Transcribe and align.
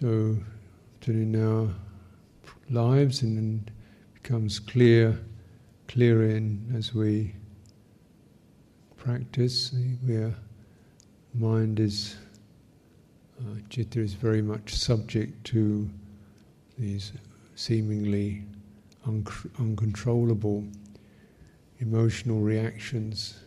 So, 0.00 0.36
in 1.08 1.34
our 1.34 1.74
lives, 2.70 3.22
and 3.22 3.68
becomes 4.14 4.60
clear, 4.60 5.18
clearer 5.88 6.22
in 6.22 6.72
as 6.76 6.94
we 6.94 7.34
practice. 8.96 9.74
Where 10.04 10.36
mind 11.34 11.80
is, 11.80 12.14
uh, 13.40 13.56
is 14.00 14.14
very 14.14 14.40
much 14.40 14.72
subject 14.72 15.42
to 15.46 15.90
these 16.78 17.12
seemingly 17.56 18.44
un- 19.04 19.26
uncontrollable 19.58 20.62
emotional 21.80 22.38
reactions 22.38 23.40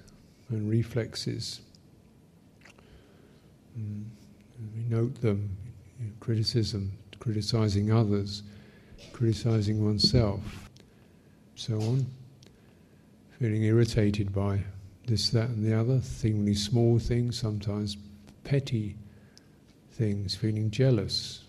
and 0.49 0.69
reflexes. 0.69 1.61
Mm. 3.79 4.03
We 4.75 4.83
note 4.89 5.21
them, 5.21 5.55
you 6.01 6.07
know, 6.07 6.13
criticism, 6.19 6.91
criticizing 7.19 7.91
others, 7.91 8.43
criticizing 9.13 9.83
oneself, 9.85 10.69
so 11.55 11.75
on. 11.75 12.05
Feeling 13.39 13.63
irritated 13.63 14.33
by 14.33 14.61
this, 15.07 15.29
that, 15.31 15.49
and 15.49 15.63
the 15.65 15.73
other, 15.73 16.01
seemingly 16.01 16.53
small 16.53 16.99
things, 16.99 17.39
sometimes 17.39 17.97
petty 18.43 18.95
things, 19.91 20.35
feeling 20.35 20.71
jealous 20.71 21.43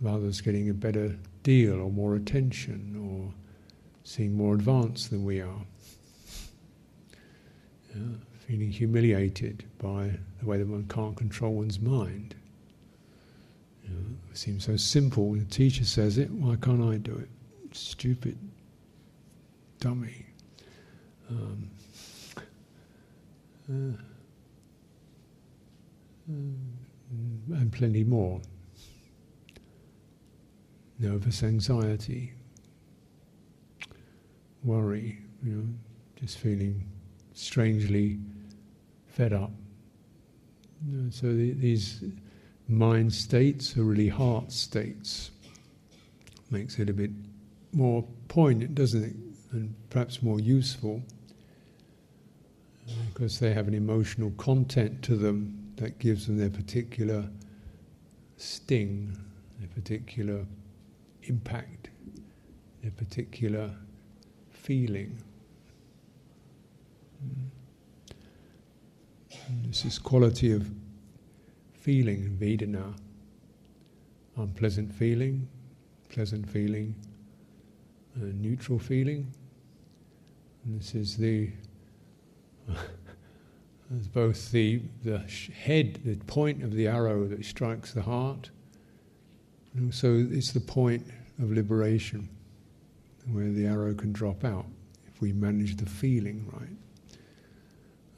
of 0.00 0.06
others 0.06 0.40
getting 0.40 0.68
a 0.70 0.74
better 0.74 1.16
deal 1.42 1.80
or 1.80 1.90
more 1.90 2.14
attention 2.14 2.96
or 3.00 3.32
seem 4.04 4.34
more 4.34 4.54
advanced 4.54 5.10
than 5.10 5.24
we 5.24 5.40
are. 5.40 5.66
Yeah, 7.94 8.02
feeling 8.46 8.70
humiliated 8.70 9.64
by 9.78 10.10
the 10.40 10.46
way 10.46 10.58
that 10.58 10.66
one 10.66 10.86
can't 10.88 11.16
control 11.16 11.54
one's 11.54 11.80
mind. 11.80 12.34
You 13.88 14.16
it 14.30 14.36
seems 14.38 14.64
so 14.64 14.76
simple. 14.76 15.32
The 15.32 15.44
teacher 15.44 15.84
says 15.84 16.18
it, 16.18 16.30
why 16.30 16.56
can't 16.56 16.82
I 16.82 16.96
do 16.96 17.14
it? 17.14 17.28
Stupid, 17.72 18.38
dummy. 19.80 20.26
Um, 21.30 21.70
uh, 23.70 23.72
uh, 26.30 27.54
and 27.54 27.72
plenty 27.72 28.04
more. 28.04 28.40
Nervous 30.98 31.42
anxiety, 31.42 32.32
worry, 34.62 35.18
you 35.42 35.52
know, 35.52 35.64
just 36.16 36.38
feeling 36.38 36.84
strangely 37.34 38.18
fed 39.06 39.32
up. 39.32 39.50
You 40.88 40.98
know, 40.98 41.10
so 41.10 41.26
the, 41.26 41.52
these 41.52 42.04
mind 42.68 43.12
states 43.12 43.76
are 43.76 43.84
really 43.84 44.08
heart 44.08 44.52
states. 44.52 45.30
Makes 46.50 46.78
it 46.78 46.88
a 46.88 46.92
bit 46.92 47.10
more 47.72 48.04
poignant, 48.28 48.74
doesn't 48.74 49.04
it? 49.04 49.16
And 49.52 49.74
perhaps 49.90 50.22
more 50.22 50.40
useful 50.40 51.02
uh, 52.88 52.92
because 53.12 53.38
they 53.38 53.52
have 53.52 53.68
an 53.68 53.74
emotional 53.74 54.30
content 54.32 55.02
to 55.02 55.16
them 55.16 55.72
that 55.76 55.98
gives 55.98 56.26
them 56.26 56.38
their 56.38 56.50
particular 56.50 57.28
sting, 58.36 59.16
their 59.58 59.68
particular 59.68 60.44
impact, 61.24 61.90
their 62.82 62.90
particular 62.92 63.70
feeling. 64.50 65.16
Mm. 67.24 67.50
And 69.48 69.66
this 69.66 69.84
is 69.84 69.98
quality 69.98 70.52
of 70.52 70.70
feeling, 71.84 72.36
Vedana. 72.40 72.94
Unpleasant 74.38 74.90
um, 74.90 74.96
feeling, 74.96 75.46
pleasant 76.08 76.48
feeling, 76.48 76.94
neutral 78.16 78.78
feeling. 78.78 79.30
And 80.64 80.80
this 80.80 80.94
is 80.94 81.16
the 81.18 81.50
as 83.98 84.08
both 84.08 84.50
the 84.50 84.80
the 85.04 85.18
head, 85.18 86.00
the 86.04 86.16
point 86.24 86.62
of 86.62 86.72
the 86.72 86.88
arrow 86.88 87.26
that 87.26 87.44
strikes 87.44 87.92
the 87.92 88.02
heart, 88.02 88.50
and 89.74 89.86
also 89.86 90.26
it's 90.30 90.52
the 90.52 90.60
point 90.60 91.06
of 91.38 91.52
liberation, 91.52 92.28
where 93.30 93.50
the 93.50 93.66
arrow 93.66 93.92
can 93.94 94.10
drop 94.10 94.42
out 94.42 94.66
if 95.06 95.20
we 95.20 95.32
manage 95.32 95.76
the 95.76 95.86
feeling 95.86 96.50
right. 96.50 96.76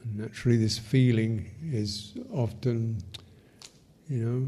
And 0.03 0.17
naturally, 0.17 0.57
this 0.57 0.77
feeling 0.77 1.51
is 1.61 2.13
often, 2.31 3.03
you 4.09 4.25
know, 4.25 4.47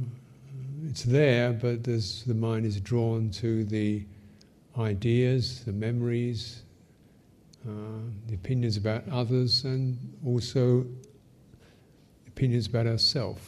it's 0.90 1.03
there, 1.03 1.52
but 1.52 1.84
the 1.84 2.34
mind 2.34 2.66
is 2.66 2.80
drawn 2.80 3.30
to 3.31 3.64
the 3.66 4.06
ideas, 4.78 5.64
the 5.66 5.74
memories, 5.74 6.64
uh, 7.68 7.72
the 8.28 8.36
opinions 8.36 8.78
about 8.78 9.03
others, 9.09 9.66
and 9.66 9.97
also 10.25 10.86
opinions 12.28 12.68
about 12.68 12.88
ourselves. 12.88 13.42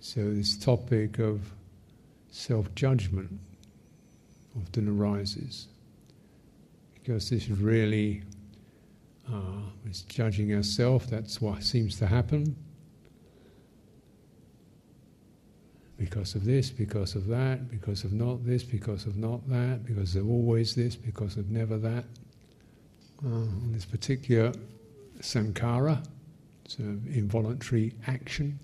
So, 0.00 0.32
this 0.32 0.56
topic 0.56 1.18
of 1.18 1.40
self 2.30 2.72
judgment 2.74 3.40
often 4.56 4.88
arises 4.88 5.68
because 6.94 7.30
this 7.30 7.44
is 7.44 7.50
really 7.50 8.22
uh, 9.32 9.62
it's 9.86 10.02
judging 10.02 10.54
ourselves. 10.54 11.06
That's 11.08 11.40
what 11.40 11.62
seems 11.62 11.98
to 11.98 12.06
happen. 12.06 12.56
Because 16.02 16.34
of 16.34 16.44
this, 16.44 16.68
because 16.68 17.14
of 17.14 17.28
that, 17.28 17.70
because 17.70 18.02
of 18.02 18.12
not 18.12 18.44
this, 18.44 18.64
because 18.64 19.06
of 19.06 19.16
not 19.16 19.48
that, 19.48 19.86
because 19.86 20.16
of 20.16 20.28
always 20.28 20.74
this, 20.74 20.96
because 20.96 21.36
of 21.36 21.48
never 21.48 21.78
that. 21.78 22.04
Uh, 23.24 23.44
this 23.66 23.84
particular 23.84 24.52
sankhara, 25.20 26.04
it's 26.64 26.78
an 26.78 27.08
involuntary 27.14 27.94
action. 28.08 28.58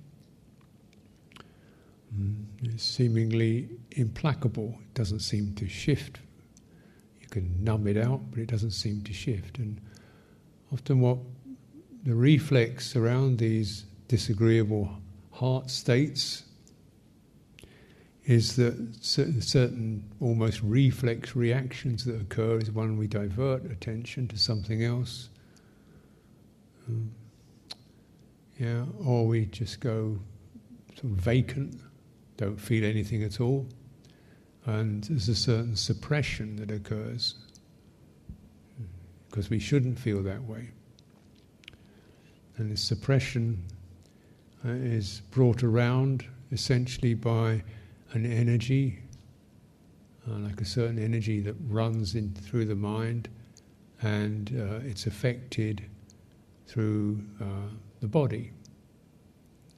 Mm, 2.12 2.44
it's 2.64 2.82
seemingly 2.82 3.68
implacable. 3.92 4.76
It 4.80 4.94
doesn't 4.94 5.20
seem 5.20 5.54
to 5.54 5.68
shift. 5.68 6.18
You 7.20 7.28
can 7.28 7.62
numb 7.62 7.86
it 7.86 7.96
out, 7.96 8.20
but 8.30 8.40
it 8.40 8.48
doesn't 8.48 8.72
seem 8.72 9.02
to 9.02 9.12
shift. 9.12 9.58
And 9.58 9.80
often, 10.72 10.98
what 10.98 11.18
the 12.02 12.16
reflex 12.16 12.96
around 12.96 13.38
these 13.38 13.84
disagreeable 14.08 14.90
heart 15.30 15.70
states 15.70 16.42
is 18.28 18.56
that 18.56 18.76
certain 19.00 20.04
almost 20.20 20.60
reflex 20.62 21.34
reactions 21.34 22.04
that 22.04 22.20
occur 22.20 22.58
is 22.58 22.70
when 22.70 22.98
we 22.98 23.06
divert 23.06 23.64
attention 23.70 24.28
to 24.28 24.36
something 24.36 24.84
else. 24.84 25.30
Um, 26.86 27.10
yeah, 28.58 28.84
or 29.02 29.26
we 29.26 29.46
just 29.46 29.80
go 29.80 30.18
sort 30.94 31.04
of 31.04 31.10
vacant, 31.18 31.80
don't 32.36 32.60
feel 32.60 32.84
anything 32.84 33.24
at 33.24 33.40
all, 33.40 33.66
and 34.66 35.04
there's 35.04 35.30
a 35.30 35.34
certain 35.34 35.74
suppression 35.74 36.56
that 36.56 36.70
occurs 36.70 37.34
because 39.30 39.48
we 39.48 39.58
shouldn't 39.58 39.98
feel 39.98 40.22
that 40.22 40.42
way. 40.42 40.68
And 42.58 42.70
this 42.70 42.84
suppression 42.84 43.64
uh, 44.66 44.72
is 44.72 45.22
brought 45.30 45.62
around 45.62 46.26
essentially 46.52 47.14
by 47.14 47.62
an 48.12 48.24
energy, 48.24 48.98
uh, 50.26 50.38
like 50.38 50.60
a 50.60 50.64
certain 50.64 50.98
energy 50.98 51.40
that 51.40 51.54
runs 51.68 52.14
in 52.14 52.32
through 52.34 52.64
the 52.64 52.74
mind, 52.74 53.28
and 54.02 54.50
uh, 54.58 54.86
it's 54.86 55.06
affected 55.06 55.84
through 56.66 57.22
uh, 57.40 57.68
the 58.00 58.06
body. 58.06 58.52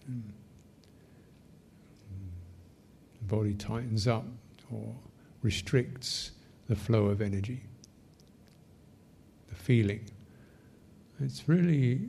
The 0.08 0.14
body 3.22 3.54
tightens 3.54 4.06
up 4.06 4.24
or 4.72 4.94
restricts 5.42 6.32
the 6.68 6.76
flow 6.76 7.06
of 7.06 7.20
energy, 7.20 7.62
the 9.48 9.54
feeling. 9.54 10.04
It's 11.20 11.48
really 11.48 12.00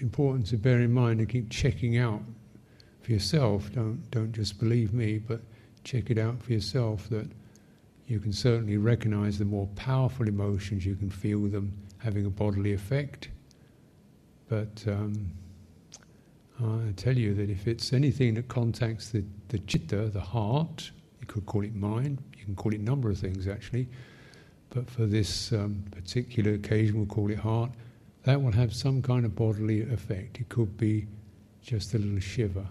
important 0.00 0.46
to 0.46 0.56
bear 0.56 0.80
in 0.80 0.92
mind 0.92 1.20
and 1.20 1.28
keep 1.28 1.50
checking 1.50 1.98
out 1.98 2.22
for 3.02 3.12
yourself. 3.12 3.70
Don't 3.72 4.10
don't 4.10 4.32
just 4.32 4.58
believe 4.58 4.92
me, 4.92 5.18
but 5.18 5.40
check 5.84 6.10
it 6.10 6.18
out 6.18 6.42
for 6.42 6.52
yourself. 6.52 7.08
That 7.08 7.28
you 8.06 8.20
can 8.20 8.32
certainly 8.32 8.76
recognize 8.76 9.38
the 9.38 9.44
more 9.44 9.66
powerful 9.76 10.28
emotions. 10.28 10.84
You 10.84 10.96
can 10.96 11.10
feel 11.10 11.40
them 11.48 11.72
having 11.98 12.26
a 12.26 12.30
bodily 12.30 12.72
effect. 12.72 13.28
But 14.48 14.84
um, 14.86 15.30
I 16.60 16.92
tell 16.96 17.16
you 17.16 17.34
that 17.34 17.48
if 17.48 17.66
it's 17.66 17.92
anything 17.92 18.34
that 18.34 18.48
contacts 18.48 19.10
the, 19.10 19.24
the 19.48 19.58
chitta, 19.60 20.08
the 20.08 20.20
heart, 20.20 20.90
you 21.20 21.26
could 21.26 21.46
call 21.46 21.64
it 21.64 21.74
mind. 21.74 22.22
You 22.36 22.44
can 22.44 22.54
call 22.54 22.74
it 22.74 22.80
a 22.80 22.82
number 22.82 23.10
of 23.10 23.18
things 23.18 23.48
actually. 23.48 23.88
But 24.70 24.90
for 24.90 25.06
this 25.06 25.52
um, 25.52 25.84
particular 25.90 26.54
occasion, 26.54 26.96
we'll 26.96 27.06
call 27.06 27.30
it 27.30 27.38
heart. 27.38 27.70
That 28.24 28.40
will 28.40 28.52
have 28.52 28.74
some 28.74 29.02
kind 29.02 29.24
of 29.24 29.34
bodily 29.34 29.82
effect. 29.82 30.38
It 30.40 30.48
could 30.48 30.76
be 30.76 31.06
just 31.62 31.94
a 31.94 31.98
little 31.98 32.20
shiver. 32.20 32.66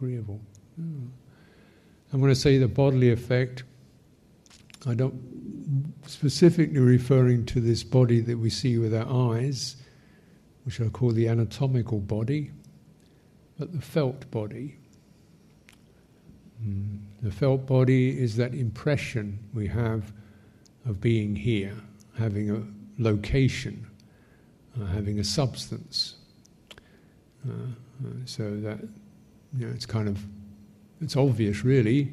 Agreeable. 0.00 0.40
Oh. 0.80 0.84
And 2.12 2.22
when 2.22 2.30
I 2.30 2.34
say 2.34 2.56
the 2.56 2.68
bodily 2.68 3.10
effect, 3.10 3.64
I 4.86 4.94
don't 4.94 5.92
specifically 6.06 6.78
referring 6.78 7.44
to 7.46 7.60
this 7.60 7.84
body 7.84 8.20
that 8.20 8.38
we 8.38 8.48
see 8.48 8.78
with 8.78 8.94
our 8.94 9.34
eyes, 9.34 9.76
which 10.64 10.80
I 10.80 10.88
call 10.88 11.10
the 11.10 11.28
anatomical 11.28 11.98
body, 11.98 12.50
but 13.58 13.72
the 13.72 13.80
felt 13.80 14.28
body. 14.30 14.78
Mm. 16.64 17.00
The 17.22 17.30
felt 17.30 17.66
body 17.66 18.18
is 18.18 18.36
that 18.36 18.54
impression 18.54 19.38
we 19.52 19.68
have 19.68 20.12
of 20.86 21.00
being 21.00 21.36
here, 21.36 21.76
having 22.18 22.50
a 22.50 22.62
location, 22.98 23.86
uh, 24.80 24.86
having 24.86 25.18
a 25.18 25.24
substance. 25.24 26.16
Uh, 27.46 27.52
uh, 27.52 28.10
so 28.24 28.56
that 28.60 28.80
you 29.56 29.66
know, 29.66 29.72
it's 29.72 29.86
kind 29.86 30.08
of 30.08 30.18
it's 31.00 31.16
obvious, 31.16 31.64
really. 31.64 32.12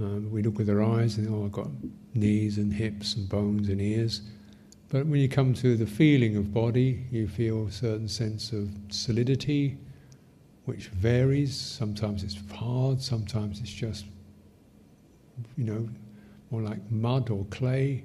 Uh, 0.00 0.20
we 0.30 0.42
look 0.42 0.56
with 0.56 0.70
our 0.70 0.82
eyes 0.82 1.18
and 1.18 1.28
oh, 1.28 1.44
I've 1.44 1.52
got 1.52 1.68
knees 2.14 2.58
and 2.58 2.72
hips 2.72 3.14
and 3.14 3.28
bones 3.28 3.68
and 3.68 3.80
ears. 3.80 4.22
But 4.88 5.06
when 5.06 5.20
you 5.20 5.28
come 5.28 5.54
to 5.54 5.76
the 5.76 5.86
feeling 5.86 6.36
of 6.36 6.52
body, 6.52 7.04
you 7.10 7.26
feel 7.26 7.66
a 7.66 7.72
certain 7.72 8.08
sense 8.08 8.52
of 8.52 8.68
solidity, 8.90 9.78
which 10.66 10.88
varies. 10.88 11.58
Sometimes 11.58 12.22
it's 12.22 12.38
hard, 12.52 13.00
sometimes 13.00 13.60
it's 13.60 13.72
just, 13.72 14.04
you 15.56 15.64
know, 15.64 15.88
more 16.50 16.62
like 16.62 16.78
mud 16.90 17.30
or 17.30 17.44
clay. 17.46 18.04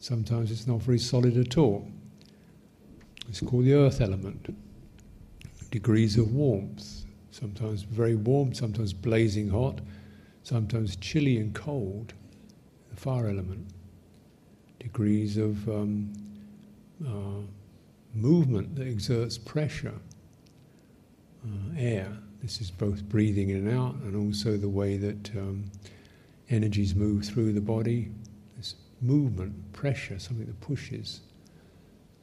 Sometimes 0.00 0.50
it's 0.50 0.66
not 0.66 0.82
very 0.82 0.98
solid 0.98 1.36
at 1.36 1.56
all. 1.56 1.88
It's 3.28 3.40
called 3.40 3.64
the 3.64 3.74
earth 3.74 4.00
element. 4.00 4.54
Degrees 5.70 6.16
of 6.16 6.32
warmth, 6.32 6.97
sometimes 7.38 7.82
very 7.82 8.14
warm, 8.14 8.52
sometimes 8.54 8.92
blazing 8.92 9.48
hot, 9.48 9.80
sometimes 10.42 10.96
chilly 10.96 11.38
and 11.38 11.54
cold, 11.54 12.14
the 12.90 12.96
fire 12.96 13.28
element. 13.28 13.66
Degrees 14.80 15.36
of 15.36 15.68
um, 15.68 16.12
uh, 17.06 17.42
movement 18.14 18.74
that 18.76 18.86
exerts 18.86 19.38
pressure, 19.38 19.94
uh, 21.44 21.74
air. 21.76 22.16
This 22.42 22.60
is 22.60 22.70
both 22.70 23.02
breathing 23.04 23.50
in 23.50 23.68
and 23.68 23.78
out, 23.78 23.94
and 23.96 24.16
also 24.16 24.56
the 24.56 24.68
way 24.68 24.96
that 24.96 25.30
um, 25.36 25.64
energies 26.50 26.94
move 26.94 27.24
through 27.24 27.52
the 27.52 27.60
body. 27.60 28.10
This 28.56 28.74
movement, 29.00 29.72
pressure, 29.72 30.18
something 30.18 30.46
that 30.46 30.60
pushes. 30.60 31.20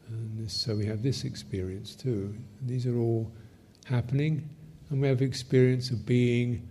And 0.07 0.45
this, 0.45 0.53
so 0.53 0.75
we 0.75 0.85
have 0.85 1.03
this 1.03 1.23
experience 1.23 1.95
too. 1.95 2.35
And 2.59 2.69
these 2.69 2.85
are 2.85 2.97
all 2.97 3.31
happening, 3.85 4.50
and 4.90 5.02
we 5.02 5.08
have 5.08 5.22
experience 5.22 5.90
of 5.90 6.06
being 6.06 6.68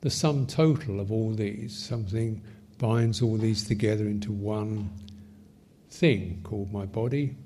the 0.00 0.10
sum 0.10 0.46
total 0.46 1.00
of 1.00 1.12
all 1.12 1.32
these. 1.32 1.76
Something 1.76 2.42
binds 2.78 3.22
all 3.22 3.36
these 3.36 3.64
together 3.64 4.06
into 4.06 4.32
one 4.32 4.90
thing 5.90 6.40
called 6.42 6.72
my 6.72 6.84
body, 6.86 7.36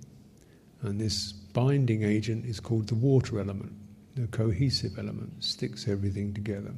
and 0.83 1.01
this 1.01 1.33
binding 1.33 2.03
agent 2.03 2.47
is 2.47 2.61
called 2.61 2.89
the 2.89 2.95
water 2.95 3.39
element, 3.39 3.73
the 4.15 4.27
cohesive 4.29 4.99
element, 4.99 5.45
sticks 5.45 5.89
everything 5.89 6.33
together. 6.33 6.73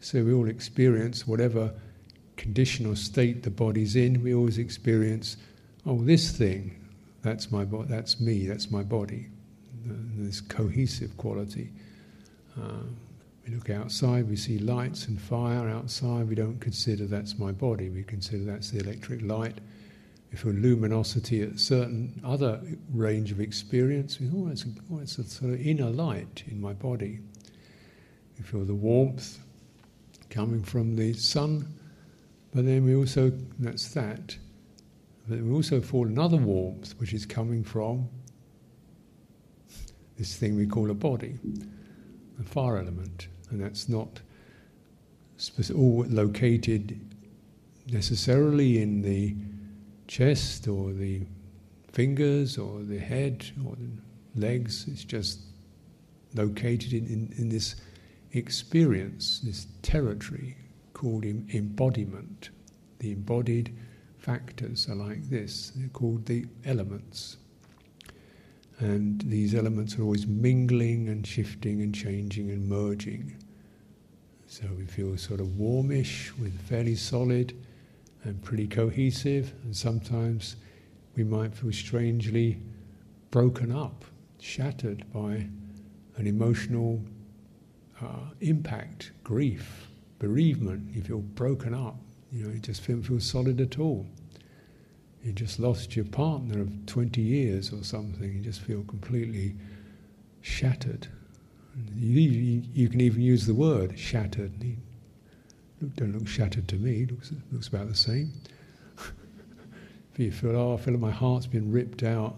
So 0.00 0.22
we 0.22 0.32
all 0.32 0.48
experience 0.48 1.26
whatever 1.26 1.72
condition 2.36 2.86
or 2.86 2.96
state 2.96 3.42
the 3.42 3.50
body's 3.50 3.96
in, 3.96 4.22
we 4.22 4.34
always 4.34 4.58
experience, 4.58 5.36
oh, 5.86 6.02
this 6.02 6.30
thing, 6.30 6.78
that's 7.22 7.50
my 7.50 7.64
bo- 7.64 7.84
that's 7.84 8.20
me, 8.20 8.46
that's 8.46 8.70
my 8.70 8.82
body, 8.82 9.28
this 9.84 10.40
cohesive 10.40 11.16
quality. 11.16 11.70
Uh, 12.60 12.84
we 13.46 13.54
look 13.54 13.68
outside, 13.68 14.28
we 14.28 14.36
see 14.36 14.58
lights 14.58 15.06
and 15.06 15.20
fire 15.20 15.68
outside, 15.68 16.28
we 16.28 16.34
don't 16.34 16.60
consider 16.60 17.06
that's 17.06 17.38
my 17.38 17.52
body, 17.52 17.90
we 17.90 18.02
consider 18.02 18.44
that's 18.44 18.70
the 18.70 18.80
electric 18.80 19.22
light. 19.22 19.58
If 20.32 20.44
We 20.44 20.52
luminosity 20.52 21.42
at 21.42 21.60
certain 21.60 22.20
other 22.24 22.60
range 22.92 23.30
of 23.30 23.40
experience, 23.40 24.18
we 24.18 24.30
oh, 24.34 24.48
it's 24.48 24.64
a, 24.64 24.68
oh, 24.92 24.98
it's 24.98 25.18
a 25.18 25.24
sort 25.24 25.52
of 25.52 25.60
inner 25.60 25.90
light 25.90 26.42
in 26.48 26.60
my 26.60 26.72
body. 26.72 27.20
We 28.38 28.44
feel 28.44 28.64
the 28.64 28.74
warmth 28.74 29.38
coming 30.30 30.62
from 30.62 30.96
the 30.96 31.12
sun, 31.12 31.68
but 32.52 32.64
then 32.64 32.84
we 32.84 32.96
also, 32.96 33.30
that's 33.58 33.88
that, 33.94 34.36
but 35.28 35.38
we 35.38 35.52
also 35.52 35.80
feel 35.80 36.04
another 36.04 36.38
warmth 36.38 36.94
which 36.98 37.12
is 37.12 37.26
coming 37.26 37.62
from 37.62 38.08
this 40.18 40.36
thing 40.36 40.56
we 40.56 40.66
call 40.66 40.90
a 40.90 40.94
body, 40.94 41.38
a 42.40 42.42
fire 42.42 42.78
element 42.78 43.28
and 43.54 43.62
that's 43.62 43.88
not 43.88 44.20
all 45.74 46.04
located 46.08 47.00
necessarily 47.90 48.82
in 48.82 49.02
the 49.02 49.36
chest 50.08 50.66
or 50.68 50.92
the 50.92 51.22
fingers 51.92 52.58
or 52.58 52.82
the 52.82 52.98
head 52.98 53.46
or 53.64 53.76
the 53.76 54.40
legs. 54.40 54.86
It's 54.88 55.04
just 55.04 55.40
located 56.34 56.92
in, 56.92 57.06
in, 57.06 57.34
in 57.36 57.48
this 57.48 57.76
experience, 58.32 59.40
this 59.44 59.66
territory 59.82 60.56
called 60.94 61.24
embodiment. 61.24 62.50
The 62.98 63.12
embodied 63.12 63.76
factors 64.18 64.88
are 64.88 64.96
like 64.96 65.28
this, 65.28 65.72
they're 65.76 65.88
called 65.88 66.26
the 66.26 66.46
elements. 66.64 67.36
And 68.80 69.20
these 69.22 69.54
elements 69.54 69.98
are 69.98 70.02
always 70.02 70.26
mingling 70.26 71.08
and 71.08 71.26
shifting 71.26 71.80
and 71.80 71.94
changing 71.94 72.50
and 72.50 72.68
merging. 72.68 73.36
So 74.46 74.64
we 74.76 74.84
feel 74.86 75.16
sort 75.16 75.40
of 75.40 75.56
warmish 75.56 76.32
with 76.38 76.58
fairly 76.62 76.94
solid 76.96 77.54
and 78.24 78.42
pretty 78.42 78.66
cohesive, 78.66 79.52
and 79.64 79.76
sometimes 79.76 80.56
we 81.16 81.24
might 81.24 81.54
feel 81.54 81.72
strangely 81.72 82.58
broken 83.30 83.72
up, 83.72 84.04
shattered 84.40 85.04
by 85.12 85.46
an 86.16 86.26
emotional 86.26 87.02
uh, 88.00 88.30
impact, 88.40 89.12
grief, 89.22 89.88
bereavement. 90.18 90.94
You 90.94 91.02
feel 91.02 91.20
broken 91.20 91.74
up. 91.74 91.96
You 92.32 92.44
know, 92.44 92.52
you 92.52 92.60
just 92.60 92.86
don't 92.86 93.02
feel 93.02 93.20
solid 93.20 93.60
at 93.60 93.78
all. 93.78 94.06
You 95.24 95.32
just 95.32 95.58
lost 95.58 95.96
your 95.96 96.04
partner 96.04 96.60
of 96.60 96.86
20 96.86 97.20
years 97.20 97.72
or 97.72 97.82
something. 97.82 98.30
You 98.30 98.40
just 98.40 98.60
feel 98.60 98.82
completely 98.82 99.54
shattered. 100.42 101.08
You, 101.96 102.20
you, 102.20 102.62
you, 102.74 102.88
can 102.90 103.00
even 103.00 103.22
use 103.22 103.46
the 103.46 103.54
word 103.54 103.98
shattered. 103.98 104.52
He 104.60 104.76
don't 105.96 106.12
look 106.12 106.28
shattered 106.28 106.68
to 106.68 106.76
me. 106.76 107.06
Looks 107.06 107.32
looks 107.50 107.68
about 107.68 107.88
the 107.88 107.94
same. 107.94 108.32
if 108.98 110.18
you 110.18 110.30
feel, 110.30 110.56
oh, 110.56 110.74
I 110.74 110.76
feel 110.76 110.92
like 110.92 111.00
my 111.00 111.10
heart's 111.10 111.46
been 111.46 111.72
ripped 111.72 112.02
out. 112.02 112.36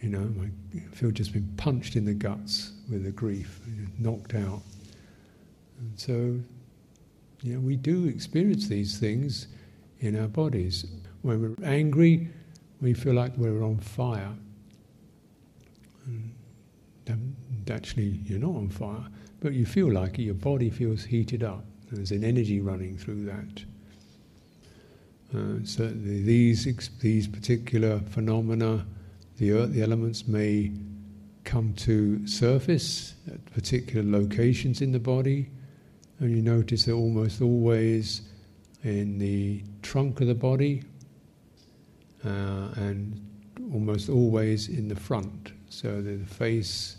You 0.00 0.10
know, 0.10 0.30
I 0.76 0.80
feel 0.94 1.10
just 1.10 1.32
been 1.32 1.50
punched 1.56 1.96
in 1.96 2.04
the 2.04 2.12
guts 2.12 2.72
with 2.90 3.04
the 3.04 3.12
grief, 3.12 3.60
knocked 3.98 4.34
out. 4.34 4.60
And 5.78 5.98
so, 5.98 6.38
you 7.42 7.54
know, 7.54 7.60
we 7.60 7.76
do 7.76 8.06
experience 8.06 8.68
these 8.68 8.98
things 8.98 9.48
in 10.00 10.20
our 10.20 10.28
bodies. 10.28 10.84
When 11.24 11.40
we're 11.40 11.66
angry, 11.66 12.28
we 12.82 12.92
feel 12.92 13.14
like 13.14 13.34
we're 13.38 13.62
on 13.62 13.78
fire. 13.78 14.34
And 16.04 17.34
actually 17.70 18.20
you're 18.26 18.38
not 18.38 18.54
on 18.54 18.68
fire, 18.68 19.06
but 19.40 19.54
you 19.54 19.64
feel 19.64 19.90
like 19.90 20.18
it, 20.18 20.24
your 20.24 20.34
body 20.34 20.68
feels 20.68 21.02
heated 21.02 21.42
up. 21.42 21.64
There's 21.90 22.10
an 22.10 22.24
energy 22.24 22.60
running 22.60 22.98
through 22.98 23.24
that. 23.24 23.64
Uh, 25.34 25.64
certainly, 25.64 26.22
these 26.22 26.66
these 27.00 27.26
particular 27.26 28.00
phenomena, 28.00 28.84
the 29.38 29.52
earth, 29.52 29.72
the 29.72 29.82
elements 29.82 30.28
may 30.28 30.72
come 31.44 31.72
to 31.72 32.26
surface 32.26 33.14
at 33.32 33.42
particular 33.54 34.06
locations 34.06 34.82
in 34.82 34.92
the 34.92 35.00
body, 35.00 35.48
and 36.18 36.36
you 36.36 36.42
notice 36.42 36.84
they're 36.84 36.94
almost 36.94 37.40
always 37.40 38.28
in 38.82 39.18
the 39.18 39.62
trunk 39.80 40.20
of 40.20 40.26
the 40.26 40.34
body, 40.34 40.82
and 42.24 43.20
almost 43.72 44.08
always 44.08 44.68
in 44.68 44.88
the 44.88 44.96
front. 44.96 45.52
So 45.68 46.00
the 46.00 46.18
face 46.24 46.96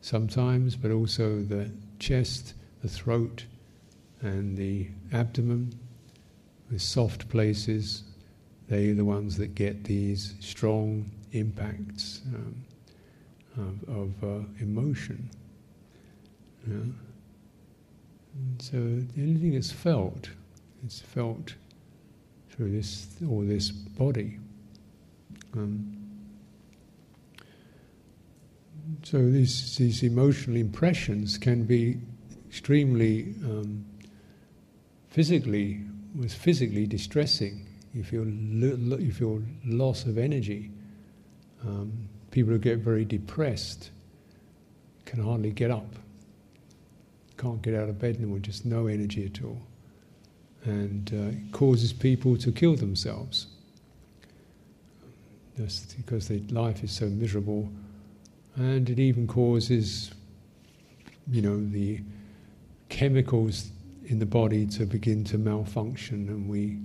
sometimes, 0.00 0.76
but 0.76 0.90
also 0.90 1.42
the 1.42 1.70
chest, 1.98 2.54
the 2.82 2.88
throat, 2.88 3.44
and 4.22 4.56
the 4.56 4.88
abdomen, 5.12 5.72
the 6.70 6.78
soft 6.78 7.28
places. 7.28 8.04
They 8.68 8.90
are 8.90 8.94
the 8.94 9.04
ones 9.04 9.36
that 9.38 9.54
get 9.54 9.84
these 9.84 10.34
strong 10.40 11.10
impacts 11.32 12.20
um, 12.34 12.64
of, 13.56 13.96
of 13.96 14.24
uh, 14.24 14.44
emotion. 14.60 15.28
Yeah? 16.66 16.76
so 18.58 18.76
anything 19.16 19.52
that's 19.52 19.72
felt, 19.72 20.30
it's 20.84 21.00
felt 21.00 21.54
through 22.50 22.70
this 22.70 23.08
or 23.28 23.44
this 23.44 23.70
body. 23.70 24.38
Um, 25.56 25.96
so 29.02 29.18
these, 29.18 29.76
these 29.76 30.02
emotional 30.02 30.56
impressions 30.56 31.38
can 31.38 31.64
be 31.64 31.98
extremely 32.48 33.34
um, 33.44 33.84
physically 35.08 35.80
was 36.16 36.34
physically 36.34 36.86
distressing. 36.86 37.66
You 37.94 38.04
feel 38.04 38.26
you 38.26 39.12
feel 39.12 39.42
loss 39.64 40.04
of 40.04 40.18
energy. 40.18 40.70
Um, 41.64 42.08
people 42.30 42.52
who 42.52 42.58
get 42.58 42.78
very 42.78 43.04
depressed 43.04 43.90
can 45.04 45.22
hardly 45.22 45.50
get 45.50 45.70
up, 45.70 45.96
can't 47.36 47.60
get 47.62 47.74
out 47.74 47.88
of 47.88 47.98
bed 47.98 48.16
anymore, 48.16 48.38
just 48.38 48.64
no 48.64 48.86
energy 48.86 49.26
at 49.26 49.44
all, 49.44 49.60
and 50.64 51.10
uh, 51.12 51.36
it 51.36 51.52
causes 51.52 51.92
people 51.92 52.36
to 52.38 52.52
kill 52.52 52.76
themselves. 52.76 53.48
Just 55.62 55.94
because 55.98 56.30
life 56.50 56.82
is 56.82 56.90
so 56.90 57.04
miserable, 57.04 57.70
and 58.56 58.88
it 58.88 58.98
even 58.98 59.26
causes, 59.26 60.10
you 61.30 61.42
know, 61.42 61.62
the 61.62 62.00
chemicals 62.88 63.70
in 64.06 64.18
the 64.18 64.24
body 64.24 64.64
to 64.68 64.86
begin 64.86 65.22
to 65.24 65.36
malfunction, 65.36 66.30
and 66.30 66.48
we 66.48 66.78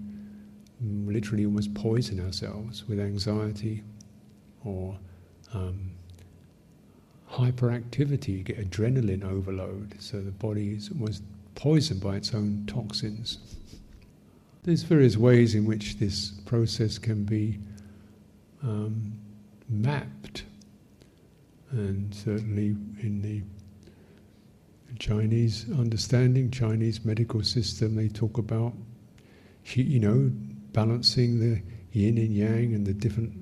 literally 1.09 1.45
almost 1.45 1.73
poison 1.73 2.19
ourselves 2.19 2.85
with 2.85 2.99
anxiety 2.99 3.81
or 4.65 4.97
um, 5.53 5.91
hyperactivity. 7.31 8.39
You 8.39 8.43
get 8.43 8.69
adrenaline 8.69 9.23
overload, 9.23 9.95
so 9.99 10.19
the 10.19 10.31
body 10.31 10.73
is 10.73 10.89
almost 10.91 11.23
poisoned 11.55 12.01
by 12.01 12.17
its 12.17 12.33
own 12.33 12.65
toxins. 12.67 13.37
There's 14.63 14.83
various 14.83 15.15
ways 15.15 15.55
in 15.55 15.63
which 15.63 15.97
this 15.97 16.31
process 16.45 16.97
can 16.97 17.23
be 17.23 17.57
um, 18.65 19.13
mapped, 19.69 20.43
and 21.71 22.13
certainly 22.13 22.75
in 23.01 23.21
the 23.21 23.41
Chinese 24.97 25.65
understanding, 25.77 26.49
Chinese 26.49 27.05
medical 27.05 27.43
system, 27.43 27.95
they 27.95 28.07
talk 28.07 28.37
about, 28.37 28.73
you 29.73 29.99
know, 29.99 30.31
balancing 30.71 31.39
the 31.39 31.61
yin 31.91 32.17
and 32.17 32.33
yang 32.33 32.73
and 32.73 32.85
the 32.85 32.93
different 32.93 33.33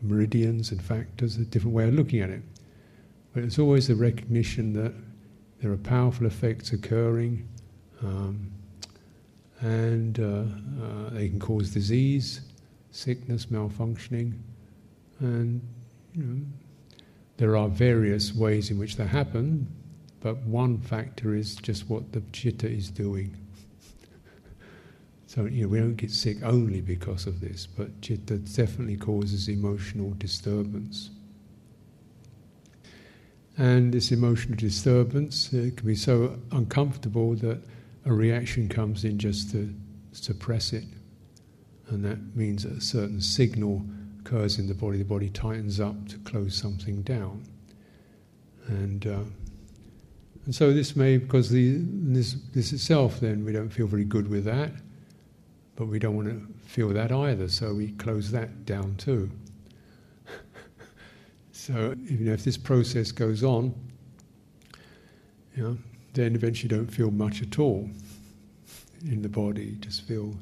meridians 0.00 0.70
and 0.70 0.80
factors, 0.80 1.36
a 1.36 1.44
different 1.44 1.74
way 1.74 1.88
of 1.88 1.94
looking 1.94 2.20
at 2.20 2.30
it. 2.30 2.42
But 3.34 3.44
it's 3.44 3.58
always 3.58 3.88
the 3.88 3.96
recognition 3.96 4.72
that 4.74 4.92
there 5.60 5.72
are 5.72 5.76
powerful 5.76 6.26
effects 6.26 6.72
occurring, 6.72 7.48
um, 8.02 8.52
and 9.60 10.20
uh, 10.20 10.44
uh, 10.84 11.10
they 11.10 11.28
can 11.28 11.40
cause 11.40 11.70
disease, 11.70 12.42
sickness, 12.90 13.46
malfunctioning, 13.46 14.34
and 15.20 15.60
you 16.14 16.22
know, 16.22 16.40
there 17.36 17.56
are 17.56 17.68
various 17.68 18.34
ways 18.34 18.70
in 18.70 18.78
which 18.78 18.96
that 18.96 19.06
happen. 19.06 19.66
But 20.20 20.38
one 20.38 20.78
factor 20.78 21.34
is 21.34 21.54
just 21.54 21.88
what 21.88 22.12
the 22.12 22.22
chitta 22.32 22.68
is 22.68 22.90
doing. 22.90 23.36
so 25.26 25.44
you 25.44 25.62
know, 25.62 25.68
we 25.68 25.78
don't 25.78 25.94
get 25.94 26.10
sick 26.10 26.38
only 26.42 26.80
because 26.80 27.26
of 27.26 27.40
this, 27.40 27.66
but 27.66 28.02
chitta 28.02 28.38
definitely 28.38 28.96
causes 28.96 29.48
emotional 29.48 30.14
disturbance. 30.18 31.10
And 33.56 33.92
this 33.92 34.12
emotional 34.12 34.56
disturbance 34.56 35.48
uh, 35.48 35.70
can 35.76 35.86
be 35.86 35.96
so 35.96 36.38
uncomfortable 36.52 37.34
that 37.36 37.60
a 38.04 38.12
reaction 38.12 38.68
comes 38.68 39.04
in 39.04 39.18
just 39.18 39.50
to 39.50 39.74
suppress 40.12 40.72
it. 40.72 40.84
And 41.88 42.04
that 42.04 42.36
means 42.36 42.64
a 42.64 42.80
certain 42.80 43.20
signal 43.20 43.84
occurs 44.28 44.58
in 44.58 44.66
the 44.66 44.74
body. 44.74 44.98
The 44.98 45.04
body 45.04 45.30
tightens 45.30 45.80
up 45.80 46.08
to 46.08 46.18
close 46.18 46.54
something 46.54 47.02
down. 47.02 47.42
And 48.66 49.06
uh, 49.06 49.24
and 50.44 50.54
so 50.54 50.72
this 50.72 50.96
may, 50.96 51.18
because 51.18 51.50
the, 51.50 51.76
this, 51.78 52.36
this 52.54 52.72
itself, 52.72 53.20
then 53.20 53.44
we 53.44 53.52
don't 53.52 53.68
feel 53.68 53.86
very 53.86 54.04
good 54.04 54.30
with 54.30 54.44
that, 54.44 54.70
but 55.76 55.88
we 55.88 55.98
don't 55.98 56.16
want 56.16 56.28
to 56.28 56.40
feel 56.66 56.88
that 56.88 57.12
either, 57.12 57.48
so 57.48 57.74
we 57.74 57.88
close 57.92 58.30
that 58.30 58.64
down 58.64 58.94
too. 58.96 59.30
so 61.52 61.94
you 62.02 62.20
know, 62.20 62.32
if 62.32 62.44
this 62.44 62.56
process 62.56 63.12
goes 63.12 63.44
on, 63.44 63.74
you 65.54 65.62
know, 65.62 65.78
then 66.14 66.34
eventually 66.34 66.74
don't 66.74 66.86
feel 66.86 67.10
much 67.10 67.42
at 67.42 67.58
all 67.58 67.86
in 69.04 69.20
the 69.20 69.28
body. 69.28 69.76
Just 69.80 70.08
feel 70.08 70.34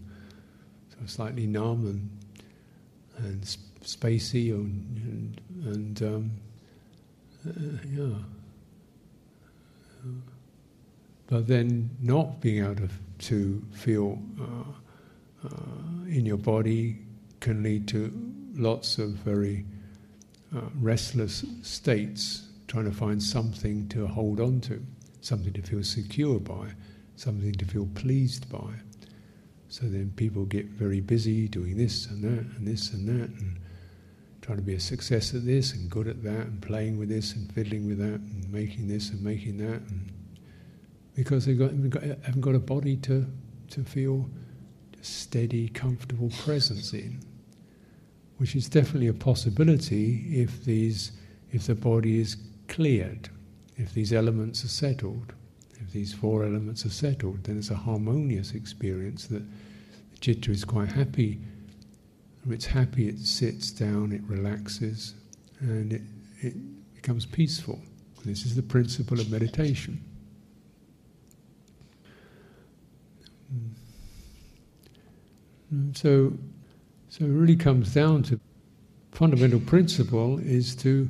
sort 0.91 1.03
of 1.03 1.11
slightly 1.11 1.49
numb 1.49 1.85
and, 1.85 3.27
and 3.27 3.57
spacey 3.87 4.51
and, 4.53 5.41
and, 5.65 6.03
um, 6.03 6.31
uh, 7.47 7.79
yeah 7.91 8.15
but 11.27 11.47
then 11.47 11.91
not 12.01 12.41
being 12.41 12.65
able 12.65 12.77
to, 12.77 12.89
to 13.19 13.63
feel 13.73 14.19
uh, 14.41 15.47
uh, 15.47 16.09
in 16.09 16.25
your 16.25 16.37
body 16.37 16.99
can 17.41 17.63
lead 17.63 17.89
to 17.89 18.13
lots 18.55 18.99
of 18.99 19.11
very 19.11 19.65
uh, 20.57 20.61
restless 20.81 21.45
states, 21.63 22.49
trying 22.69 22.85
to 22.85 22.93
find 22.93 23.23
something 23.23 23.89
to 23.89 24.07
hold 24.07 24.41
on 24.41 24.61
to, 24.61 24.85
something 25.21 25.53
to 25.53 25.63
feel 25.63 25.83
secure 25.83 26.39
by, 26.39 26.69
something 27.17 27.53
to 27.53 27.65
feel 27.65 27.89
pleased 27.95 28.49
by. 28.51 28.75
So 29.69 29.87
then 29.87 30.13
people 30.17 30.45
get 30.45 30.67
very 30.67 31.01
busy 31.01 31.49
doing 31.49 31.77
this 31.77 32.07
and 32.07 32.23
that 32.23 32.57
and 32.57 32.67
this 32.67 32.93
and 32.93 33.09
that 33.09 33.29
and 33.41 33.59
trying 34.47 34.59
to 34.59 34.65
be 34.65 34.75
a 34.75 34.81
success 34.81 35.35
at 35.35 35.45
this 35.45 35.73
and 35.75 35.91
good 35.91 36.07
at 36.07 36.23
that 36.23 36.47
and 36.47 36.63
playing 36.63 36.97
with 36.99 37.09
this 37.09 37.35
and 37.35 37.53
fiddling 37.53 37.87
with 37.87 37.99
that 37.99 38.21
and 38.21 38.53
making 38.53 38.87
this 38.87 39.11
and 39.11 39.21
making 39.21 39.59
that 39.59 39.81
and 39.91 40.13
because 41.17 41.47
they've 41.47 41.59
got, 41.59 41.91
got, 41.91 42.03
haven't 42.03 42.43
got 42.43 42.55
a 42.55 42.61
body 42.61 42.97
to, 42.99 43.27
to 43.71 43.83
feel 43.83 44.29
a 45.01 45.05
steady, 45.05 45.69
comfortable 45.69 46.31
presence 46.45 46.93
in, 46.93 47.19
which 48.37 48.55
is 48.55 48.69
definitely 48.69 49.09
a 49.09 49.15
possibility 49.15 50.27
if 50.43 50.65
these 50.65 51.13
if 51.53 51.67
the 51.67 51.75
body 51.75 52.21
is 52.21 52.37
cleared, 52.69 53.31
if 53.77 53.95
these 53.95 54.13
elements 54.13 54.65
are 54.65 54.69
settled, 54.69 55.33
if 55.81 55.93
these 55.93 56.13
four 56.13 56.45
elements 56.45 56.85
are 56.85 56.91
settled, 56.91 57.45
then 57.45 57.57
it's 57.57 57.71
a 57.71 57.77
harmonious 57.77 58.53
experience 58.53 59.27
that 59.29 59.43
the 60.13 60.19
chitta 60.21 60.51
is 60.51 60.65
quite 60.65 60.93
happy. 60.93 61.41
It's 62.49 62.67
happy, 62.67 63.09
it 63.09 63.19
sits 63.19 63.71
down, 63.71 64.13
it 64.13 64.23
relaxes, 64.27 65.15
and 65.61 65.93
it, 65.93 66.03
it 66.41 66.55
becomes 66.95 67.27
peaceful. 67.27 67.81
This 68.25 68.45
is 68.45 68.57
the 68.57 68.63
principle 68.63 69.21
of 69.21 69.31
meditation. 69.31 70.03
So, 75.95 76.33
so 77.09 77.25
it 77.25 77.29
really 77.29 77.57
comes 77.57 77.93
down 77.93 78.23
to 78.25 78.41
fundamental 79.13 79.61
principle 79.61 80.39
is 80.39 80.77
to 80.77 81.09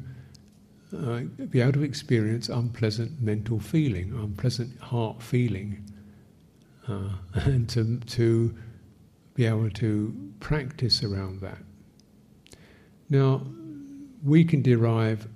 uh, 0.97 1.21
be 1.51 1.61
able 1.61 1.73
to 1.73 1.83
experience 1.83 2.49
unpleasant 2.49 3.21
mental 3.21 3.59
feeling, 3.59 4.13
unpleasant 4.13 4.79
heart 4.81 5.23
feeling, 5.23 5.83
uh, 6.89 7.11
and 7.35 7.69
to, 7.71 7.99
to 8.01 8.55
be 9.37 9.45
able 9.45 9.69
to 9.69 10.33
practice 10.41 11.05
around 11.05 11.41
that. 11.43 11.59
Now, 13.11 13.43
we 14.25 14.45
can 14.45 14.63
derive 14.63 15.29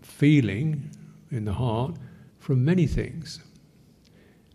feeling 0.00 0.88
in 1.32 1.44
the 1.44 1.52
heart 1.52 1.96
from 2.38 2.64
many 2.64 2.86
things. 2.86 3.40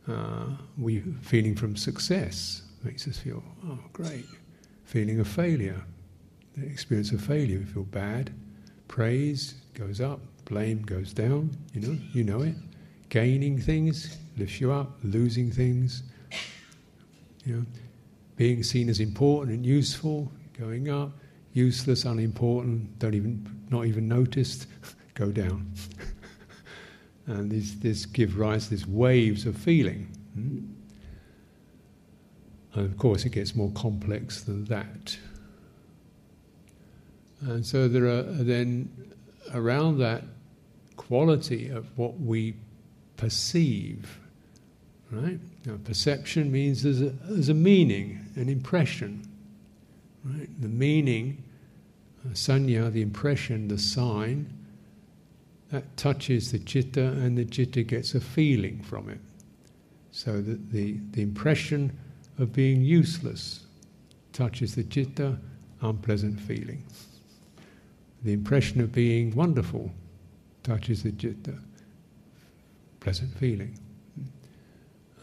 Uh, 0.08 0.46
we 0.78 1.02
feeling 1.22 1.54
from 1.54 1.76
success, 1.76 2.62
makes 2.82 3.08
us 3.10 3.20
feel, 3.20 3.44
oh, 3.68 3.78
great. 3.92 4.26
Feeling 4.86 5.20
of 5.20 5.28
failure, 5.28 5.84
the 6.56 6.66
experience 6.66 7.12
of 7.12 7.22
failure, 7.22 7.60
we 7.60 7.66
feel 7.66 7.84
bad. 7.84 8.32
Praise 8.88 9.56
goes 9.74 10.00
up, 10.00 10.22
blame 10.46 10.82
goes 10.84 11.12
down, 11.12 11.52
you 11.74 11.82
know, 11.82 12.00
you 12.14 12.24
know 12.24 12.42
it. 12.42 12.56
Gaining 13.10 13.60
things 13.60 14.18
lifts 14.38 14.62
you 14.62 14.72
up, 14.72 14.98
losing 15.04 15.52
things, 15.52 16.04
you 17.44 17.58
know, 17.58 17.66
being 18.38 18.64
seen 18.64 18.88
as 18.88 19.00
important 19.00 19.54
and 19.54 19.66
useful, 19.66 20.32
going 20.58 20.90
up, 20.90 21.12
useless, 21.54 22.06
unimportant, 22.06 22.98
don't 23.00 23.16
even, 23.16 23.66
not 23.70 23.86
even 23.86 24.08
noticed, 24.08 24.68
go 25.16 25.32
down. 25.32 25.70
and 27.28 27.52
this, 27.52 27.74
this 27.74 28.06
give 28.06 28.38
rise 28.38 28.66
to 28.66 28.70
these 28.70 28.88
waves 28.88 29.46
of 29.46 29.58
feeling. 29.58 30.08
Hmm? 30.36 30.60
And 32.74 32.86
of 32.86 32.98
course, 32.98 33.26
it 33.26 33.32
gets 33.32 33.56
more 33.56 33.72
complex 33.72 34.44
than 34.44 34.66
that. 34.66 35.18
And 37.42 37.66
so 37.66 37.88
there 37.88 38.06
are 38.06 38.22
then 38.22 38.90
around 39.54 40.00
that 40.00 40.24
quality 40.96 41.70
of 41.70 41.86
what 41.98 42.20
we 42.20 42.56
perceive, 43.16 44.20
right? 45.12 45.40
Now, 45.66 45.78
perception 45.84 46.52
means 46.52 46.84
there's 46.84 47.02
a, 47.02 47.10
there's 47.10 47.50
a 47.50 47.54
meaning, 47.54 48.20
an 48.38 48.50
impression, 48.50 49.26
right? 50.24 50.50
The 50.62 50.68
meaning, 50.68 51.44
uh, 52.26 52.34
sanya, 52.34 52.92
the 52.92 53.02
impression, 53.02 53.68
the 53.68 53.78
sign, 53.78 54.54
that 55.72 55.98
touches 55.98 56.52
the 56.52 56.60
chitta, 56.60 57.08
and 57.08 57.38
the 57.38 57.46
chitta 57.46 57.84
gets 57.84 58.16
a 58.16 58.22
feeling 58.22 58.82
from 58.84 59.10
it. 59.10 59.20
So 60.12 60.42
that 60.42 60.72
the, 60.72 60.98
the 61.12 61.22
impression 61.22 61.98
of 62.40 62.54
being 62.54 62.82
useless 62.82 63.66
touches 64.32 64.76
the 64.76 64.84
chitta, 64.84 65.38
unpleasant 65.82 66.40
feeling. 66.40 66.84
The 68.24 68.34
impression 68.34 68.82
of 68.82 68.92
being 68.92 69.36
wonderful 69.36 69.92
touches 70.64 71.04
the 71.04 71.12
chitta, 71.12 71.56
pleasant 73.00 73.34
feeling. 73.38 73.78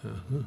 Uh-huh. 0.05 0.43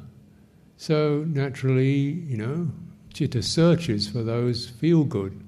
So 0.78 1.24
naturally, 1.26 1.90
you 1.90 2.36
know, 2.36 2.68
chitta 3.12 3.42
searches 3.42 4.08
for 4.08 4.22
those 4.22 4.68
feel 4.68 5.02
good 5.04 5.42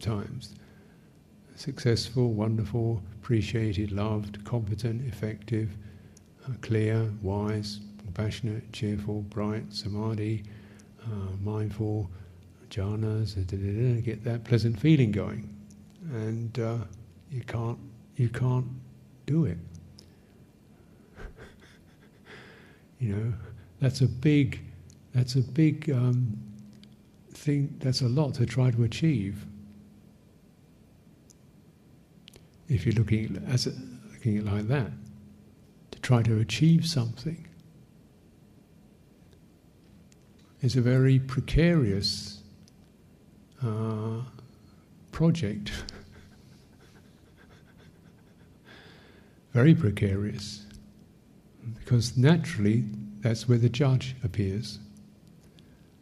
times 0.00 0.56
successful, 1.54 2.32
wonderful, 2.32 3.00
appreciated, 3.14 3.92
loved, 3.92 4.44
competent, 4.44 5.06
effective, 5.06 5.70
uh, 6.44 6.50
clear, 6.60 7.08
wise, 7.22 7.78
compassionate, 7.98 8.72
cheerful, 8.72 9.22
bright, 9.22 9.72
samadhi, 9.72 10.42
uh, 11.04 11.36
mindful, 11.40 12.10
jhanas, 12.68 13.36
get 14.02 14.24
that 14.24 14.42
pleasant 14.42 14.76
feeling 14.80 15.12
going. 15.12 15.48
And 16.10 16.58
uh, 16.58 16.78
you 17.30 17.42
can't 17.42 17.78
you 18.16 18.28
can't 18.28 18.66
do 19.26 19.44
it. 19.44 19.58
you 22.98 23.14
know, 23.14 23.32
that's 23.82 24.00
a 24.00 24.06
big 24.06 24.60
that's 25.12 25.34
a 25.34 25.40
big 25.40 25.90
um, 25.90 26.38
thing. 27.32 27.74
That's 27.80 28.00
a 28.00 28.08
lot 28.08 28.34
to 28.34 28.46
try 28.46 28.70
to 28.70 28.84
achieve. 28.84 29.44
If 32.68 32.86
you're 32.86 32.94
looking 32.94 33.36
at, 33.36 33.52
as 33.52 33.66
a, 33.66 33.72
looking 34.12 34.38
at 34.38 34.44
it 34.44 34.52
like 34.52 34.68
that, 34.68 34.92
to 35.90 36.00
try 36.00 36.22
to 36.22 36.38
achieve 36.38 36.86
something 36.86 37.46
is 40.62 40.76
a 40.76 40.80
very 40.80 41.18
precarious 41.18 42.40
uh, 43.66 44.20
project. 45.10 45.72
very 49.52 49.74
precarious. 49.74 50.66
Because 51.80 52.16
naturally, 52.16 52.84
that's 53.22 53.48
where 53.48 53.58
the 53.58 53.68
judge 53.68 54.16
appears. 54.24 54.78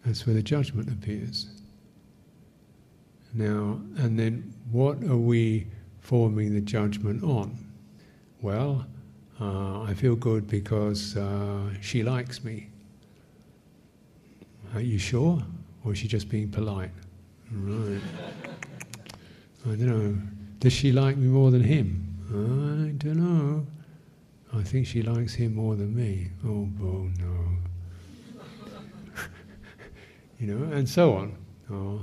That's 0.05 0.27
where 0.27 0.35
the 0.35 0.43
judgment 0.43 0.89
appears. 0.89 1.49
Now, 3.35 3.81
and 3.99 4.19
then 4.19 4.53
what 4.73 5.05
are 5.05 5.17
we 5.17 5.67
forming 6.01 6.55
the 6.55 6.61
judgment 6.61 7.23
on? 7.23 7.57
Well, 8.41 8.87
uh, 9.41 9.83
I 9.83 9.95
feel 9.95 10.17
good 10.17 10.49
because 10.49 11.17
uh, 11.17 11.71
she 11.81 12.03
likes 12.03 12.43
me. 12.43 12.69
Are 14.75 14.81
you 14.81 14.99
sure? 14.99 15.43
Or 15.85 15.93
is 15.93 15.99
she 15.99 16.09
just 16.09 16.29
being 16.29 16.51
polite? 16.51 16.91
Right. 17.53 18.01
I 19.67 19.69
don't 19.69 19.87
know. 19.87 20.19
Does 20.59 20.73
she 20.73 20.93
like 20.93 21.17
me 21.17 21.27
more 21.27 21.51
than 21.51 21.63
him? 21.63 22.07
I 22.31 22.93
don't 23.03 23.17
know. 23.17 23.67
I 24.53 24.63
think 24.63 24.87
she 24.87 25.03
likes 25.03 25.35
him 25.35 25.55
more 25.55 25.77
than 25.77 25.95
me. 25.95 26.31
Oh, 26.45 26.69
oh 26.83 27.09
no. 27.19 27.57
you 30.39 30.53
know, 30.53 30.73
and 30.73 30.89
so 30.89 31.13
on. 31.15 31.37
Oh, 31.71 32.01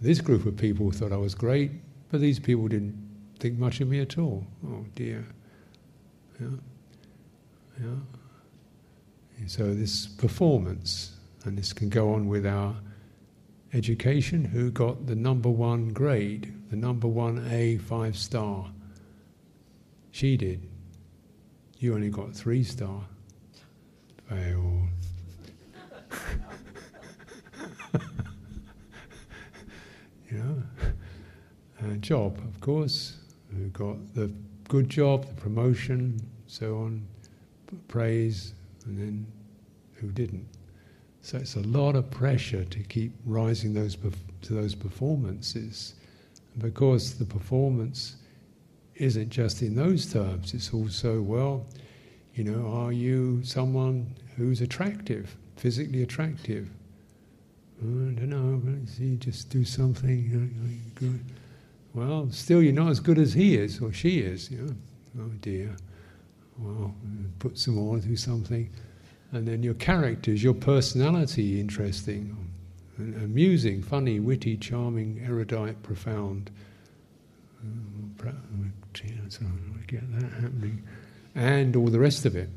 this 0.00 0.20
group 0.20 0.46
of 0.46 0.56
people 0.56 0.92
thought 0.92 1.12
I 1.12 1.16
was 1.16 1.34
great, 1.34 1.72
but 2.10 2.20
these 2.20 2.38
people 2.38 2.68
didn't 2.68 2.96
think 3.40 3.58
much 3.58 3.80
of 3.80 3.88
me 3.88 4.00
at 4.00 4.16
all. 4.16 4.46
Oh 4.66 4.84
dear. 4.94 5.26
Yeah. 6.40 6.48
Yeah. 7.80 7.96
And 9.38 9.50
so 9.50 9.74
this 9.74 10.06
performance, 10.06 11.16
and 11.44 11.58
this 11.58 11.72
can 11.72 11.88
go 11.88 12.12
on 12.14 12.28
with 12.28 12.46
our 12.46 12.76
education, 13.72 14.44
who 14.44 14.70
got 14.70 15.06
the 15.06 15.14
number 15.16 15.48
one 15.48 15.88
grade, 15.88 16.54
the 16.70 16.76
number 16.76 17.08
one 17.08 17.46
A 17.50 17.78
five 17.78 18.16
star. 18.16 18.70
She 20.10 20.36
did. 20.36 20.67
You 21.80 21.94
only 21.94 22.10
got 22.10 22.34
three 22.34 22.64
star. 22.64 23.02
Fail. 24.28 24.88
you 30.28 30.38
know, 30.38 30.62
and 31.78 32.02
job, 32.02 32.38
of 32.38 32.60
course, 32.60 33.18
who 33.54 33.68
got 33.68 33.96
the 34.14 34.30
good 34.68 34.88
job, 34.90 35.24
the 35.26 35.40
promotion, 35.40 36.20
so 36.46 36.78
on, 36.78 37.06
praise, 37.86 38.54
and 38.84 38.98
then 38.98 39.26
who 39.94 40.08
didn't. 40.08 40.48
So 41.22 41.38
it's 41.38 41.54
a 41.54 41.60
lot 41.60 41.94
of 41.94 42.10
pressure 42.10 42.64
to 42.64 42.78
keep 42.80 43.12
rising 43.24 43.72
those 43.72 43.96
to 43.96 44.52
those 44.52 44.74
performances, 44.74 45.94
because 46.58 47.14
the 47.14 47.24
performance 47.24 48.16
isn't 48.98 49.30
just 49.30 49.62
in 49.62 49.74
those 49.74 50.12
terms. 50.12 50.54
It's 50.54 50.72
also 50.74 51.20
well, 51.22 51.66
you 52.34 52.44
know, 52.44 52.68
are 52.68 52.92
you 52.92 53.42
someone 53.44 54.14
who's 54.36 54.60
attractive, 54.60 55.36
physically 55.56 56.02
attractive? 56.02 56.68
Oh, 57.82 57.86
I 57.86 58.12
don't 58.12 58.28
know. 58.30 58.60
You 58.64 58.86
see, 58.86 59.16
just 59.16 59.50
do 59.50 59.64
something. 59.64 61.22
Well, 61.94 62.28
still, 62.30 62.62
you're 62.62 62.72
not 62.72 62.90
as 62.90 63.00
good 63.00 63.18
as 63.18 63.32
he 63.32 63.56
is 63.56 63.80
or 63.80 63.92
she 63.92 64.20
is. 64.20 64.50
You 64.50 64.58
know? 64.58 64.74
Oh 65.20 65.30
dear. 65.40 65.74
Well, 66.58 66.94
put 67.38 67.56
some 67.58 67.76
more, 67.76 67.98
do 67.98 68.16
something. 68.16 68.68
And 69.32 69.46
then 69.46 69.62
your 69.62 69.74
characters, 69.74 70.42
your 70.42 70.54
personality, 70.54 71.60
interesting, 71.60 72.36
amusing, 72.98 73.82
funny, 73.82 74.18
witty, 74.20 74.56
charming, 74.56 75.22
erudite, 75.24 75.82
profound. 75.82 76.50
Oh, 77.62 78.24
Uh, 79.04 79.44
get 79.86 80.10
that 80.18 80.30
happening, 80.32 80.82
and 81.34 81.76
all 81.76 81.86
the 81.88 81.98
rest 81.98 82.26
of 82.26 82.36
it. 82.36 82.50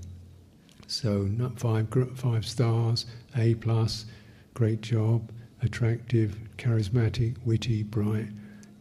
So, 0.87 1.23
not 1.23 1.59
five 1.59 1.87
five 2.15 2.45
stars, 2.45 3.05
A 3.37 3.55
plus, 3.55 4.05
great 4.53 4.81
job, 4.81 5.31
attractive, 5.61 6.37
charismatic, 6.57 7.37
witty, 7.45 7.83
bright. 7.83 8.27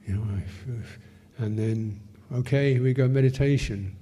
You 0.06 0.16
know, 0.16 0.42
and 1.38 1.58
then 1.58 2.00
okay, 2.32 2.74
here 2.74 2.82
we 2.82 2.92
go 2.92 3.06
meditation. 3.08 3.96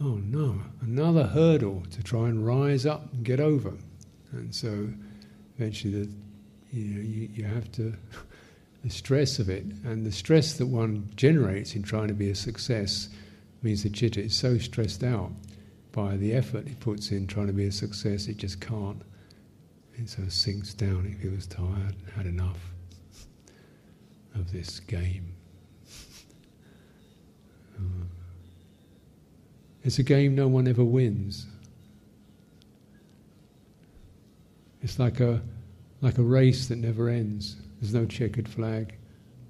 Oh 0.00 0.16
no, 0.16 0.60
another 0.80 1.24
hurdle 1.24 1.82
to 1.90 2.02
try 2.02 2.28
and 2.28 2.44
rise 2.44 2.84
up 2.84 3.12
and 3.12 3.24
get 3.24 3.40
over. 3.40 3.74
And 4.32 4.54
so 4.54 4.88
eventually, 5.56 5.92
the, 6.04 6.10
you 6.72 6.84
know, 6.84 7.00
you, 7.00 7.28
you 7.32 7.44
have 7.44 7.70
to, 7.72 7.94
the 8.84 8.90
stress 8.90 9.38
of 9.38 9.48
it, 9.48 9.64
and 9.84 10.04
the 10.04 10.12
stress 10.12 10.52
that 10.58 10.66
one 10.66 11.08
generates 11.16 11.74
in 11.74 11.82
trying 11.82 12.08
to 12.08 12.14
be 12.14 12.28
a 12.28 12.34
success 12.34 13.08
means 13.62 13.82
the 13.82 13.88
chitta 13.88 14.20
is 14.20 14.36
so 14.36 14.58
stressed 14.58 15.02
out 15.02 15.32
by 15.90 16.18
the 16.18 16.34
effort 16.34 16.66
it 16.66 16.78
puts 16.80 17.10
in 17.10 17.26
trying 17.26 17.46
to 17.46 17.54
be 17.54 17.64
a 17.64 17.72
success, 17.72 18.28
it 18.28 18.36
just 18.36 18.60
can't. 18.60 19.00
It 19.94 20.10
sort 20.10 20.26
of 20.26 20.34
sinks 20.34 20.74
down, 20.74 21.06
it 21.06 21.22
feels 21.22 21.46
tired, 21.46 21.94
had 22.14 22.26
enough 22.26 22.58
of 24.34 24.52
this 24.52 24.80
game. 24.80 25.32
Uh, 27.78 28.04
it's 29.82 29.98
a 29.98 30.02
game 30.02 30.34
no 30.34 30.46
one 30.46 30.68
ever 30.68 30.84
wins. 30.84 31.46
It's 34.82 34.98
like 34.98 35.20
a, 35.20 35.40
like 36.02 36.18
a 36.18 36.22
race 36.22 36.68
that 36.68 36.76
never 36.76 37.08
ends. 37.08 37.56
There's 37.84 37.92
no 37.92 38.06
checkered 38.06 38.48
flag, 38.48 38.94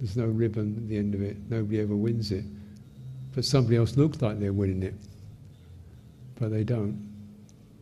there's 0.01 0.17
no 0.17 0.27
ribbon 0.27 0.75
at 0.77 0.89
the 0.89 0.99
end 0.99 1.15
of 1.15 1.23
it, 1.23 1.37
nobody 1.49 1.81
ever 1.81 1.95
wins 1.95 2.33
it. 2.33 2.43
But 3.33 3.45
somebody 3.45 3.77
else 3.77 3.97
looks 3.97 4.21
like 4.21 4.41
they're 4.41 4.53
winning 4.53 4.83
it, 4.83 4.97
but 6.35 6.51
they 6.51 6.65
don't. 6.65 6.99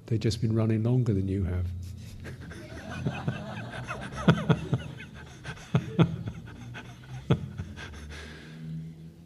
They've 0.05 0.21
just 0.21 0.43
been 0.43 0.55
running 0.55 0.83
longer 0.83 1.15
than 1.15 1.27
you 1.27 1.45
have. 1.45 1.67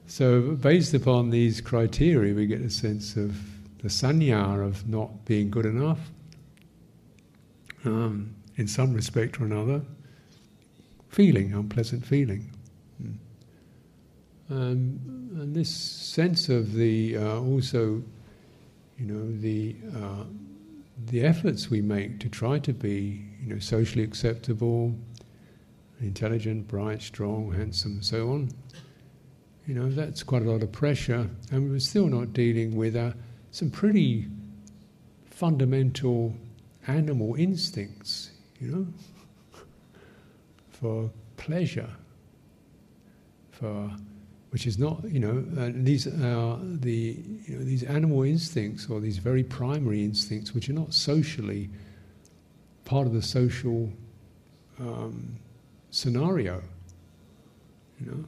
So, 0.07 0.53
based 0.53 0.95
upon 0.95 1.29
these 1.29 1.61
criteria, 1.61 2.33
we 2.33 2.47
get 2.47 2.63
a 2.63 2.71
sense 2.71 3.17
of 3.17 3.37
the 3.83 3.89
sanya 3.89 4.67
of 4.67 4.89
not 4.89 5.27
being 5.27 5.51
good 5.51 5.67
enough, 5.67 5.99
um, 7.85 8.35
in 8.57 8.67
some 8.67 8.95
respect 8.95 9.39
or 9.39 9.45
another, 9.45 9.83
feeling, 11.09 11.53
unpleasant 11.53 12.05
feeling. 12.05 12.51
Um, 14.49 15.01
and 15.41 15.55
this 15.55 15.69
sense 15.69 16.49
of 16.49 16.75
the 16.75 17.17
uh, 17.17 17.41
also, 17.41 18.03
you 18.99 19.07
know, 19.07 19.41
the 19.41 19.75
uh, 19.97 20.25
the 21.07 21.25
efforts 21.25 21.69
we 21.69 21.83
make 21.83 22.21
to 22.21 22.29
try 22.29 22.59
to 22.61 22.73
be, 22.73 23.25
you 23.43 23.53
know, 23.53 23.59
socially 23.59 24.05
acceptable, 24.05 24.95
intelligent, 26.01 26.69
bright, 26.69 27.03
strong, 27.03 27.53
handsome, 27.53 28.03
so 28.03 28.31
on 28.31 28.51
You 29.67 29.75
know, 29.75 29.91
that's 29.91 30.23
quite 30.23 30.43
a 30.43 30.51
lot 30.51 30.63
of 30.63 30.71
pressure, 30.71 31.29
and 31.51 31.71
we're 31.71 31.81
still 31.81 32.07
not 32.07 32.33
dealing 32.33 32.77
with 32.77 32.95
uh, 32.95 33.13
some 33.51 33.71
pretty 33.71 34.29
fundamental 35.25 36.35
animal 36.87 37.35
instincts, 37.35 38.31
you 38.61 38.71
know, 38.71 38.87
for 40.81 41.11
pleasure, 41.37 41.91
for 43.51 43.91
which 44.51 44.67
is 44.67 44.79
not, 44.79 45.03
you 45.11 45.21
know, 45.21 45.45
uh, 45.59 45.71
these 45.75 46.07
are 46.07 46.59
the 46.63 47.19
you 47.47 47.59
know, 47.59 47.65
these 47.65 47.83
animal 47.83 48.23
instincts 48.23 48.89
or 48.89 49.01
these 49.01 49.19
very 49.19 49.43
primary 49.43 50.05
instincts, 50.05 50.55
which 50.55 50.69
are 50.69 50.73
not 50.73 50.93
socially 50.93 51.69
part 52.85 53.07
of 53.07 53.13
the 53.13 53.23
social 53.23 53.91
um, 54.79 55.37
scenario, 55.91 56.63
you 58.01 58.07
know. 58.07 58.25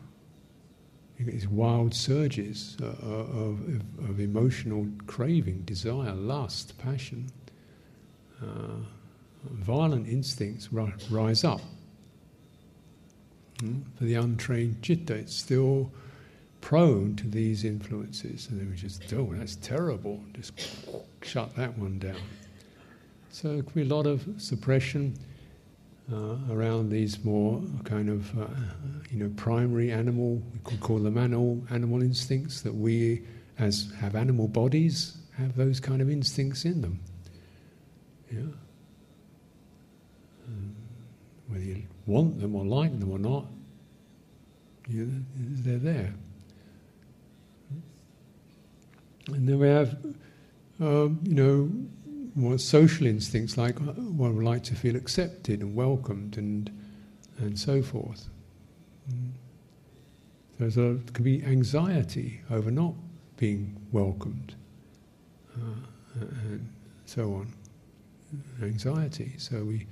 These 1.21 1.49
wild 1.49 1.95
surges 1.95 2.77
uh, 2.81 2.87
of, 2.87 3.35
of, 3.35 4.09
of, 4.09 4.21
emotional 4.21 4.87
craving, 5.09 5.63
desire, 5.63 6.13
lust, 6.13 6.79
passion. 6.79 7.27
Uh, 8.41 8.85
violent 9.51 10.07
instincts 10.07 10.73
rise 10.73 11.43
up. 11.43 11.61
Mm? 13.59 13.83
For 13.97 14.05
the 14.05 14.15
untrained 14.15 14.83
chitta, 14.83 15.15
it's 15.15 15.35
still 15.35 15.91
prone 16.61 17.17
to 17.17 17.29
these 17.29 17.65
influences, 17.65 18.49
and 18.51 18.61
then 18.61 18.71
we 18.71 18.77
just, 18.77 19.03
oh, 19.13 19.33
that's 19.35 19.57
terrible, 19.57 20.21
just 20.35 20.53
shut 21.23 21.55
that 21.57 21.77
one 21.79 21.99
down. 21.99 22.21
So 23.31 23.55
there 23.55 23.63
can 23.63 23.73
be 23.73 23.83
a 23.83 23.95
lot 23.95 24.07
of 24.07 24.27
suppression 24.39 25.15
uh, 26.13 26.37
around 26.51 26.91
these 26.91 27.25
more 27.25 27.63
kind 27.85 28.09
of, 28.09 28.39
uh, 28.39 28.47
you 29.11 29.19
know, 29.19 29.31
primary 29.37 29.93
animal, 29.93 30.43
we 30.53 30.59
could 30.65 30.81
call 30.81 30.99
them 30.99 31.19
animal, 31.19 31.63
animal 31.71 32.03
instincts, 32.03 32.63
that 32.63 32.75
we, 32.75 33.23
as 33.59 33.93
have 34.01 34.17
animal 34.17 34.49
bodies, 34.49 35.19
have 35.37 35.57
those 35.57 35.81
kind 35.81 36.03
of 36.03 36.11
instincts 36.11 36.65
in 36.65 36.81
them. 36.81 36.99
Yeah. 38.33 38.41
Um, 40.47 40.75
whether 41.49 41.65
you 41.65 41.83
want 42.09 42.41
them 42.41 42.57
or 42.57 42.65
like 42.65 42.99
them 42.99 43.11
or 43.11 43.19
not, 43.19 43.47
you, 44.89 45.11
they're 45.37 45.79
there. 45.79 46.15
And 49.29 49.47
then 49.47 49.59
we 49.59 49.69
have, 49.69 49.99
um, 50.81 51.21
you 51.23 51.35
know, 51.35 51.71
more 52.35 52.59
social 52.59 53.07
instincts 53.07 53.59
like 53.59 53.79
one 53.79 54.37
would 54.37 54.45
like 54.45 54.63
to 54.65 54.75
feel 54.75 54.97
accepted 54.97 55.61
and 55.61 55.75
welcomed 55.75 56.39
and 56.39 56.71
and 57.39 57.59
so 57.59 57.83
forth. 57.83 58.29
Mm. 59.13 59.31
There's 60.59 60.77
a, 60.77 60.95
there 60.95 61.13
can 61.13 61.25
be 61.25 61.45
anxiety 61.45 62.41
over 62.51 62.71
not 62.71 62.95
being 63.37 63.77
welcomed 63.93 64.55
uh, 65.57 66.25
and 66.49 66.69
so 67.05 67.35
on. 67.35 67.53
Anxiety. 68.63 69.33
So 69.39 69.63
we 69.63 69.87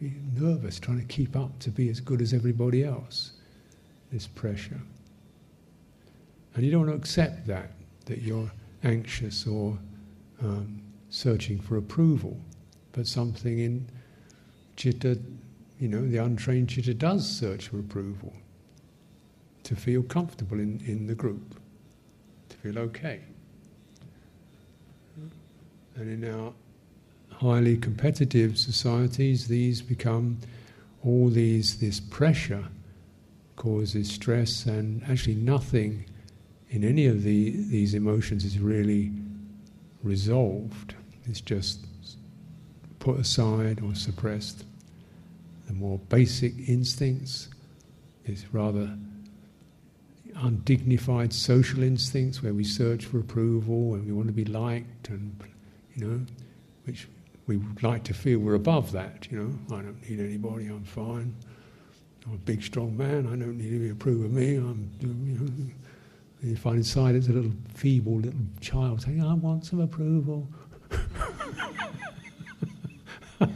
be 0.00 0.14
nervous, 0.34 0.78
trying 0.78 1.00
to 1.00 1.06
keep 1.06 1.36
up 1.36 1.58
to 1.60 1.70
be 1.70 1.88
as 1.88 2.00
good 2.00 2.20
as 2.20 2.32
everybody 2.32 2.84
else. 2.84 3.32
This 4.12 4.26
pressure. 4.26 4.80
And 6.54 6.64
you 6.64 6.70
don't 6.70 6.86
want 6.86 6.92
to 6.92 6.96
accept 6.96 7.46
that, 7.46 7.72
that 8.06 8.22
you're 8.22 8.50
anxious 8.84 9.46
or 9.46 9.78
um, 10.42 10.80
searching 11.10 11.60
for 11.60 11.76
approval, 11.76 12.36
but 12.92 13.06
something 13.06 13.58
in 13.58 13.86
chitta, 14.76 15.18
you 15.78 15.88
know, 15.88 16.06
the 16.06 16.18
untrained 16.18 16.68
chitta 16.68 16.94
does 16.94 17.28
search 17.28 17.68
for 17.68 17.78
approval 17.78 18.32
to 19.64 19.76
feel 19.76 20.02
comfortable 20.02 20.58
in, 20.58 20.80
in 20.86 21.06
the 21.06 21.14
group, 21.14 21.60
to 22.48 22.56
feel 22.56 22.78
okay. 22.78 23.20
And 25.96 26.24
in 26.24 26.32
our 26.32 26.52
highly 27.40 27.76
competitive 27.76 28.58
societies, 28.58 29.46
these 29.48 29.80
become 29.80 30.38
all 31.04 31.28
these 31.28 31.78
this 31.78 32.00
pressure 32.00 32.64
causes 33.56 34.10
stress, 34.10 34.66
and 34.66 35.02
actually 35.04 35.34
nothing 35.34 36.04
in 36.70 36.84
any 36.84 37.06
of 37.06 37.22
the, 37.22 37.50
these 37.50 37.94
emotions 37.94 38.44
is 38.44 38.58
really 38.58 39.10
resolved, 40.02 40.94
it's 41.26 41.40
just 41.40 41.86
put 42.98 43.18
aside 43.18 43.80
or 43.82 43.94
suppressed. 43.94 44.64
The 45.66 45.74
more 45.74 45.98
basic 46.08 46.68
instincts 46.68 47.48
is 48.24 48.44
rather 48.52 48.96
undignified 50.36 51.32
social 51.32 51.82
instincts 51.82 52.42
where 52.42 52.54
we 52.54 52.64
search 52.64 53.04
for 53.04 53.18
approval 53.18 53.94
and 53.94 54.06
we 54.06 54.12
want 54.12 54.28
to 54.28 54.32
be 54.32 54.44
liked 54.44 55.08
and 55.08 55.36
you 55.96 56.06
know 56.06 56.20
which 56.84 57.08
we 57.48 57.56
would 57.56 57.82
like 57.82 58.04
to 58.04 58.14
feel 58.14 58.38
we're 58.38 58.54
above 58.54 58.92
that 58.92 59.26
you 59.30 59.38
know 59.38 59.76
I 59.76 59.82
don't 59.82 60.08
need 60.08 60.20
anybody 60.20 60.68
I'm 60.68 60.84
fine 60.84 61.34
I'm 62.26 62.34
a 62.34 62.38
big 62.38 62.62
strong 62.62 62.96
man 62.96 63.26
I 63.26 63.30
don't 63.30 63.58
need 63.58 63.70
to 63.70 63.90
approve 63.90 64.24
of 64.24 64.32
me 64.32 64.56
I'm 64.56 64.90
you 65.00 65.34
know 65.34 65.72
you 66.42 66.56
find 66.56 66.76
inside 66.76 67.14
it's 67.14 67.28
a 67.28 67.32
little 67.32 67.52
feeble 67.74 68.16
little 68.16 68.40
child 68.60 69.02
saying, 69.02 69.22
I 69.22 69.34
want 69.34 69.66
some 69.66 69.80
approval. 69.80 70.48
you 73.40 73.46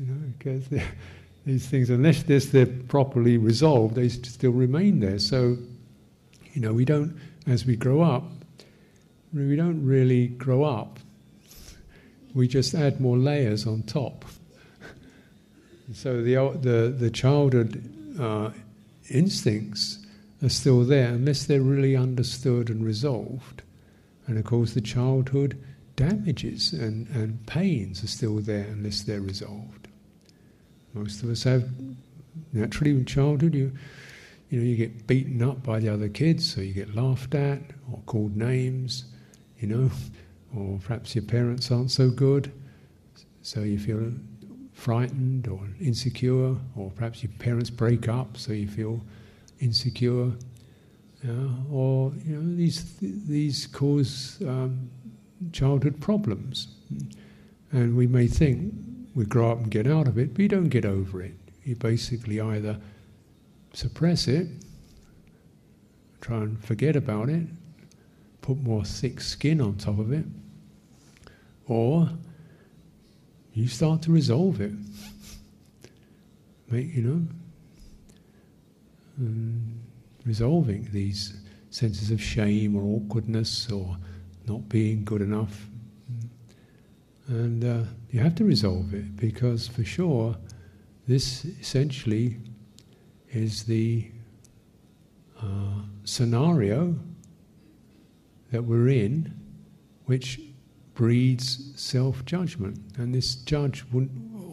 know, 0.00 0.32
because 0.36 0.64
these 1.46 1.68
things, 1.68 1.90
unless 1.90 2.24
this, 2.24 2.46
they're 2.46 2.66
properly 2.66 3.38
resolved, 3.38 3.94
they 3.94 4.08
still 4.08 4.50
remain 4.50 4.98
there. 4.98 5.20
So, 5.20 5.56
you 6.52 6.60
know, 6.60 6.72
we 6.72 6.84
don't, 6.84 7.16
as 7.46 7.64
we 7.64 7.76
grow 7.76 8.02
up, 8.02 8.24
we 9.32 9.54
don't 9.54 9.84
really 9.84 10.28
grow 10.28 10.64
up. 10.64 10.98
We 12.38 12.46
just 12.46 12.72
add 12.72 13.00
more 13.00 13.18
layers 13.18 13.66
on 13.66 13.82
top. 13.82 14.24
so 15.92 16.22
the 16.22 16.34
the 16.62 16.94
the 16.96 17.10
childhood 17.10 17.82
uh, 18.16 18.50
instincts 19.10 19.98
are 20.40 20.48
still 20.48 20.84
there 20.84 21.08
unless 21.08 21.46
they're 21.46 21.60
really 21.60 21.96
understood 21.96 22.70
and 22.70 22.84
resolved. 22.84 23.62
And 24.28 24.38
of 24.38 24.44
course, 24.44 24.74
the 24.74 24.80
childhood 24.80 25.58
damages 25.96 26.72
and, 26.72 27.08
and 27.08 27.44
pains 27.46 28.04
are 28.04 28.06
still 28.06 28.36
there 28.36 28.68
unless 28.68 29.02
they're 29.02 29.20
resolved. 29.20 29.88
Most 30.94 31.24
of 31.24 31.30
us 31.30 31.42
have, 31.42 31.68
naturally, 32.52 32.92
in 32.92 33.04
childhood, 33.04 33.52
you, 33.56 33.72
you 34.48 34.60
know, 34.60 34.64
you 34.64 34.76
get 34.76 35.08
beaten 35.08 35.42
up 35.42 35.64
by 35.64 35.80
the 35.80 35.88
other 35.88 36.08
kids, 36.08 36.54
so 36.54 36.60
you 36.60 36.72
get 36.72 36.94
laughed 36.94 37.34
at 37.34 37.62
or 37.90 37.98
called 38.06 38.36
names, 38.36 39.06
you 39.58 39.66
know, 39.66 39.90
or 40.56 40.78
perhaps 40.82 41.14
your 41.14 41.24
parents 41.24 41.70
aren't 41.70 41.90
so 41.90 42.10
good, 42.10 42.52
so 43.42 43.60
you 43.60 43.78
feel 43.78 44.12
frightened 44.72 45.48
or 45.48 45.60
insecure, 45.80 46.54
or 46.76 46.90
perhaps 46.94 47.22
your 47.22 47.32
parents 47.38 47.70
break 47.70 48.08
up, 48.08 48.36
so 48.36 48.52
you 48.52 48.68
feel 48.68 49.02
insecure, 49.60 50.30
or 51.70 52.12
you 52.24 52.36
know 52.36 52.56
these 52.56 52.94
these 53.00 53.66
cause 53.66 54.38
um, 54.46 54.88
childhood 55.52 56.00
problems, 56.00 56.68
and 57.72 57.96
we 57.96 58.06
may 58.06 58.26
think 58.26 58.72
we 59.14 59.24
grow 59.24 59.50
up 59.50 59.58
and 59.58 59.70
get 59.70 59.86
out 59.86 60.06
of 60.06 60.16
it, 60.16 60.32
but 60.32 60.42
you 60.42 60.48
don't 60.48 60.68
get 60.68 60.84
over 60.84 61.20
it. 61.22 61.34
You 61.64 61.74
basically 61.74 62.40
either 62.40 62.78
suppress 63.72 64.28
it, 64.28 64.46
try 66.20 66.38
and 66.38 66.64
forget 66.64 66.94
about 66.94 67.28
it, 67.28 67.46
put 68.48 68.62
more 68.62 68.82
thick 68.82 69.20
skin 69.20 69.60
on 69.60 69.74
top 69.74 69.98
of 69.98 70.10
it, 70.10 70.24
or 71.66 72.08
you 73.52 73.68
start 73.68 74.00
to 74.00 74.10
resolve 74.10 74.62
it. 74.62 74.72
Make 76.70 76.94
you 76.94 77.02
know 77.02 77.22
um, 79.18 79.80
resolving 80.24 80.88
these 80.92 81.42
senses 81.68 82.10
of 82.10 82.22
shame 82.22 82.74
or 82.74 82.82
awkwardness 82.84 83.70
or 83.70 83.98
not 84.46 84.66
being 84.70 85.04
good 85.04 85.20
enough. 85.20 85.66
And 87.26 87.62
uh, 87.62 87.84
you 88.10 88.20
have 88.20 88.34
to 88.36 88.44
resolve 88.44 88.94
it 88.94 89.14
because, 89.16 89.68
for 89.68 89.84
sure, 89.84 90.34
this 91.06 91.44
essentially 91.44 92.38
is 93.30 93.64
the 93.64 94.10
uh, 95.38 95.82
scenario 96.04 96.98
that 98.50 98.64
we're 98.64 98.88
in 98.88 99.34
which 100.06 100.40
breeds 100.94 101.72
self 101.76 102.24
judgment. 102.24 102.80
And 102.96 103.14
this 103.14 103.34
judge 103.34 103.84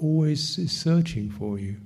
always 0.02 0.58
is 0.58 0.72
searching 0.72 1.32
for 1.32 1.58
you. 1.58 1.78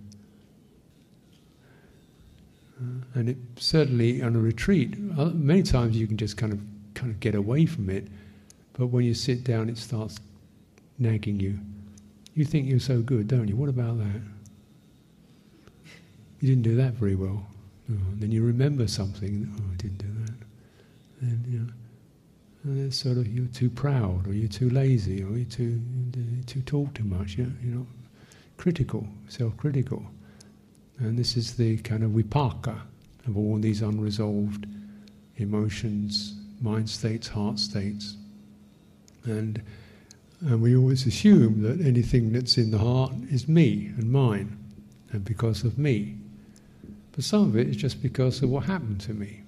Uh, 2.82 3.04
and 3.14 3.30
it 3.30 3.38
certainly 3.58 4.22
on 4.22 4.36
a 4.36 4.40
retreat, 4.40 4.96
uh, 5.18 5.26
many 5.26 5.64
times 5.64 5.96
you 5.96 6.08
can 6.08 6.18
just 6.18 6.36
kind 6.36 6.52
of 6.52 6.60
kind 6.94 7.12
of 7.12 7.20
get 7.20 7.36
away 7.36 7.66
from 7.66 7.90
it, 7.90 8.08
but 8.74 8.88
when 8.88 9.06
you 9.06 9.14
sit 9.14 9.44
down, 9.44 9.70
it 9.70 9.78
starts 9.78 10.20
nagging 10.98 11.40
you. 11.40 11.60
You 12.34 12.44
think 12.44 12.68
you're 12.68 12.80
so 12.80 13.02
good, 13.02 13.28
don't 13.28 13.48
you? 13.48 13.56
What 13.56 13.70
about 13.70 13.98
that? 14.00 14.22
you 16.40 16.48
didn't 16.48 16.64
do 16.64 16.76
that 16.76 16.94
very 16.94 17.16
well. 17.16 17.46
Oh, 17.92 17.96
then 18.16 18.32
you 18.32 18.44
remember 18.44 18.88
something. 18.88 19.52
Oh, 19.58 19.74
I 19.74 19.76
didn't 19.76 19.98
do 19.98 20.08
that. 20.26 20.34
And 21.22 21.46
you 21.48 21.60
know, 21.60 21.74
and 22.64 22.86
it's 22.86 22.98
sort 22.98 23.18
of 23.18 23.28
you're 23.28 23.48
too 23.48 23.70
proud, 23.70 24.28
or 24.28 24.34
you're 24.34 24.50
too 24.50 24.70
lazy, 24.70 25.24
or 25.24 25.38
you're 25.38 25.46
too 25.46 25.82
you 26.16 26.44
too 26.46 26.62
talk 26.62 26.94
too 26.94 27.04
much. 27.04 27.38
You're, 27.38 27.48
you're 27.64 27.78
not 27.78 27.88
critical, 28.58 29.08
self-critical. 29.30 30.06
And 31.00 31.18
this 31.18 31.38
is 31.38 31.56
the 31.56 31.78
kind 31.78 32.04
of 32.04 32.12
vipaka 32.12 32.78
of 33.26 33.38
all 33.38 33.58
these 33.58 33.82
unresolved 33.82 34.66
emotions, 35.38 36.34
mind 36.62 36.90
states, 36.90 37.30
heart 37.30 37.58
states. 37.58 38.18
And, 39.24 39.62
and 40.42 40.62
we 40.62 40.76
always 40.76 41.06
assume 41.06 41.62
that 41.62 41.86
anything 41.86 42.34
that's 42.34 42.58
in 42.58 42.72
the 42.72 42.78
heart 42.78 43.14
is 43.32 43.48
me 43.48 43.94
and 43.98 44.12
mine, 44.12 44.58
and 45.12 45.24
because 45.24 45.64
of 45.64 45.78
me. 45.78 46.18
But 47.14 47.24
some 47.24 47.44
of 47.44 47.56
it 47.56 47.70
is 47.70 47.78
just 47.78 48.02
because 48.02 48.44
of 48.44 48.50
what 48.50 48.66
happened 48.66 49.00
to 49.02 49.14
me. 49.14 49.44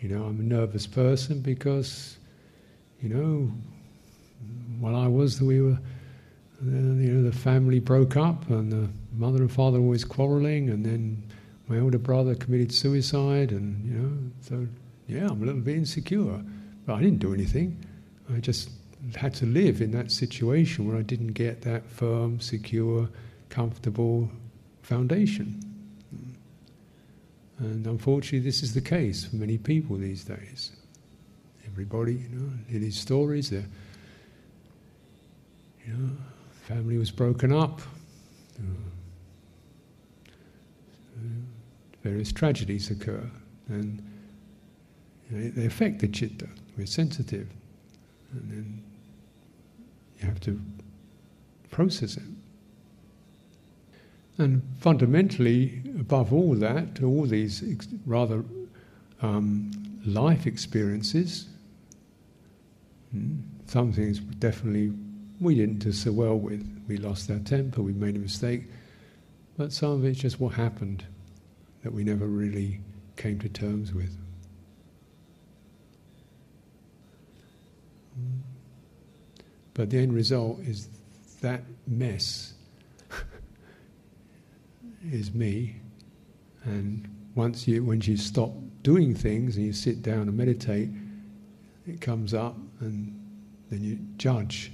You 0.00 0.08
know, 0.08 0.24
I'm 0.24 0.40
a 0.40 0.42
nervous 0.42 0.86
person 0.86 1.40
because, 1.40 2.18
you 3.00 3.08
know, 3.08 3.50
while 4.78 4.96
I 4.96 5.06
was, 5.06 5.40
we 5.40 5.62
were, 5.62 5.72
uh, 5.72 6.66
you 6.66 7.12
know, 7.12 7.22
the 7.22 7.36
family 7.36 7.80
broke 7.80 8.16
up 8.16 8.48
and 8.50 8.70
the 8.70 8.88
mother 9.16 9.38
and 9.38 9.50
father 9.50 9.78
were 9.78 9.86
always 9.86 10.04
quarreling, 10.04 10.68
and 10.68 10.84
then 10.84 11.22
my 11.68 11.78
older 11.78 11.98
brother 11.98 12.34
committed 12.34 12.72
suicide, 12.72 13.50
and, 13.50 13.84
you 13.86 13.98
know, 13.98 14.12
so, 14.42 14.66
yeah, 15.08 15.26
I'm 15.28 15.42
a 15.42 15.46
little 15.46 15.60
bit 15.60 15.76
insecure. 15.76 16.42
But 16.86 16.94
I 16.94 17.00
didn't 17.00 17.20
do 17.20 17.32
anything. 17.32 17.82
I 18.34 18.40
just 18.40 18.70
had 19.16 19.34
to 19.34 19.46
live 19.46 19.80
in 19.80 19.90
that 19.92 20.10
situation 20.10 20.86
where 20.86 20.98
I 20.98 21.02
didn't 21.02 21.32
get 21.32 21.62
that 21.62 21.88
firm, 21.88 22.40
secure, 22.40 23.08
comfortable 23.48 24.30
foundation. 24.82 25.73
And 27.58 27.86
unfortunately, 27.86 28.40
this 28.40 28.62
is 28.62 28.74
the 28.74 28.80
case 28.80 29.24
for 29.24 29.36
many 29.36 29.58
people 29.58 29.96
these 29.96 30.24
days. 30.24 30.72
Everybody, 31.66 32.14
you 32.14 32.28
know, 32.30 32.52
in 32.68 32.80
these 32.80 32.98
stories, 32.98 33.52
you 33.52 33.64
know, 35.86 36.10
family 36.66 36.98
was 36.98 37.10
broken 37.10 37.52
up. 37.52 37.80
various 42.04 42.30
tragedies 42.30 42.90
occur, 42.90 43.28
and 43.68 44.02
you 45.30 45.36
know, 45.36 45.50
they 45.50 45.64
affect 45.64 46.00
the 46.00 46.06
chitta. 46.06 46.46
We're 46.76 46.86
sensitive, 46.86 47.48
and 48.32 48.50
then 48.50 48.82
you 50.20 50.26
have 50.26 50.38
to 50.40 50.60
process 51.70 52.16
it. 52.18 52.22
And 54.36 54.62
fundamentally, 54.80 55.82
above 55.98 56.32
all 56.32 56.54
that, 56.56 57.02
all 57.02 57.24
these 57.24 57.62
ex- 57.70 57.88
rather 58.04 58.44
um, 59.22 59.70
life 60.04 60.46
experiences, 60.46 61.46
hmm, 63.12 63.36
some 63.66 63.92
things 63.92 64.18
definitely 64.18 64.92
we 65.40 65.54
didn't 65.54 65.78
do 65.78 65.92
so 65.92 66.10
well 66.12 66.36
with. 66.36 66.68
We 66.88 66.96
lost 66.96 67.30
our 67.30 67.38
temper, 67.38 67.80
we 67.82 67.92
made 67.92 68.16
a 68.16 68.18
mistake, 68.18 68.64
but 69.56 69.72
some 69.72 69.92
of 69.92 70.04
it's 70.04 70.18
just 70.18 70.40
what 70.40 70.54
happened 70.54 71.04
that 71.82 71.92
we 71.92 72.02
never 72.02 72.26
really 72.26 72.80
came 73.16 73.38
to 73.38 73.48
terms 73.48 73.92
with. 73.92 74.16
Hmm. 78.14 78.40
But 79.74 79.90
the 79.90 79.98
end 79.98 80.12
result 80.12 80.60
is 80.60 80.88
that 81.40 81.62
mess 81.86 82.53
is 85.12 85.34
me. 85.34 85.76
And 86.64 87.08
once 87.34 87.68
you, 87.68 87.84
when 87.84 88.00
you 88.00 88.16
stop 88.16 88.52
doing 88.82 89.14
things 89.14 89.56
and 89.56 89.66
you 89.66 89.72
sit 89.72 90.02
down 90.02 90.22
and 90.22 90.36
meditate, 90.36 90.88
it 91.86 92.00
comes 92.00 92.34
up 92.34 92.56
and 92.80 93.20
then 93.70 93.82
you 93.82 93.98
judge. 94.16 94.72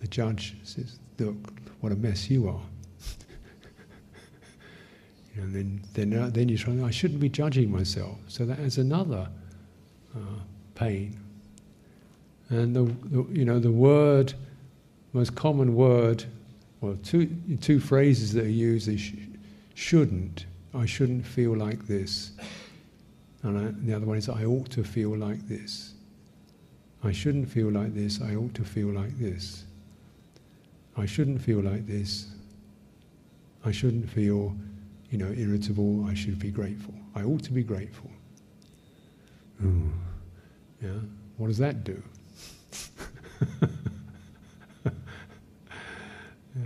The 0.00 0.08
judge 0.08 0.56
says, 0.62 0.98
Look, 1.18 1.36
what 1.80 1.92
a 1.92 1.96
mess 1.96 2.30
you 2.30 2.48
are. 2.48 2.60
and 5.36 5.54
then, 5.54 5.82
then, 5.94 6.18
uh, 6.18 6.30
then 6.32 6.48
you 6.48 6.58
try, 6.58 6.82
I 6.82 6.90
shouldn't 6.90 7.20
be 7.20 7.28
judging 7.28 7.70
myself. 7.70 8.18
So 8.28 8.44
that 8.46 8.58
another 8.78 9.28
uh, 10.14 10.18
pain. 10.74 11.18
And 12.48 12.74
the, 12.74 12.84
the, 13.08 13.26
you 13.32 13.44
know, 13.44 13.58
the 13.58 13.70
word, 13.70 14.34
most 15.12 15.34
common 15.34 15.74
word 15.74 16.24
well, 16.82 16.98
two, 17.04 17.30
two 17.60 17.78
phrases 17.78 18.32
that 18.32 18.44
are 18.44 18.48
used 18.48 18.88
is 18.88 19.00
sh- 19.00 19.14
shouldn't. 19.74 20.46
I 20.74 20.84
shouldn't 20.84 21.24
feel 21.24 21.56
like 21.56 21.86
this. 21.86 22.32
And 23.44 23.56
I, 23.56 23.72
the 23.86 23.94
other 23.94 24.04
one 24.04 24.18
is 24.18 24.28
I 24.28 24.44
ought 24.44 24.68
to 24.70 24.82
feel 24.82 25.16
like 25.16 25.46
this. 25.48 25.94
I 27.04 27.12
shouldn't 27.12 27.48
feel 27.48 27.70
like 27.70 27.94
this. 27.94 28.20
I 28.20 28.34
ought 28.34 28.54
to 28.54 28.64
feel 28.64 28.88
like 28.88 29.16
this. 29.16 29.64
I 30.96 31.06
shouldn't 31.06 31.40
feel 31.40 31.60
like 31.60 31.86
this. 31.86 32.26
I 33.64 33.70
shouldn't 33.70 34.10
feel, 34.10 34.54
you 35.10 35.18
know, 35.18 35.32
irritable. 35.36 36.04
I 36.06 36.14
should 36.14 36.40
be 36.40 36.50
grateful. 36.50 36.94
I 37.14 37.22
ought 37.22 37.44
to 37.44 37.52
be 37.52 37.62
grateful. 37.62 38.10
Ooh. 39.64 39.92
Yeah. 40.82 40.90
What 41.36 41.46
does 41.46 41.58
that 41.58 41.84
do? 41.84 42.02
Yeah. 46.54 46.62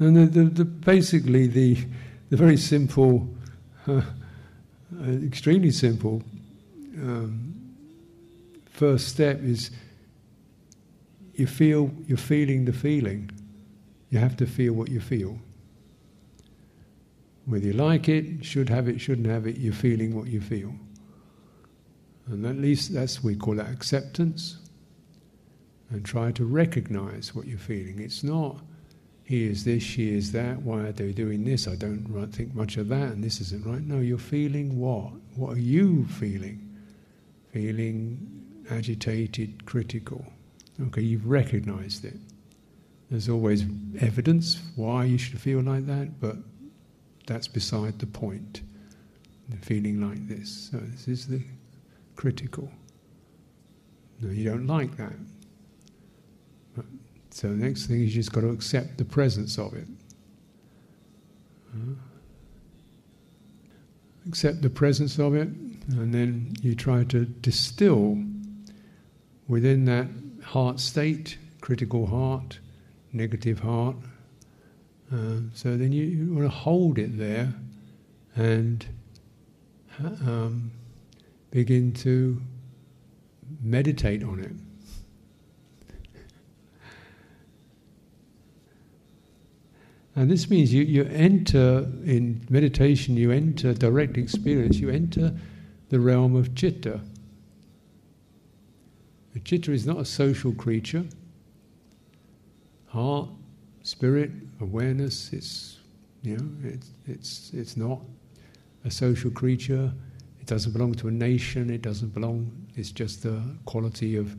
And 0.00 0.16
the, 0.16 0.26
the, 0.26 0.44
the, 0.44 0.64
basically, 0.64 1.46
the, 1.46 1.76
the 2.30 2.36
very 2.36 2.56
simple, 2.56 3.28
uh, 3.86 4.00
extremely 5.22 5.70
simple 5.70 6.22
um, 6.96 7.54
first 8.70 9.08
step 9.08 9.42
is 9.42 9.70
you 11.34 11.46
feel, 11.46 11.90
you're 12.06 12.18
feeling 12.18 12.64
the 12.64 12.72
feeling. 12.72 13.30
You 14.08 14.18
have 14.18 14.36
to 14.38 14.46
feel 14.46 14.72
what 14.72 14.88
you 14.88 15.00
feel. 15.00 15.38
Whether 17.44 17.66
you 17.66 17.72
like 17.74 18.08
it, 18.08 18.44
should 18.44 18.70
have 18.70 18.88
it, 18.88 19.00
shouldn't 19.00 19.26
have 19.26 19.46
it, 19.46 19.58
you're 19.58 19.72
feeling 19.72 20.14
what 20.14 20.28
you 20.28 20.40
feel. 20.40 20.74
And 22.26 22.46
at 22.46 22.56
least 22.56 22.94
that's 22.94 23.22
we 23.22 23.36
call 23.36 23.56
that 23.56 23.70
acceptance. 23.70 24.56
And 25.90 26.04
try 26.04 26.32
to 26.32 26.44
recognize 26.44 27.34
what 27.34 27.46
you're 27.46 27.58
feeling. 27.58 27.98
It's 27.98 28.22
not 28.22 28.60
he 29.30 29.46
is 29.46 29.62
this, 29.62 29.80
she 29.80 30.12
is 30.12 30.32
that, 30.32 30.60
why 30.62 30.80
are 30.80 30.90
they 30.90 31.12
doing 31.12 31.44
this? 31.44 31.68
I 31.68 31.76
don't 31.76 32.32
think 32.32 32.52
much 32.52 32.76
of 32.78 32.88
that, 32.88 33.12
and 33.12 33.22
this 33.22 33.40
isn't 33.40 33.64
right. 33.64 33.80
No, 33.80 34.00
you're 34.00 34.18
feeling 34.18 34.76
what? 34.76 35.12
What 35.36 35.56
are 35.56 35.60
you 35.60 36.04
feeling? 36.06 36.68
Feeling 37.52 38.64
agitated, 38.72 39.66
critical. 39.66 40.26
Okay, 40.82 41.02
you've 41.02 41.28
recognized 41.28 42.04
it. 42.04 42.16
There's 43.08 43.28
always 43.28 43.62
evidence 44.00 44.60
why 44.74 45.04
you 45.04 45.16
should 45.16 45.40
feel 45.40 45.60
like 45.60 45.86
that, 45.86 46.20
but 46.20 46.34
that's 47.28 47.46
beside 47.46 48.00
the 48.00 48.06
point. 48.06 48.62
The 49.48 49.58
feeling 49.58 50.00
like 50.00 50.26
this. 50.26 50.70
So 50.72 50.78
this 50.78 51.06
is 51.06 51.28
the 51.28 51.40
critical. 52.16 52.68
No, 54.20 54.32
you 54.32 54.50
don't 54.50 54.66
like 54.66 54.96
that. 54.96 55.14
So 57.30 57.48
the 57.48 57.54
next 57.54 57.86
thing 57.86 58.00
is 58.00 58.14
you 58.14 58.22
just 58.22 58.32
got 58.32 58.40
to 58.40 58.50
accept 58.50 58.98
the 58.98 59.04
presence 59.04 59.58
of 59.58 59.74
it. 59.74 59.86
Uh, 61.74 61.94
accept 64.28 64.62
the 64.62 64.70
presence 64.70 65.18
of 65.18 65.34
it, 65.34 65.48
and 65.48 66.12
then 66.12 66.54
you 66.60 66.74
try 66.74 67.04
to 67.04 67.24
distill 67.24 68.22
within 69.48 69.84
that 69.84 70.08
heart 70.44 70.80
state, 70.80 71.38
critical 71.60 72.06
heart, 72.06 72.58
negative 73.12 73.60
heart, 73.60 73.96
um, 75.12 75.50
so 75.54 75.76
then 75.76 75.92
you, 75.92 76.04
you, 76.04 76.32
want 76.32 76.44
to 76.44 76.56
hold 76.56 76.98
it 76.98 77.18
there 77.18 77.52
and 78.36 78.86
um, 79.98 80.70
begin 81.50 81.92
to 81.92 82.40
meditate 83.60 84.22
on 84.22 84.38
it. 84.38 84.52
And 90.16 90.30
this 90.30 90.50
means 90.50 90.72
you, 90.72 90.82
you 90.82 91.04
enter 91.04 91.88
in 92.04 92.44
meditation, 92.50 93.16
you 93.16 93.30
enter 93.30 93.72
direct 93.72 94.18
experience, 94.18 94.76
you 94.78 94.90
enter 94.90 95.34
the 95.88 96.00
realm 96.00 96.34
of 96.34 96.54
chitta. 96.54 97.00
Chitta 99.44 99.72
is 99.72 99.86
not 99.86 99.98
a 99.98 100.04
social 100.04 100.52
creature. 100.52 101.04
Heart, 102.88 103.28
spirit, 103.82 104.32
awareness. 104.60 105.32
It's 105.32 105.78
you 106.22 106.36
know, 106.36 106.48
it's 106.64 106.90
it's 107.06 107.50
it's 107.54 107.76
not 107.76 108.00
a 108.84 108.90
social 108.90 109.30
creature. 109.30 109.92
It 110.40 110.46
doesn't 110.46 110.72
belong 110.72 110.94
to 110.94 111.08
a 111.08 111.10
nation, 111.10 111.70
it 111.70 111.82
doesn't 111.82 112.12
belong, 112.14 112.50
it's 112.74 112.90
just 112.90 113.22
the 113.22 113.42
quality 113.66 114.16
of 114.16 114.34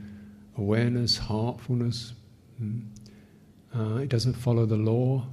awareness, 0.57 1.17
heartfulness. 1.17 2.13
Mm. 2.61 2.83
Uh, 3.73 3.95
it 3.97 4.09
doesn't 4.09 4.33
follow 4.33 4.65
the 4.65 4.75
law, 4.75 5.25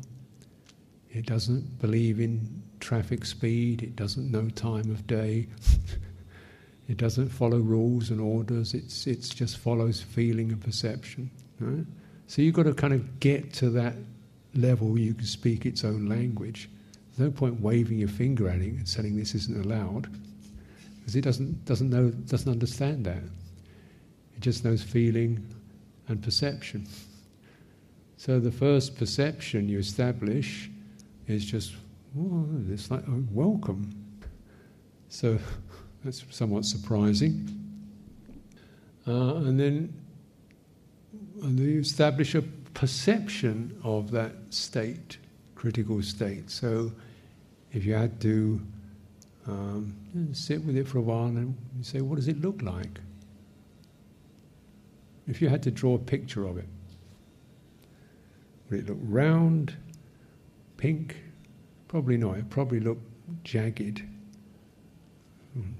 it 1.10 1.26
doesn't 1.26 1.80
believe 1.80 2.20
in 2.20 2.62
traffic 2.80 3.24
speed, 3.24 3.82
it 3.82 3.96
doesn't 3.96 4.30
know 4.30 4.48
time 4.50 4.90
of 4.90 5.06
day. 5.06 5.48
It 6.88 6.96
doesn't 6.96 7.28
follow 7.28 7.58
rules 7.58 8.08
and 8.10 8.18
orders. 8.18 8.72
It's 8.72 9.06
it's 9.06 9.28
just 9.28 9.58
follows 9.58 10.00
feeling 10.00 10.50
and 10.50 10.60
perception. 10.60 11.30
Right? 11.60 11.84
So 12.26 12.40
you've 12.40 12.54
got 12.54 12.64
to 12.64 12.72
kind 12.72 12.94
of 12.94 13.20
get 13.20 13.52
to 13.54 13.70
that 13.70 13.94
level 14.54 14.88
where 14.88 15.00
you 15.00 15.14
can 15.14 15.26
speak 15.26 15.66
its 15.66 15.84
own 15.84 16.06
language. 16.06 16.70
There's 17.10 17.30
no 17.30 17.30
point 17.30 17.60
waving 17.60 17.98
your 17.98 18.08
finger 18.08 18.48
at 18.48 18.56
it 18.56 18.72
and 18.72 18.88
saying 18.88 19.16
this 19.16 19.34
isn't 19.34 19.64
allowed, 19.64 20.08
because 20.98 21.14
it 21.14 21.20
doesn't 21.20 21.64
doesn't 21.66 21.90
know 21.90 22.08
doesn't 22.08 22.50
understand 22.50 23.04
that. 23.04 23.22
It 24.36 24.40
just 24.40 24.64
knows 24.64 24.82
feeling 24.82 25.46
and 26.08 26.22
perception. 26.22 26.86
So 28.16 28.40
the 28.40 28.50
first 28.50 28.96
perception 28.96 29.68
you 29.68 29.78
establish 29.78 30.70
is 31.28 31.44
just, 31.44 31.74
it's 32.68 32.90
like 32.90 33.04
oh, 33.08 33.24
welcome. 33.30 33.90
So 35.08 35.38
that's 36.04 36.24
somewhat 36.30 36.64
surprising. 36.64 37.54
Uh, 39.06 39.36
and 39.36 39.58
then 39.58 39.94
and 41.42 41.58
you 41.58 41.80
establish 41.80 42.34
a 42.34 42.42
perception 42.74 43.78
of 43.84 44.10
that 44.10 44.32
state, 44.50 45.18
critical 45.54 46.02
state. 46.02 46.50
So 46.50 46.92
if 47.72 47.84
you 47.84 47.94
had 47.94 48.20
to 48.22 48.60
um, 49.46 49.94
sit 50.32 50.64
with 50.64 50.76
it 50.76 50.86
for 50.86 50.98
a 50.98 51.02
while 51.02 51.26
and 51.26 51.56
say, 51.82 52.00
what 52.00 52.16
does 52.16 52.28
it 52.28 52.40
look 52.40 52.62
like? 52.62 53.00
If 55.26 55.42
you 55.42 55.48
had 55.48 55.62
to 55.64 55.70
draw 55.70 55.94
a 55.94 55.98
picture 55.98 56.46
of 56.46 56.58
it, 56.58 56.68
would 58.70 58.80
it 58.80 58.88
look 58.88 58.98
round, 59.02 59.76
pink? 60.78 61.16
Probably 61.86 62.16
not. 62.16 62.38
It 62.38 62.48
probably 62.48 62.80
looked 62.80 63.04
jagged, 63.44 64.02
hmm, 65.52 65.72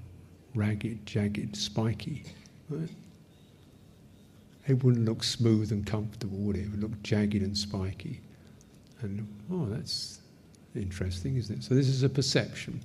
ragged, 0.53 1.05
jagged, 1.07 1.55
spiky. 1.55 2.23
Right? 2.69 2.89
it 4.69 4.83
wouldn't 4.83 5.05
look 5.05 5.23
smooth 5.23 5.71
and 5.71 5.85
comfortable, 5.85 6.37
would 6.37 6.55
it? 6.55 6.61
It 6.61 6.71
would 6.71 6.81
look 6.81 7.01
jagged 7.01 7.41
and 7.41 7.57
spiky. 7.57 8.21
And, 9.01 9.27
oh, 9.51 9.65
that's 9.65 10.19
interesting, 10.75 11.37
isn't 11.37 11.59
it? 11.59 11.63
So 11.63 11.73
this 11.73 11.87
is 11.87 12.03
a 12.03 12.09
perception. 12.09 12.79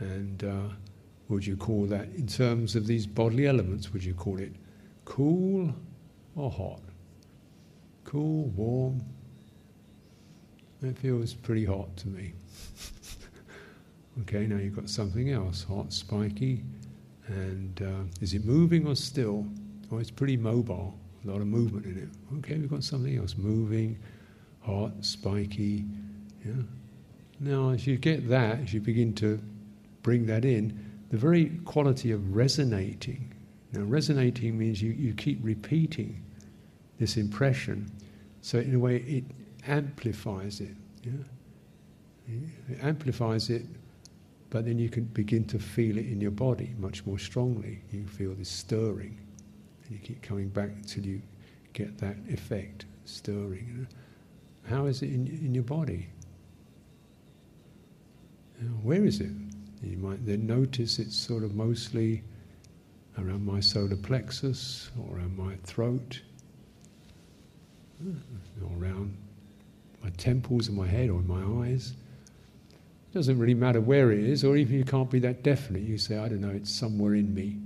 And 0.00 0.44
uh, 0.44 0.74
would 1.28 1.46
you 1.46 1.56
call 1.56 1.86
that, 1.86 2.08
in 2.16 2.26
terms 2.26 2.76
of 2.76 2.86
these 2.86 3.06
bodily 3.06 3.46
elements, 3.46 3.92
would 3.92 4.04
you 4.04 4.12
call 4.12 4.38
it 4.38 4.52
cool 5.06 5.74
or 6.34 6.50
hot? 6.50 6.80
Cool, 8.04 8.44
warm? 8.48 9.00
It 10.82 10.98
feels 10.98 11.32
pretty 11.32 11.64
hot 11.64 11.96
to 11.98 12.08
me. 12.08 12.32
okay, 14.22 14.46
now 14.46 14.56
you've 14.56 14.76
got 14.76 14.90
something 14.90 15.30
else, 15.30 15.64
hot, 15.64 15.92
spiky. 15.92 16.62
And 17.28 17.82
uh, 17.82 18.20
is 18.20 18.34
it 18.34 18.44
moving 18.44 18.86
or 18.86 18.94
still? 18.94 19.46
Oh, 19.90 19.98
it's 19.98 20.10
pretty 20.10 20.36
mobile, 20.36 20.94
a 21.24 21.30
lot 21.30 21.40
of 21.40 21.46
movement 21.46 21.86
in 21.86 21.96
it. 21.98 22.08
Okay, 22.38 22.58
we've 22.58 22.70
got 22.70 22.84
something 22.84 23.16
else 23.16 23.36
moving, 23.36 23.98
hot, 24.60 24.92
spiky. 25.00 25.84
Yeah. 26.44 26.52
Now, 27.40 27.70
as 27.70 27.86
you 27.86 27.96
get 27.96 28.28
that, 28.28 28.60
as 28.60 28.74
you 28.74 28.80
begin 28.80 29.14
to 29.14 29.40
bring 30.02 30.26
that 30.26 30.44
in, 30.44 30.78
the 31.10 31.16
very 31.16 31.46
quality 31.64 32.12
of 32.12 32.34
resonating. 32.34 33.32
Now, 33.72 33.82
resonating 33.82 34.58
means 34.58 34.82
you, 34.82 34.92
you 34.92 35.14
keep 35.14 35.38
repeating 35.42 36.22
this 36.98 37.16
impression, 37.16 37.90
so 38.40 38.58
in 38.58 38.74
a 38.74 38.78
way 38.78 38.96
it 38.96 39.24
amplifies 39.66 40.60
it. 40.60 40.74
Yeah? 41.02 41.12
It 42.68 42.78
amplifies 42.82 43.50
it, 43.50 43.62
but 44.50 44.64
then 44.64 44.78
you 44.78 44.88
can 44.88 45.04
begin 45.04 45.44
to 45.46 45.58
feel 45.58 45.98
it 45.98 46.06
in 46.06 46.20
your 46.20 46.30
body 46.30 46.74
much 46.78 47.06
more 47.06 47.18
strongly. 47.18 47.80
You 47.92 48.06
feel 48.06 48.34
this 48.34 48.48
stirring. 48.48 49.18
And 49.84 49.92
you 49.92 49.98
keep 49.98 50.22
coming 50.22 50.48
back 50.48 50.70
until 50.70 51.06
you 51.06 51.22
get 51.72 51.98
that 51.98 52.16
effect, 52.28 52.86
stirring. 53.04 53.86
How 54.68 54.86
is 54.86 55.02
it 55.02 55.10
in, 55.10 55.26
in 55.26 55.54
your 55.54 55.64
body? 55.64 56.08
Where 58.82 59.04
is 59.04 59.20
it? 59.20 59.30
You 59.82 59.98
might 59.98 60.24
then 60.24 60.46
notice 60.46 60.98
it's 60.98 61.14
sort 61.14 61.44
of 61.44 61.54
mostly 61.54 62.22
around 63.18 63.44
my 63.44 63.60
solar 63.60 63.96
plexus 63.96 64.90
or 64.98 65.18
around 65.18 65.36
my 65.36 65.54
throat 65.64 66.20
or 68.04 68.82
around 68.82 69.16
my 70.06 70.12
temples 70.18 70.68
and 70.68 70.76
my 70.76 70.86
head 70.86 71.10
or 71.10 71.18
in 71.18 71.26
my 71.26 71.66
eyes. 71.66 71.92
It 73.10 73.14
doesn't 73.14 73.38
really 73.40 73.54
matter 73.54 73.80
where 73.80 74.12
it 74.12 74.20
is, 74.20 74.44
or 74.44 74.56
even 74.56 74.76
you 74.76 74.84
can't 74.84 75.10
be 75.10 75.18
that 75.20 75.42
definite. 75.42 75.82
You 75.82 75.98
say, 75.98 76.16
I 76.16 76.28
don't 76.28 76.40
know, 76.40 76.50
it's 76.50 76.72
somewhere 76.72 77.14
in 77.14 77.34
me. 77.34 77.56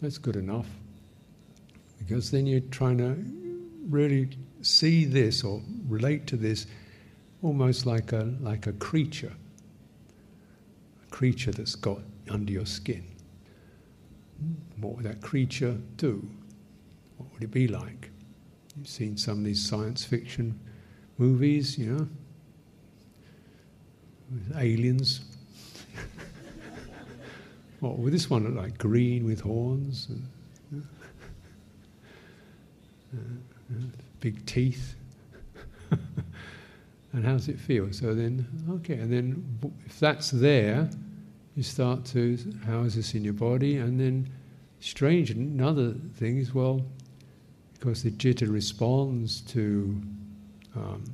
That's 0.00 0.16
good 0.16 0.36
enough 0.36 0.66
because 1.98 2.30
then 2.30 2.46
you're 2.46 2.60
trying 2.60 2.98
to 2.98 3.16
really 3.90 4.30
see 4.62 5.04
this 5.04 5.44
or 5.44 5.60
relate 5.86 6.26
to 6.28 6.36
this 6.36 6.66
almost 7.42 7.84
like 7.84 8.12
a, 8.12 8.34
like 8.40 8.66
a 8.66 8.72
creature, 8.72 9.32
a 11.04 11.10
creature 11.10 11.52
that's 11.52 11.74
got 11.74 11.98
under 12.30 12.52
your 12.52 12.66
skin. 12.66 13.04
What 14.80 14.96
would 14.96 15.04
that 15.04 15.20
creature 15.20 15.76
do? 15.96 16.26
What 17.18 17.32
would 17.34 17.42
it 17.42 17.50
be 17.50 17.68
like? 17.68 18.10
You've 18.76 18.88
seen 18.88 19.16
some 19.16 19.38
of 19.38 19.44
these 19.44 19.66
science 19.66 20.04
fiction 20.04 20.58
movies, 21.18 21.78
you 21.78 21.92
know, 21.92 22.08
with 24.30 24.56
aliens. 24.56 25.20
what 27.80 27.98
would 27.98 28.12
this 28.12 28.28
one 28.28 28.44
look 28.44 28.54
like? 28.54 28.78
Green 28.78 29.24
with 29.24 29.40
horns? 29.40 30.08
And, 30.72 30.86
uh, 33.14 33.18
uh, 33.72 33.86
big 34.20 34.44
teeth. 34.46 34.94
and 35.90 37.24
how 37.24 37.32
does 37.32 37.48
it 37.48 37.58
feel? 37.58 37.92
So 37.92 38.14
then, 38.14 38.46
okay, 38.70 38.94
and 38.94 39.12
then 39.12 39.74
if 39.86 39.98
that's 39.98 40.30
there, 40.30 40.90
you 41.54 41.62
start 41.62 42.04
to, 42.06 42.38
how 42.66 42.80
is 42.80 42.94
this 42.96 43.14
in 43.14 43.24
your 43.24 43.32
body? 43.32 43.78
And 43.78 43.98
then, 43.98 44.28
strange, 44.80 45.30
another 45.30 45.94
thing 46.16 46.38
is, 46.38 46.52
well, 46.52 46.84
because 47.78 48.02
the 48.02 48.10
chitta 48.10 48.46
responds 48.46 49.40
to 49.42 50.00
um, 50.76 51.04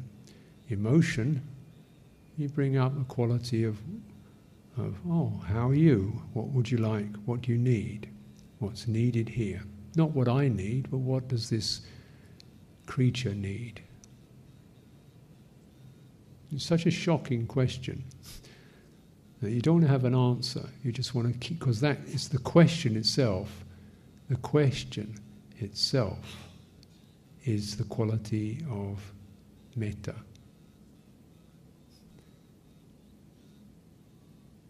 emotion, 0.69 1.43
you 2.37 2.49
bring 2.49 2.77
up 2.77 2.99
a 3.01 3.05
quality 3.05 3.65
of, 3.65 3.79
of, 4.77 4.97
oh, 5.09 5.33
how 5.47 5.69
are 5.69 5.75
you? 5.75 6.23
What 6.33 6.49
would 6.49 6.71
you 6.71 6.79
like? 6.79 7.15
What 7.25 7.43
do 7.43 7.53
you 7.53 7.59
need? 7.59 8.09
What's 8.59 8.87
needed 8.89 9.29
here? 9.29 9.63
Not 9.97 10.11
what 10.11 10.29
I 10.29 10.49
need, 10.49 10.91
but 10.91 10.99
what 10.99 11.29
does 11.29 11.51
this 11.51 11.83
creature 12.87 13.35
need? 13.35 13.83
It's 16.53 16.65
such 16.65 16.87
a 16.87 16.91
shocking 16.91 17.47
question 17.47 18.05
that 19.41 19.51
you 19.51 19.61
don't 19.61 19.83
have 19.83 20.05
an 20.05 20.15
answer. 20.15 20.69
You 20.85 20.93
just 20.93 21.15
want 21.15 21.33
to 21.33 21.39
keep, 21.39 21.59
because 21.59 21.81
that 21.81 21.99
is 22.07 22.29
the 22.29 22.39
question 22.39 22.97
itself. 22.97 23.65
The 24.29 24.37
question 24.37 25.19
itself 25.59 26.49
is 27.45 27.77
the 27.77 27.85
quality 27.85 28.65
of 28.71 29.01
metta. 29.77 30.15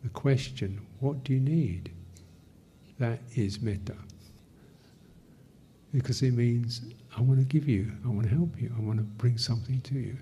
The 0.03 0.09
question, 0.11 0.81
what 1.01 1.25
do 1.25 1.33
you 1.33 1.41
need? 1.41 1.91
That 2.99 3.21
is 3.35 3.61
metta 3.61 3.95
because 5.93 6.23
it 6.23 6.33
means 6.33 6.81
I 7.17 7.21
want 7.21 7.39
to 7.39 7.45
give 7.45 7.69
you, 7.69 7.93
I 8.05 8.09
want 8.09 8.29
to 8.29 8.35
help 8.35 8.61
you, 8.61 8.73
I 8.77 8.81
want 8.81 8.99
to 8.99 9.05
bring 9.05 9.39
something 9.39 9.81
to 9.83 9.95
you. 9.95 10.17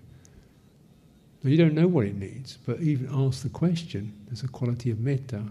Now, 1.42 1.50
you 1.50 1.56
don't 1.56 1.74
know 1.74 1.86
what 1.86 2.06
it 2.06 2.16
needs, 2.16 2.58
but 2.66 2.80
even 2.80 3.08
ask 3.12 3.42
the 3.42 3.48
question. 3.48 4.12
There's 4.26 4.42
a 4.42 4.48
quality 4.48 4.90
of 4.90 5.00
metta, 5.00 5.42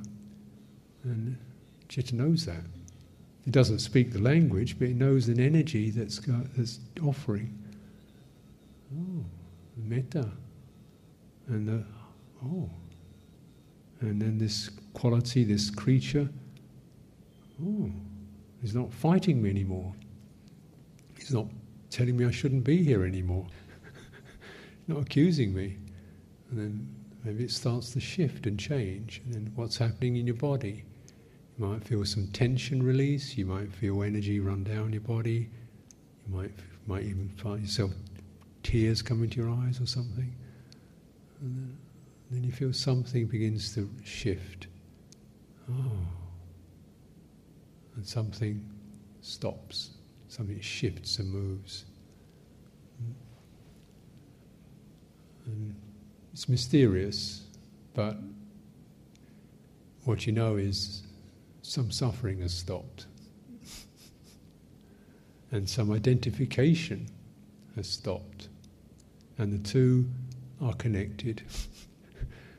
and 1.04 1.38
Citta 1.88 2.14
knows 2.14 2.46
that. 2.46 2.62
It 3.48 3.52
doesn't 3.52 3.80
speak 3.80 4.12
the 4.12 4.20
language, 4.20 4.78
but 4.78 4.90
it 4.90 4.96
knows 4.96 5.30
an 5.30 5.40
energy 5.40 5.90
that's 5.90 6.20
got, 6.20 6.54
that's 6.56 6.80
offering. 7.04 7.58
Oh, 8.98 9.26
metta, 9.78 10.30
and 11.48 11.68
the 11.68 11.84
oh, 12.46 12.70
and 14.02 14.22
then 14.22 14.38
this 14.38 14.70
quality, 14.94 15.44
this 15.44 15.70
creature. 15.70 16.30
Oh, 17.64 17.92
he's 18.62 18.74
not 18.74 18.94
fighting 18.94 19.42
me 19.42 19.50
anymore. 19.50 19.94
He's 21.18 21.34
not 21.34 21.48
telling 21.90 22.18
me 22.18 22.26
I 22.26 22.32
shouldn't 22.32 22.64
be 22.64 22.84
here 22.84 23.06
anymore. 23.06 23.46
not 24.88 25.02
accusing 25.02 25.54
me. 25.54 25.78
And 26.50 26.60
then 26.60 26.96
maybe 27.24 27.44
it 27.44 27.52
starts 27.52 27.92
to 27.92 28.00
shift 28.00 28.48
and 28.48 28.60
change. 28.60 29.22
And 29.26 29.34
then 29.34 29.52
what's 29.56 29.78
happening 29.78 30.16
in 30.16 30.26
your 30.26 30.38
body? 30.38 30.86
You 31.58 31.66
might 31.66 31.84
feel 31.84 32.06
some 32.06 32.28
tension 32.28 32.82
release. 32.82 33.38
You 33.38 33.46
might 33.46 33.74
feel 33.74 34.02
energy 34.04 34.40
run 34.40 34.64
down 34.64 34.94
your 34.94 35.02
body. 35.02 35.50
You 36.26 36.36
might 36.36 36.52
might 36.88 37.04
even 37.04 37.30
find 37.38 37.62
yourself 37.62 37.92
tears 38.64 39.02
come 39.02 39.24
into 39.24 39.40
your 39.42 39.50
eyes 39.50 39.80
or 39.82 39.86
something. 39.86 40.34
And 41.42 41.78
then, 42.32 42.44
you 42.44 42.52
feel 42.52 42.74
something 42.74 43.28
begins 43.28 43.74
to 43.76 43.90
shift. 44.04 44.68
Oh. 45.72 45.92
And 47.96 48.06
something 48.06 48.66
stops. 49.22 49.92
Something 50.28 50.60
shifts 50.60 51.20
and 51.20 51.32
moves. 51.32 51.86
And 55.46 55.76
it's 56.34 56.48
mysterious, 56.48 57.46
but 57.94 58.18
what 60.04 60.28
you 60.28 60.34
know 60.34 60.58
is 60.58 61.04
some 61.62 61.92
suffering 61.92 62.42
has 62.42 62.54
stopped, 62.54 63.08
and 65.52 65.68
some 65.68 65.92
identification 65.92 67.08
has 67.76 67.88
stopped, 67.88 68.49
and 69.40 69.54
the 69.54 69.68
two 69.68 70.08
are 70.62 70.74
connected. 70.74 71.42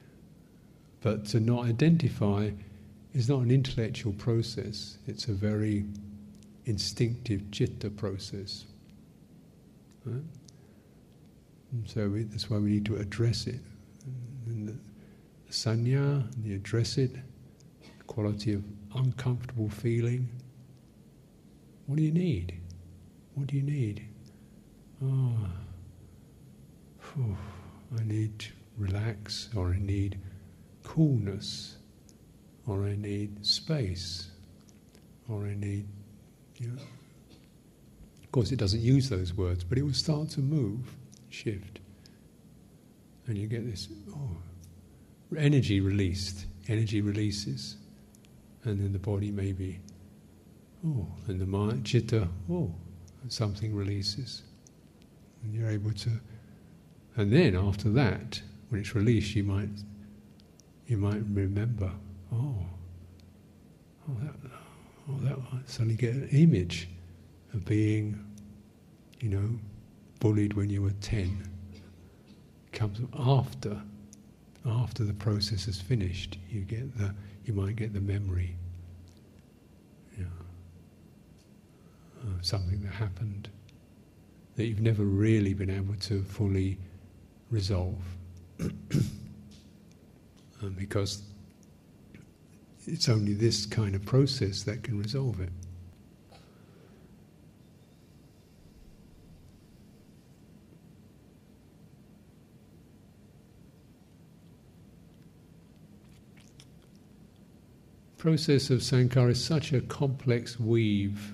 but 1.03 1.27
to 1.27 1.39
not 1.39 1.67
identify 1.67 2.51
is 3.15 3.29
not 3.29 3.41
an 3.41 3.51
intellectual 3.51 4.13
process, 4.15 4.99
it's 5.07 5.27
a 5.27 5.33
very 5.33 5.85
instinctive 6.65 7.51
chitta 7.51 7.91
process. 7.91 8.65
Right? 10.05 10.23
so 11.87 12.09
we, 12.09 12.25
that's 12.25 12.51
why 12.51 12.59
we 12.59 12.71
need 12.71 12.87
to 12.87 12.97
address 12.97 13.47
it. 13.47 13.61
And 14.47 14.69
the, 14.69 15.53
sanya, 15.53 16.25
the 16.43 16.55
address 16.55 16.97
it, 16.99 17.13
the 17.13 18.05
quality 18.07 18.55
of 18.55 18.65
uncomfortable 18.95 19.69
feeling. 19.69 20.29
What 21.87 21.97
do 21.97 22.03
you 22.03 22.13
need? 22.13 22.59
What 23.35 23.49
do 23.49 23.57
you 23.57 23.63
need? 23.63 24.07
Oh, 25.05 25.49
I 27.19 28.05
need 28.05 28.47
relax, 28.79 29.49
or 29.55 29.71
I 29.71 29.79
need 29.79 30.19
coolness, 30.85 31.77
or 32.67 32.85
I 32.85 32.97
need 32.97 33.45
space, 33.45 34.31
or 35.29 35.45
I 35.45 35.55
need, 35.55 35.87
you 36.57 36.69
know. 36.69 36.83
Of 38.23 38.33
course, 38.33 38.53
it 38.53 38.59
doesn't 38.59 38.81
use 38.81 39.09
those 39.09 39.35
words, 39.35 39.65
but 39.65 39.77
it 39.77 39.83
will 39.83 39.93
start 39.93 40.29
to 40.31 40.41
move 40.41 40.95
shift. 41.31 41.81
And 43.27 43.37
you 43.37 43.47
get 43.47 43.69
this 43.69 43.89
oh, 44.13 44.37
energy 45.37 45.81
released, 45.81 46.47
energy 46.69 47.01
releases. 47.01 47.77
And 48.65 48.79
then 48.81 48.93
the 48.93 48.99
body 48.99 49.31
maybe, 49.31 49.81
oh, 50.87 51.07
and 51.29 51.41
the 51.41 51.47
mind, 51.47 51.87
chitta, 51.87 52.29
oh, 52.51 52.73
something 53.29 53.75
releases. 53.75 54.43
And 55.43 55.55
you're 55.55 55.71
able 55.71 55.93
to, 55.93 56.11
and 57.21 57.31
then 57.31 57.55
after 57.55 57.91
that, 57.91 58.41
when 58.71 58.81
it's 58.81 58.95
released, 58.95 59.35
you 59.35 59.45
might, 59.45 59.69
you 60.87 60.97
might 60.97 61.23
remember, 61.31 61.93
oh, 62.33 62.57
oh, 64.09 64.17
that, 64.23 64.35
oh, 65.07 65.19
that, 65.25 65.37
suddenly 65.67 65.97
get 65.97 66.15
an 66.15 66.29
image 66.31 66.89
of 67.53 67.67
being, 67.67 68.25
you 69.21 69.29
know, 69.29 69.51
bullied 70.19 70.55
when 70.55 70.71
you 70.71 70.81
were 70.81 70.95
10 71.03 71.47
comes 72.73 73.01
after 73.19 73.83
after 74.67 75.05
the 75.05 75.15
process 75.15 75.67
is 75.67 75.81
finished 75.81 76.37
you 76.51 76.61
get 76.61 76.97
the 76.99 77.15
you 77.47 77.55
might 77.55 77.75
get 77.75 77.93
the 77.95 78.01
memory 78.01 78.55
uh, 80.19 80.25
something 82.43 82.81
that 82.83 82.93
happened 82.93 83.49
that 84.57 84.67
you've 84.67 84.83
never 84.83 85.05
really 85.05 85.55
been 85.55 85.71
able 85.71 85.95
to 85.95 86.23
fully 86.23 86.79
resolve. 87.51 87.99
Um, 90.63 90.75
because 90.75 91.23
it's 92.87 93.09
only 93.09 93.33
this 93.33 93.65
kind 93.65 93.95
of 93.95 94.05
process 94.05 94.63
that 94.65 94.83
can 94.83 94.99
resolve 94.99 95.41
it. 95.41 95.49
Process 108.19 108.69
of 108.69 108.81
sankhara 108.81 109.31
is 109.31 109.43
such 109.43 109.73
a 109.73 109.81
complex 109.81 110.61
weave 110.61 111.33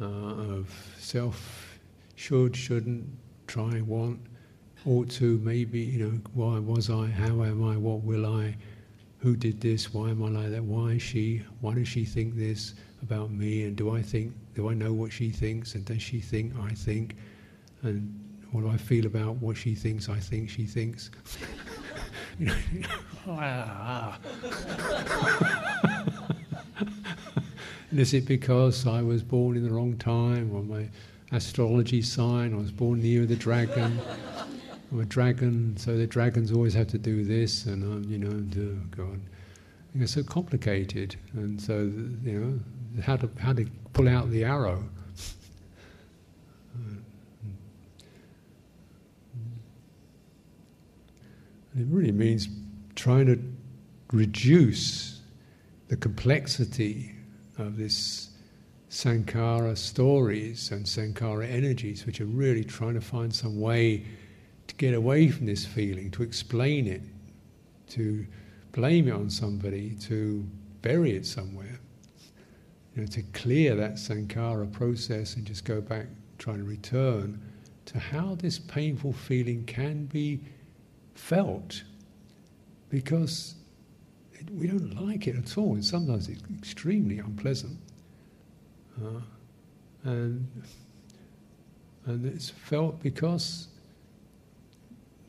uh, 0.00 0.04
of 0.04 0.96
self, 0.98 1.78
should, 2.14 2.56
shouldn't, 2.56 3.04
try, 3.46 3.82
want, 3.82 4.20
ought 4.86 5.08
to, 5.10 5.38
maybe, 5.38 5.80
you 5.80 6.04
know, 6.04 6.12
why 6.34 6.58
was 6.58 6.90
I, 6.90 7.06
how 7.06 7.42
am 7.42 7.66
I, 7.66 7.76
what 7.76 8.02
will 8.02 8.26
I, 8.26 8.56
who 9.18 9.34
did 9.36 9.60
this, 9.60 9.94
why 9.94 10.10
am 10.10 10.22
I 10.22 10.28
like 10.28 10.50
that, 10.50 10.62
why 10.62 10.92
is 10.92 11.02
she, 11.02 11.42
why 11.60 11.74
does 11.74 11.88
she 11.88 12.04
think 12.04 12.36
this 12.36 12.74
about 13.02 13.30
me, 13.30 13.64
and 13.64 13.76
do 13.76 13.94
I 13.94 14.02
think, 14.02 14.34
do 14.54 14.68
I 14.68 14.74
know 14.74 14.92
what 14.92 15.12
she 15.12 15.30
thinks, 15.30 15.74
and 15.74 15.84
does 15.84 16.02
she 16.02 16.20
think 16.20 16.52
I 16.60 16.70
think, 16.70 17.16
and 17.82 18.12
what 18.52 18.62
do 18.62 18.70
I 18.70 18.76
feel 18.76 19.06
about 19.06 19.36
what 19.36 19.56
she 19.56 19.74
thinks 19.74 20.08
I 20.08 20.18
think 20.18 20.50
she 20.50 20.66
thinks? 20.66 21.10
and 22.38 22.58
is 27.92 28.12
it 28.12 28.26
because 28.26 28.86
I 28.86 29.00
was 29.02 29.22
born 29.22 29.56
in 29.56 29.62
the 29.64 29.72
wrong 29.72 29.96
time, 29.96 30.54
or 30.54 30.62
my 30.62 30.88
astrology 31.32 32.02
sign, 32.02 32.52
I 32.52 32.56
was 32.58 32.70
born 32.70 33.00
near 33.02 33.24
the 33.24 33.36
dragon? 33.36 33.98
A 35.00 35.04
dragon, 35.04 35.76
so 35.76 35.96
the 35.96 36.06
dragons 36.06 36.52
always 36.52 36.72
have 36.74 36.86
to 36.88 36.98
do 36.98 37.24
this, 37.24 37.66
and 37.66 37.82
I'm, 37.82 38.04
you 38.04 38.16
know, 38.16 38.30
oh 38.30 38.78
God, 38.96 39.20
it's 39.96 40.12
so 40.12 40.22
complicated, 40.22 41.16
and 41.32 41.60
so 41.60 41.90
you 42.22 42.38
know 42.38 42.60
how 43.02 43.16
to 43.16 43.28
how 43.40 43.52
to 43.54 43.66
pull 43.92 44.08
out 44.08 44.30
the 44.30 44.44
arrow. 44.44 44.84
It 51.76 51.86
really 51.88 52.12
means 52.12 52.48
trying 52.94 53.26
to 53.26 53.42
reduce 54.12 55.20
the 55.88 55.96
complexity 55.96 57.16
of 57.58 57.76
this 57.76 58.30
sankhara 58.90 59.76
stories 59.76 60.70
and 60.70 60.86
sankhara 60.86 61.50
energies, 61.50 62.06
which 62.06 62.20
are 62.20 62.26
really 62.26 62.62
trying 62.62 62.94
to 62.94 63.00
find 63.00 63.34
some 63.34 63.60
way 63.60 64.04
to 64.74 64.86
get 64.86 64.94
away 64.94 65.28
from 65.28 65.46
this 65.46 65.64
feeling, 65.64 66.10
to 66.12 66.22
explain 66.22 66.86
it, 66.86 67.02
to 67.88 68.26
blame 68.72 69.08
it 69.08 69.12
on 69.12 69.30
somebody, 69.30 69.90
to 70.00 70.44
bury 70.82 71.16
it 71.16 71.26
somewhere. 71.26 71.78
You 72.94 73.02
know, 73.02 73.06
to 73.08 73.22
clear 73.32 73.74
that 73.76 73.94
sankhara 73.94 74.70
process 74.72 75.36
and 75.36 75.46
just 75.46 75.64
go 75.64 75.80
back, 75.80 76.06
try 76.38 76.56
to 76.56 76.64
return 76.64 77.40
to 77.86 77.98
how 77.98 78.36
this 78.36 78.58
painful 78.58 79.12
feeling 79.12 79.64
can 79.64 80.06
be 80.06 80.40
felt 81.14 81.82
because 82.88 83.56
it, 84.32 84.48
we 84.50 84.68
don't 84.68 84.94
like 85.04 85.26
it 85.26 85.36
at 85.36 85.58
all. 85.58 85.74
And 85.74 85.84
sometimes 85.84 86.28
it's 86.28 86.42
extremely 86.56 87.18
unpleasant. 87.18 87.78
Uh, 89.02 89.20
and, 90.04 90.46
and 92.06 92.26
it's 92.26 92.50
felt 92.50 93.02
because 93.02 93.68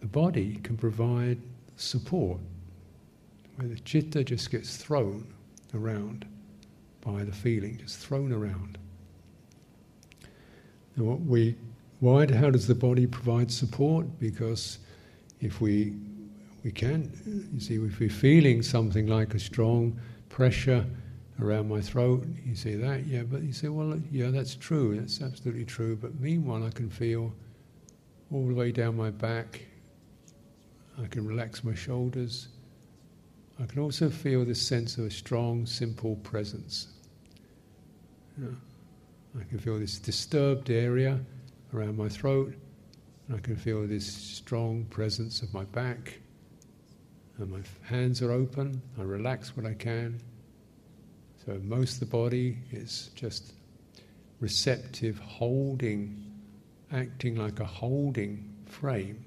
the 0.06 0.10
body 0.10 0.60
can 0.62 0.78
provide 0.78 1.40
support, 1.78 2.40
where 3.56 3.68
the 3.68 3.80
chitta 3.80 4.24
just 4.24 4.52
gets 4.52 4.78
thrown 4.78 5.26
around 5.74 6.28
by 7.02 7.24
the 7.24 7.32
feeling, 7.32 7.80
just 7.80 7.98
thrown 7.98 8.32
around. 8.32 8.78
And 10.96 11.08
what 11.08 11.22
we, 11.22 11.56
why, 12.02 12.32
how 12.32 12.52
does 12.52 12.68
the 12.68 12.76
body 12.76 13.08
provide 13.08 13.50
support? 13.52 14.06
Because 14.20 14.78
if 15.42 15.60
we 15.60 15.96
we 16.64 16.72
can, 16.72 17.12
you 17.52 17.60
see, 17.60 17.76
if 17.76 18.00
we're 18.00 18.08
feeling 18.08 18.62
something 18.62 19.08
like 19.08 19.34
a 19.34 19.40
strong 19.40 20.00
pressure 20.30 20.86
around 21.42 21.68
my 21.68 21.82
throat, 21.82 22.28
you 22.46 22.56
see 22.56 22.76
that, 22.76 23.08
yeah, 23.08 23.24
but 23.24 23.42
you 23.42 23.54
say, 23.54 23.70
well, 23.70 24.00
yeah, 24.12 24.30
that's 24.30 24.54
true, 24.54 25.00
that's 25.00 25.20
absolutely 25.20 25.66
true, 25.66 25.96
but 25.96 26.20
meanwhile 26.20 26.64
I 26.64 26.70
can 26.70 26.92
feel 26.92 27.34
all 28.32 28.48
the 28.48 28.54
way 28.54 28.72
down 28.72 28.98
my 28.98 29.10
back, 29.10 29.62
I 31.02 31.08
can 31.08 31.26
relax 31.26 31.64
my 31.64 31.76
shoulders, 31.76 32.48
I 33.60 33.66
can 33.66 33.80
also 33.80 34.10
feel 34.10 34.44
this 34.44 34.62
sense 34.62 34.98
of 34.98 35.06
a 35.06 35.12
strong, 35.12 35.66
simple 35.66 36.18
presence. 36.18 36.88
I 38.42 39.44
can 39.50 39.60
feel 39.60 39.80
this 39.80 39.98
disturbed 39.98 40.70
area 40.70 41.20
around 41.74 41.98
my 41.98 42.10
throat, 42.10 42.54
I 43.34 43.40
can 43.40 43.56
feel 43.56 43.88
this 43.88 44.06
strong 44.06 44.86
presence 44.86 45.42
of 45.42 45.54
my 45.54 45.64
back. 45.66 46.20
And 47.38 47.52
my 47.52 47.60
hands 47.84 48.22
are 48.22 48.32
open. 48.32 48.82
I 48.98 49.02
relax 49.02 49.58
what 49.58 49.66
I 49.66 49.74
can. 49.74 50.22
So 51.46 51.60
most 51.64 51.96
of 51.96 52.00
the 52.02 52.06
body 52.06 52.58
is 52.72 53.10
just 53.16 53.54
receptive, 54.40 55.20
holding, 55.20 56.24
acting 56.92 57.36
like 57.36 57.60
a 57.60 57.66
holding 57.66 58.54
frame. 58.68 59.26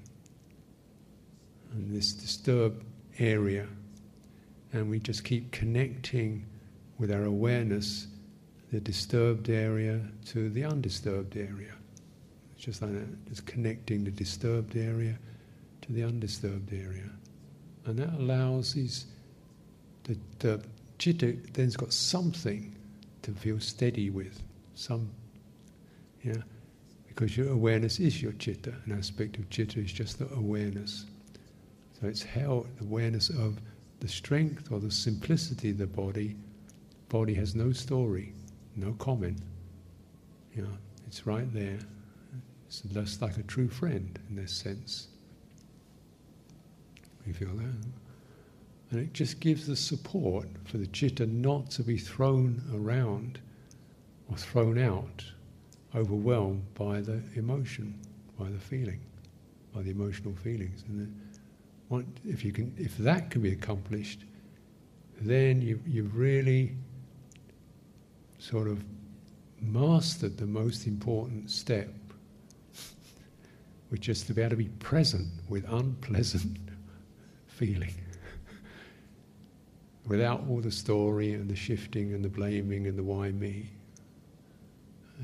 And 1.71 1.95
this 1.95 2.13
disturbed 2.13 2.83
area. 3.19 3.67
And 4.73 4.89
we 4.89 4.99
just 4.99 5.23
keep 5.23 5.51
connecting 5.51 6.45
with 6.97 7.11
our 7.11 7.23
awareness 7.23 8.07
the 8.71 8.79
disturbed 8.79 9.49
area 9.49 9.99
to 10.27 10.49
the 10.49 10.63
undisturbed 10.63 11.35
area. 11.35 11.73
It's 12.55 12.65
just 12.65 12.81
like 12.81 12.93
that, 12.93 13.29
just 13.29 13.45
connecting 13.45 14.03
the 14.03 14.11
disturbed 14.11 14.75
area 14.75 15.17
to 15.81 15.91
the 15.91 16.03
undisturbed 16.03 16.71
area. 16.71 17.09
And 17.85 17.97
that 17.97 18.13
allows 18.13 18.73
these, 18.73 19.05
the, 20.03 20.17
the 20.39 20.61
chitta 20.99 21.37
then's 21.53 21.75
got 21.75 21.93
something 21.93 22.75
to 23.23 23.31
feel 23.31 23.59
steady 23.59 24.09
with, 24.09 24.43
some, 24.75 25.09
yeah, 26.23 26.41
because 27.07 27.35
your 27.35 27.49
awareness 27.49 27.99
is 27.99 28.21
your 28.21 28.33
chitta. 28.33 28.73
An 28.85 28.97
aspect 28.97 29.37
of 29.37 29.49
chitta 29.49 29.79
is 29.79 29.91
just 29.91 30.19
the 30.19 30.31
awareness. 30.35 31.05
So 31.99 32.07
it's 32.07 32.23
held 32.23 32.67
awareness 32.81 33.29
of 33.29 33.59
the 33.99 34.07
strength 34.07 34.71
or 34.71 34.79
the 34.79 34.91
simplicity 34.91 35.71
of 35.71 35.77
the 35.77 35.87
body. 35.87 36.37
Body 37.09 37.33
has 37.33 37.55
no 37.55 37.71
story, 37.71 38.33
no 38.75 38.93
comment. 38.93 39.39
Yeah, 40.55 40.63
it's 41.07 41.27
right 41.27 41.51
there. 41.53 41.79
It's 42.67 42.81
just 42.81 43.21
like 43.21 43.37
a 43.37 43.43
true 43.43 43.67
friend 43.67 44.17
in 44.29 44.35
this 44.35 44.53
sense. 44.53 45.07
You 47.25 47.33
feel 47.33 47.53
that? 47.55 47.75
And 48.91 48.99
it 48.99 49.13
just 49.13 49.39
gives 49.39 49.67
the 49.67 49.75
support 49.75 50.47
for 50.65 50.77
the 50.77 50.87
chitta 50.87 51.27
not 51.27 51.69
to 51.71 51.83
be 51.83 51.97
thrown 51.97 52.61
around 52.73 53.39
or 54.29 54.37
thrown 54.37 54.79
out, 54.79 55.23
overwhelmed 55.95 56.63
by 56.73 57.01
the 57.01 57.21
emotion, 57.35 57.93
by 58.39 58.49
the 58.49 58.59
feeling, 58.59 58.99
by 59.73 59.81
the 59.81 59.91
emotional 59.91 60.33
feelings. 60.35 60.83
And 60.87 61.13
then, 61.89 62.05
if 62.25 62.45
you 62.45 62.51
can, 62.51 62.73
if 62.77 62.97
that 62.97 63.31
can 63.31 63.41
be 63.41 63.51
accomplished, 63.51 64.25
then 65.21 65.61
you 65.61 65.79
you've 65.85 66.15
really 66.15 66.75
sort 68.37 68.67
of 68.67 68.83
mastered 69.61 70.37
the 70.37 70.45
most 70.45 70.87
important 70.87 71.49
step, 71.51 71.93
which 73.89 74.07
is 74.07 74.23
to 74.23 74.33
be 74.33 74.41
able 74.41 74.51
to 74.51 74.55
be 74.55 74.69
present 74.79 75.27
with 75.49 75.65
unpleasant 75.69 76.57
feeling 77.47 77.93
without 80.09 80.43
all 80.49 80.59
the 80.59 80.71
story 80.71 81.33
and 81.33 81.47
the 81.47 81.55
shifting 81.55 82.13
and 82.13 82.25
the 82.25 82.29
blaming 82.29 82.87
and 82.87 82.97
the 82.97 83.03
why 83.03 83.31
me. 83.31 83.69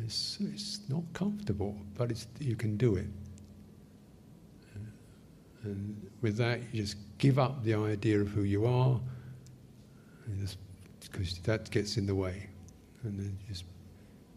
It's, 0.03 0.37
it's 0.41 0.81
not 0.89 1.03
comfortable, 1.13 1.75
but 1.97 2.11
you 2.39 2.55
can 2.55 2.77
do 2.77 2.95
it. 2.95 3.07
And 5.65 6.09
with 6.21 6.37
that, 6.37 6.61
you 6.71 6.83
just 6.83 6.97
give 7.17 7.39
up 7.39 7.63
the 7.63 7.73
idea 7.73 8.21
of 8.21 8.29
who 8.29 8.43
you 8.43 8.65
are, 8.65 8.99
because 11.01 11.39
that 11.43 11.69
gets 11.71 11.97
in 11.97 12.05
the 12.05 12.15
way. 12.15 12.47
And 13.03 13.19
then 13.19 13.37
just 13.47 13.65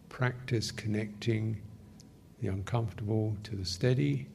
practice 0.09 0.71
connecting 0.71 1.61
the 2.41 2.47
uncomfortable 2.47 3.35
to 3.43 3.55
the 3.55 3.65
steady 3.65 4.27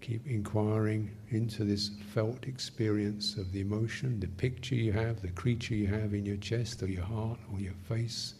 keep 0.00 0.26
inquiring 0.26 1.10
into 1.30 1.64
this 1.64 1.90
felt 2.14 2.46
experience 2.46 3.36
of 3.36 3.52
the 3.52 3.60
emotion, 3.60 4.18
the 4.20 4.28
picture 4.28 4.74
you 4.74 4.92
have, 4.92 5.20
the 5.20 5.28
creature 5.28 5.74
you 5.74 5.86
have 5.86 6.14
in 6.14 6.24
your 6.24 6.36
chest 6.36 6.82
or 6.82 6.86
your 6.86 7.04
heart 7.04 7.38
or 7.52 7.60
your 7.60 7.74
face, 7.88 8.34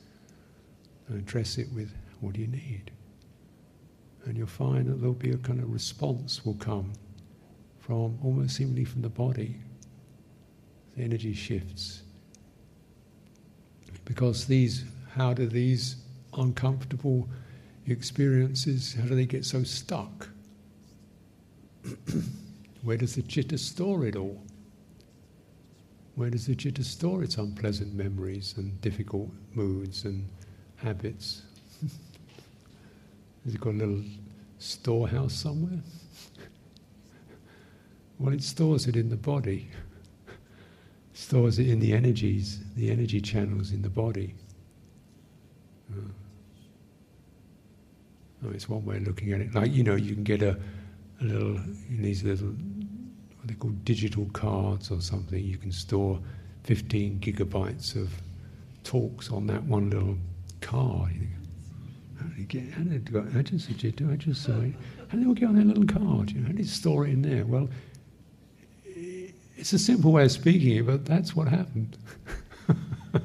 and 1.09 1.19
address 1.19 1.59
it 1.59 1.69
with 1.75 1.93
what 2.21 2.35
do 2.35 2.41
you 2.41 2.47
need? 2.47 2.91
And 4.25 4.37
you'll 4.37 4.47
find 4.47 4.87
that 4.87 5.01
there'll 5.01 5.15
be 5.15 5.33
a 5.33 5.39
kind 5.39 5.61
of 5.61 5.73
response 5.73 6.45
will 6.45 6.55
come 6.55 6.93
from 7.89 8.19
almost 8.23 8.57
seemingly 8.57 8.85
from 8.85 9.01
the 9.01 9.09
body. 9.09 9.57
The 10.95 11.03
energy 11.03 11.33
shifts. 11.33 12.03
Because 14.05 14.45
these, 14.45 14.85
how 15.15 15.33
do 15.33 15.47
these 15.47 15.97
uncomfortable 16.35 17.27
experiences, 17.87 18.95
how 18.95 19.07
do 19.07 19.15
they 19.15 19.25
get 19.25 19.47
so 19.47 19.63
stuck? 19.63 20.29
Where 22.83 22.99
does 22.99 23.15
the 23.15 23.23
chitta 23.23 23.57
store 23.57 24.05
it 24.05 24.17
all? 24.17 24.39
Where 26.15 26.29
does 26.29 26.47
the 26.47 26.55
chitta 26.55 26.85
store 26.85 27.23
its 27.23 27.39
unpleasant 27.39 27.95
memories 27.95 28.55
and 28.59 28.79
difficult 28.83 29.31
moods 29.55 30.05
and 30.05 30.29
habits? 30.77 31.43
Has 33.45 33.55
it 33.55 33.61
got 33.61 33.71
a 33.71 33.79
little 33.79 34.03
storehouse 34.59 35.33
somewhere? 35.33 35.81
Well, 38.19 38.35
it 38.35 38.43
stores 38.43 38.87
it 38.87 38.97
in 38.97 39.09
the 39.09 39.17
body. 39.17 39.69
stores 41.13 41.59
it 41.59 41.69
in 41.69 41.81
the 41.81 41.93
energies, 41.93 42.61
the 42.77 42.91
energy 42.91 43.21
channels 43.21 43.73
in 43.73 43.83
the 43.83 43.91
body. 43.91 44.35
Uh, 45.93 46.01
oh, 48.45 48.51
it's 48.51 48.69
one 48.69 48.85
way 48.85 48.97
of 48.97 49.07
looking 49.07 49.33
at 49.33 49.41
it. 49.41 49.55
Like, 49.55 49.73
you 49.73 49.83
know, 49.83 49.95
you 49.95 50.15
can 50.15 50.25
get 50.25 50.43
a 50.43 50.59
a 51.21 51.25
little 51.25 51.57
in 51.57 52.03
these 52.03 52.23
little 52.23 52.49
what 52.49 53.47
they 53.47 53.55
call 53.55 53.71
digital 53.85 54.27
cards 54.33 54.91
or 54.91 55.01
something. 55.01 55.43
You 55.43 55.57
can 55.57 55.73
store 55.73 56.19
15 56.65 57.21
gigabytes 57.21 57.97
of 57.97 58.11
talks 58.85 59.31
on 59.31 59.47
that 59.47 59.63
one 59.65 59.91
little 59.91 60.17
card. 60.61 61.13
You 61.15 61.21
think, 61.21 61.33
how 62.21 62.29
did 62.29 62.39
it 62.39 62.49
get? 62.49 62.73
How 62.73 62.83
did 62.83 62.93
it 62.93 63.13
go? 63.13 63.27
I 63.37 63.43
just 63.43 63.97
do. 63.97 64.11
I 64.11 64.17
just 64.17 64.43
saw 64.43 64.61
it. 64.61 64.75
How 65.09 65.19
did 65.19 65.27
it 65.27 65.35
get 65.35 65.49
on 65.49 65.57
that 65.57 65.67
little 65.67 65.87
card? 65.87 66.31
You 66.31 66.41
know, 66.41 66.47
how 66.47 66.53
did 66.53 66.61
it 66.61 66.69
store 66.69 67.07
it 67.07 67.11
in 67.11 67.23
there? 67.23 67.45
Well, 67.45 67.69
it's 69.59 69.73
a 69.73 69.79
simple 69.79 70.13
way 70.13 70.25
of 70.25 70.33
speaking 70.33 70.77
it, 70.77 70.87
but 70.87 71.05
that's 71.05 71.35
what 71.35 71.49
happened. 71.49 71.99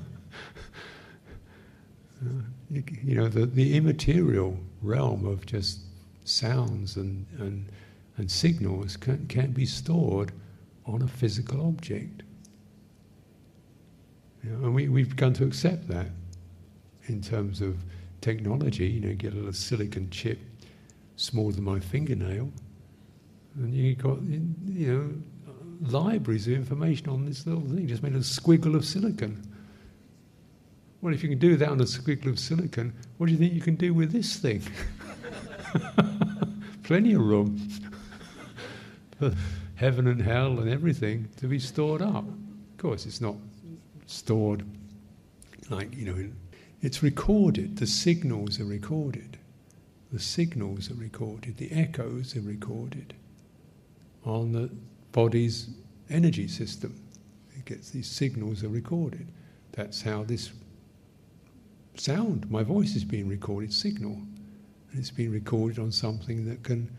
you 2.72 3.16
know, 3.16 3.28
the, 3.30 3.46
the 3.46 3.78
immaterial 3.78 4.58
realm 4.82 5.26
of 5.26 5.46
just 5.46 5.80
sounds 6.26 6.96
and, 6.98 7.26
and 7.38 7.70
and 8.18 8.30
signals 8.30 8.96
can, 8.96 9.26
can 9.28 9.52
be 9.52 9.66
stored 9.66 10.32
on 10.86 11.02
a 11.02 11.08
physical 11.08 11.66
object. 11.68 12.22
You 14.44 14.52
know, 14.52 14.66
and 14.66 14.76
we, 14.76 14.88
we've 14.88 15.10
begun 15.10 15.34
to 15.34 15.46
accept 15.46 15.88
that 15.88 16.08
in 17.08 17.22
terms 17.22 17.62
of 17.62 17.78
technology. 18.22 18.86
You 18.88 19.02
know, 19.02 19.16
get 19.16 19.34
a 19.34 19.36
little 19.36 19.54
silicon 19.54 20.10
chip 20.10 20.40
smaller 21.16 21.54
than 21.54 21.64
my 21.64 21.80
fingernail, 21.80 22.52
and 23.56 23.74
you 23.74 23.96
got 23.96 24.22
you 24.22 24.94
know 24.94 25.10
libraries 25.92 26.48
of 26.48 26.54
information 26.54 27.10
on 27.10 27.26
this 27.26 27.46
little 27.46 27.62
thing, 27.62 27.88
just 27.88 28.04
made 28.04 28.16
a 28.16 28.20
squiggle 28.20 28.76
of 28.76 28.86
silicon. 28.86 29.42
Well, 31.02 31.14
if 31.14 31.22
you 31.22 31.30
can 31.30 31.40
do 31.40 31.58
that 31.58 31.70
on 31.70 31.82
a 31.82 31.86
squiggle 31.86 32.28
of 32.28 32.40
silicon, 32.40 32.94
what 33.18 33.28
do 33.28 33.32
you 33.34 33.38
think 33.38 33.54
you 33.54 33.62
can 33.62 33.76
do 33.76 33.94
with 33.94 34.12
this 34.12 34.38
thing? 34.38 34.62
Plenty 36.84 37.14
of 37.14 37.22
room 37.22 37.70
for 39.20 39.34
heaven 39.76 40.08
and 40.08 40.22
hell 40.22 40.60
and 40.60 40.70
everything 40.70 41.28
to 41.38 41.48
be 41.48 41.60
stored 41.60 42.02
up. 42.02 42.26
Of 42.26 42.78
course, 42.78 43.06
it's 43.06 43.22
not 43.22 43.36
stored 44.06 44.66
like, 45.70 45.96
you 45.96 46.06
know, 46.06 46.30
it's 46.82 47.02
recorded. 47.02 47.78
The 47.78 47.88
signals 47.88 48.60
are 48.60 48.66
recorded. 48.66 49.38
The 50.12 50.20
signals 50.20 50.92
are 50.92 50.96
recorded. 50.96 51.58
The 51.58 51.72
echoes 51.72 52.36
are 52.36 52.42
recorded 52.42 53.14
on 54.26 54.52
the 54.52 54.70
body's 55.14 55.70
energy 56.10 56.50
system. 56.50 57.00
It 57.56 57.64
gets 57.64 57.92
these 57.92 58.08
signals 58.08 58.64
are 58.64 58.70
recorded. 58.70 59.28
That's 59.72 60.02
how 60.02 60.24
this 60.24 60.52
sound, 61.96 62.50
my 62.52 62.64
voice 62.64 62.96
is 62.96 63.06
being 63.06 63.30
recorded, 63.30 63.72
signal. 63.72 64.12
And 64.92 65.00
it's 65.00 65.12
being 65.12 65.32
recorded 65.32 65.80
on 65.80 65.92
something 65.92 66.46
that 66.46 66.64
can 66.64 66.92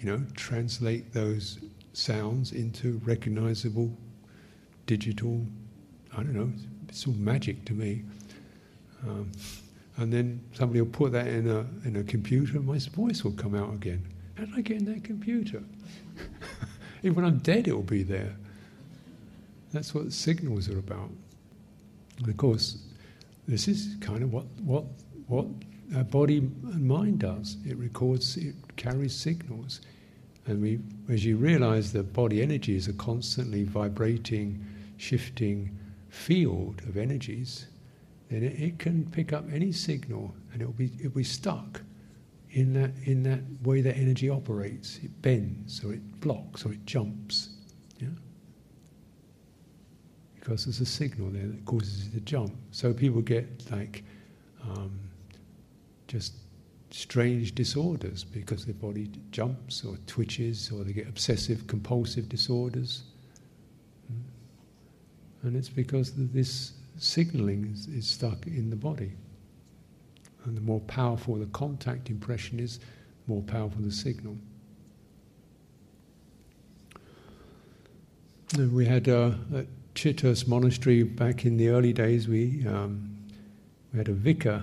you 0.00 0.06
know, 0.06 0.22
translate 0.34 1.12
those 1.12 1.58
sounds 1.92 2.52
into 2.52 3.00
recognizable 3.04 3.90
digital, 4.86 5.44
I 6.12 6.16
don't 6.16 6.34
know, 6.34 6.52
it's 6.88 7.06
all 7.06 7.14
magic 7.14 7.64
to 7.66 7.72
me. 7.72 8.04
Um, 9.06 9.32
and 9.98 10.12
then 10.12 10.42
somebody 10.52 10.80
will 10.80 10.90
put 10.90 11.12
that 11.12 11.26
in 11.26 11.48
a, 11.48 11.60
in 11.86 11.96
a 11.96 12.04
computer 12.04 12.58
and 12.58 12.66
my 12.66 12.78
voice 12.78 13.24
will 13.24 13.32
come 13.32 13.54
out 13.54 13.72
again. 13.72 14.02
How 14.34 14.44
did 14.44 14.54
I 14.54 14.60
get 14.60 14.76
in 14.78 14.84
that 14.92 15.04
computer? 15.04 15.62
Even 17.06 17.22
when 17.22 17.24
I'm 17.24 17.38
dead, 17.38 17.68
it 17.68 17.72
will 17.72 17.82
be 17.82 18.02
there. 18.02 18.34
That's 19.72 19.94
what 19.94 20.12
signals 20.12 20.68
are 20.68 20.80
about. 20.80 21.08
And 22.18 22.28
of 22.28 22.36
course, 22.36 22.78
this 23.46 23.68
is 23.68 23.94
kind 24.00 24.24
of 24.24 24.32
what, 24.32 24.46
what, 24.64 24.82
what 25.28 25.46
our 25.94 26.02
body 26.02 26.38
and 26.38 26.88
mind 26.88 27.20
does. 27.20 27.58
It 27.64 27.76
records, 27.76 28.36
it 28.36 28.56
carries 28.74 29.14
signals. 29.14 29.82
And 30.46 30.60
we, 30.60 30.80
as 31.08 31.24
you 31.24 31.36
realize 31.36 31.92
that 31.92 32.12
body 32.12 32.42
energy 32.42 32.74
is 32.74 32.88
a 32.88 32.92
constantly 32.94 33.62
vibrating, 33.62 34.64
shifting 34.96 35.78
field 36.08 36.82
of 36.88 36.96
energies, 36.96 37.66
then 38.30 38.42
it, 38.42 38.58
it 38.60 38.78
can 38.80 39.08
pick 39.12 39.32
up 39.32 39.44
any 39.52 39.70
signal 39.70 40.34
and 40.52 40.60
it'll 40.60 40.74
be, 40.74 40.90
it'll 40.98 41.12
be 41.12 41.22
stuck 41.22 41.82
in 42.56 42.72
that, 42.72 42.90
in 43.04 43.22
that 43.22 43.40
way 43.64 43.82
that 43.82 43.98
energy 43.98 44.30
operates. 44.30 44.98
It 45.02 45.20
bends 45.20 45.84
or 45.84 45.92
it 45.92 46.20
blocks 46.20 46.64
or 46.64 46.72
it 46.72 46.86
jumps. 46.86 47.50
Yeah? 48.00 48.08
Because 50.34 50.64
there's 50.64 50.80
a 50.80 50.86
signal 50.86 51.28
there 51.28 51.46
that 51.46 51.66
causes 51.66 52.06
it 52.06 52.12
to 52.14 52.20
jump. 52.20 52.54
So 52.70 52.94
people 52.94 53.20
get 53.20 53.70
like 53.70 54.04
um, 54.62 54.98
just 56.08 56.32
strange 56.90 57.54
disorders 57.54 58.24
because 58.24 58.64
their 58.64 58.74
body 58.74 59.10
jumps 59.32 59.84
or 59.84 59.98
twitches 60.06 60.72
or 60.72 60.82
they 60.82 60.94
get 60.94 61.08
obsessive 61.08 61.66
compulsive 61.66 62.26
disorders. 62.26 63.02
Hmm? 64.08 65.46
And 65.48 65.56
it's 65.58 65.68
because 65.68 66.14
this 66.14 66.72
signaling 66.96 67.66
is, 67.66 67.86
is 67.88 68.06
stuck 68.06 68.46
in 68.46 68.70
the 68.70 68.76
body. 68.76 69.12
And 70.46 70.56
the 70.56 70.62
more 70.62 70.80
powerful 70.80 71.34
the 71.34 71.46
contact 71.46 72.08
impression 72.08 72.58
is, 72.60 72.78
the 72.78 73.34
more 73.34 73.42
powerful 73.42 73.82
the 73.82 73.92
signal. 73.92 74.36
And 78.54 78.72
we 78.72 78.86
had 78.86 79.08
uh, 79.08 79.32
at 79.54 79.66
Chithurst 79.94 80.46
Monastery 80.46 81.02
back 81.02 81.44
in 81.44 81.56
the 81.56 81.68
early 81.68 81.92
days, 81.92 82.28
we, 82.28 82.64
um, 82.66 83.16
we 83.92 83.98
had 83.98 84.08
a 84.08 84.12
vicar, 84.12 84.62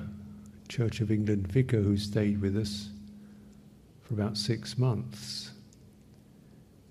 Church 0.70 1.02
of 1.02 1.12
England 1.12 1.48
vicar, 1.48 1.82
who 1.82 1.98
stayed 1.98 2.40
with 2.40 2.56
us 2.58 2.90
for 4.02 4.14
about 4.14 4.38
six 4.38 4.78
months. 4.78 5.52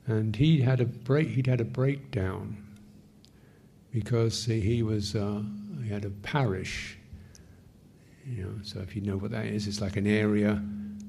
And 0.06 0.36
he 0.36 0.60
had 0.60 0.80
a 0.80 0.84
break, 0.84 1.28
he'd 1.28 1.46
had 1.46 1.60
a 1.60 1.64
breakdown 1.64 2.56
because 3.92 4.44
he 4.44 4.82
was 4.82 5.14
uh, 5.14 5.42
he 5.82 5.88
had 5.88 6.04
a 6.04 6.10
parish. 6.10 6.98
You 8.24 8.44
know, 8.44 8.52
so 8.62 8.80
if 8.80 8.94
you 8.94 9.02
know 9.02 9.16
what 9.16 9.30
that 9.32 9.46
is, 9.46 9.66
it's 9.66 9.80
like 9.80 9.96
an 9.96 10.06
area 10.06 10.62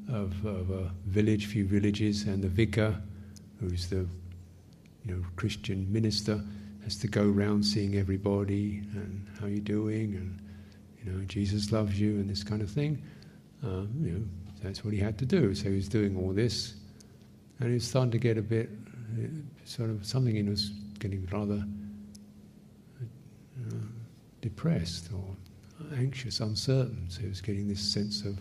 of, 0.10 0.46
of 0.46 0.72
a 0.72 0.92
village, 1.06 1.46
few 1.46 1.66
villages, 1.66 2.24
and 2.24 2.44
the 2.44 2.48
vicar, 2.48 3.00
who's 3.60 3.88
the 3.90 4.08
you 5.06 5.16
know 5.16 5.24
Christian 5.36 5.92
minister, 5.92 6.44
has 6.84 6.98
to 6.98 7.08
go 7.08 7.30
around 7.30 7.64
seeing 7.64 7.96
everybody 7.96 8.84
and 8.94 9.28
how 9.40 9.48
you 9.48 9.60
doing, 9.60 10.16
and 10.16 10.40
you 11.04 11.12
know 11.12 11.24
Jesus 11.26 11.72
loves 11.72 12.00
you 12.00 12.16
and 12.20 12.30
this 12.30 12.44
kind 12.44 12.62
of 12.62 12.70
thing. 12.70 13.02
Um, 13.64 13.90
you 14.02 14.12
know, 14.12 14.26
that's 14.62 14.84
what 14.84 14.94
he 14.94 15.00
had 15.00 15.18
to 15.20 15.26
do. 15.26 15.54
So 15.54 15.70
he 15.70 15.76
was 15.76 15.88
doing 15.88 16.18
all 16.18 16.34
this, 16.34 16.74
and 17.60 17.70
he 17.70 17.76
was 17.76 17.88
starting 17.88 18.12
to 18.12 18.18
get 18.18 18.38
a 18.38 18.42
bit, 18.42 18.70
uh, 19.18 19.28
sort 19.66 19.90
of 19.90 20.06
something 20.06 20.36
in 20.36 20.50
was 20.50 20.72
getting 21.00 21.28
rather 21.32 21.64
uh, 23.02 23.76
depressed 24.42 25.10
or 25.14 25.36
anxious, 25.98 26.40
uncertain. 26.40 27.06
So 27.10 27.22
he 27.22 27.28
was 27.28 27.42
getting 27.42 27.68
this 27.68 27.82
sense 27.82 28.24
of 28.24 28.40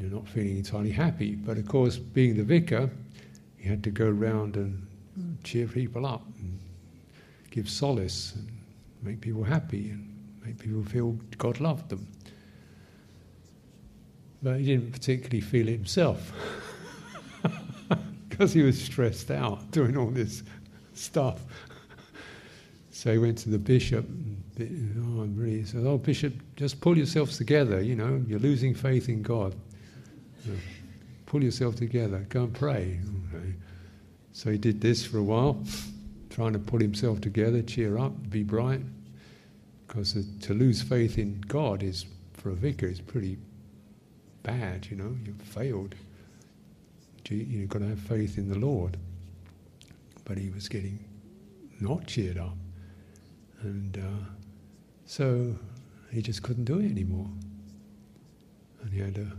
you're 0.00 0.10
not 0.10 0.26
feeling 0.28 0.56
entirely 0.56 0.90
happy. 0.90 1.34
But 1.34 1.58
of 1.58 1.68
course, 1.68 1.96
being 1.96 2.36
the 2.36 2.42
vicar, 2.42 2.90
he 3.56 3.68
had 3.68 3.84
to 3.84 3.90
go 3.90 4.06
around 4.06 4.56
and 4.56 4.86
cheer 5.44 5.66
people 5.66 6.06
up 6.06 6.24
and 6.38 6.58
give 7.50 7.68
solace 7.68 8.34
and 8.34 8.50
make 9.02 9.20
people 9.20 9.44
happy 9.44 9.90
and 9.90 10.08
make 10.44 10.58
people 10.58 10.82
feel 10.82 11.12
God 11.38 11.60
loved 11.60 11.88
them. 11.88 12.06
But 14.42 14.58
he 14.58 14.66
didn't 14.66 14.92
particularly 14.92 15.40
feel 15.40 15.68
it 15.68 15.72
himself 15.72 16.32
because 18.28 18.52
he 18.52 18.62
was 18.62 18.82
stressed 18.82 19.30
out 19.30 19.70
doing 19.70 19.96
all 19.96 20.10
this 20.10 20.42
stuff. 20.94 21.40
So 23.02 23.10
he 23.10 23.18
went 23.18 23.36
to 23.38 23.50
the 23.50 23.58
bishop. 23.58 24.06
And, 24.58 25.36
oh? 25.40 25.44
He 25.44 25.64
said, 25.64 25.84
"Oh, 25.84 25.98
bishop, 25.98 26.34
just 26.54 26.80
pull 26.80 26.96
yourselves 26.96 27.36
together. 27.36 27.82
You 27.82 27.96
know, 27.96 28.22
you're 28.28 28.38
losing 28.38 28.74
faith 28.74 29.08
in 29.08 29.22
God. 29.22 29.56
Pull 31.26 31.42
yourself 31.42 31.74
together. 31.74 32.24
Go 32.28 32.44
and 32.44 32.54
pray." 32.54 33.00
Okay. 33.34 33.54
So 34.30 34.52
he 34.52 34.58
did 34.58 34.80
this 34.80 35.04
for 35.04 35.18
a 35.18 35.22
while, 35.22 35.64
trying 36.30 36.52
to 36.52 36.60
pull 36.60 36.78
himself 36.78 37.20
together, 37.20 37.60
cheer 37.60 37.98
up, 37.98 38.30
be 38.30 38.44
bright, 38.44 38.82
because 39.88 40.16
to 40.42 40.54
lose 40.54 40.80
faith 40.80 41.18
in 41.18 41.40
God 41.48 41.82
is, 41.82 42.06
for 42.34 42.50
a 42.50 42.54
vicar, 42.54 42.86
is 42.86 43.00
pretty 43.00 43.36
bad. 44.44 44.86
You 44.88 44.96
know, 44.98 45.16
you've 45.24 45.42
failed. 45.42 45.96
You've 47.28 47.68
got 47.68 47.80
to 47.80 47.88
have 47.88 47.98
faith 47.98 48.38
in 48.38 48.48
the 48.48 48.58
Lord. 48.60 48.96
But 50.24 50.38
he 50.38 50.50
was 50.50 50.68
getting 50.68 51.00
not 51.80 52.06
cheered 52.06 52.38
up. 52.38 52.56
And 53.62 53.96
uh, 53.96 54.24
so 55.06 55.54
he 56.10 56.20
just 56.20 56.42
couldn't 56.42 56.64
do 56.64 56.78
it 56.78 56.90
anymore. 56.90 57.28
And 58.82 58.92
he 58.92 59.00
had 59.00 59.18
a 59.18 59.30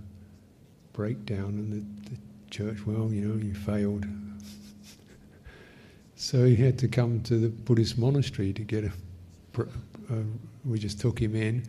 breakdown, 0.93 1.45
and 1.45 1.74
the, 1.74 2.09
the 2.09 2.17
church, 2.49 2.86
well, 2.86 3.11
you 3.11 3.28
know, 3.28 3.43
you 3.43 3.53
failed. 3.53 4.05
so 6.15 6.45
he 6.45 6.55
had 6.55 6.80
to 6.80 6.88
come 6.88 7.21
to 7.24 7.38
the 7.38 7.49
Buddhist 7.49 7.97
monastery 7.97 8.53
to 8.53 8.61
get 8.61 8.86
a. 8.86 8.91
We 10.65 10.80
just 10.80 10.99
took 11.01 11.19
him 11.19 11.36
in. 11.36 11.63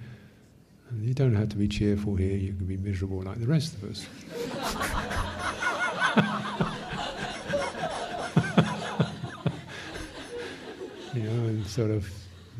You 1.00 1.12
don't 1.12 1.34
have 1.34 1.48
to 1.48 1.57
be 1.57 1.66
cheerful 1.66 2.14
here, 2.14 2.36
you 2.36 2.52
can 2.52 2.66
be 2.66 2.76
miserable 2.76 3.22
like 3.22 3.40
the 3.40 3.46
rest 3.46 3.74
of 3.74 3.90
us. 3.90 4.07
you 11.14 11.22
know, 11.22 11.48
and 11.48 11.66
sort 11.66 11.90
of 11.90 12.09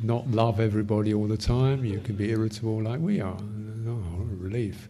not 0.05 0.31
love 0.31 0.61
everybody 0.61 1.15
all 1.15 1.27
the 1.27 1.37
time. 1.37 1.85
You 1.85 2.01
can 2.01 2.17
be 2.17 2.31
irritable 2.31 2.83
like 2.83 3.01
we 3.01 3.21
are. 3.21 3.37
Oh, 3.87 4.27
relief. 4.39 4.89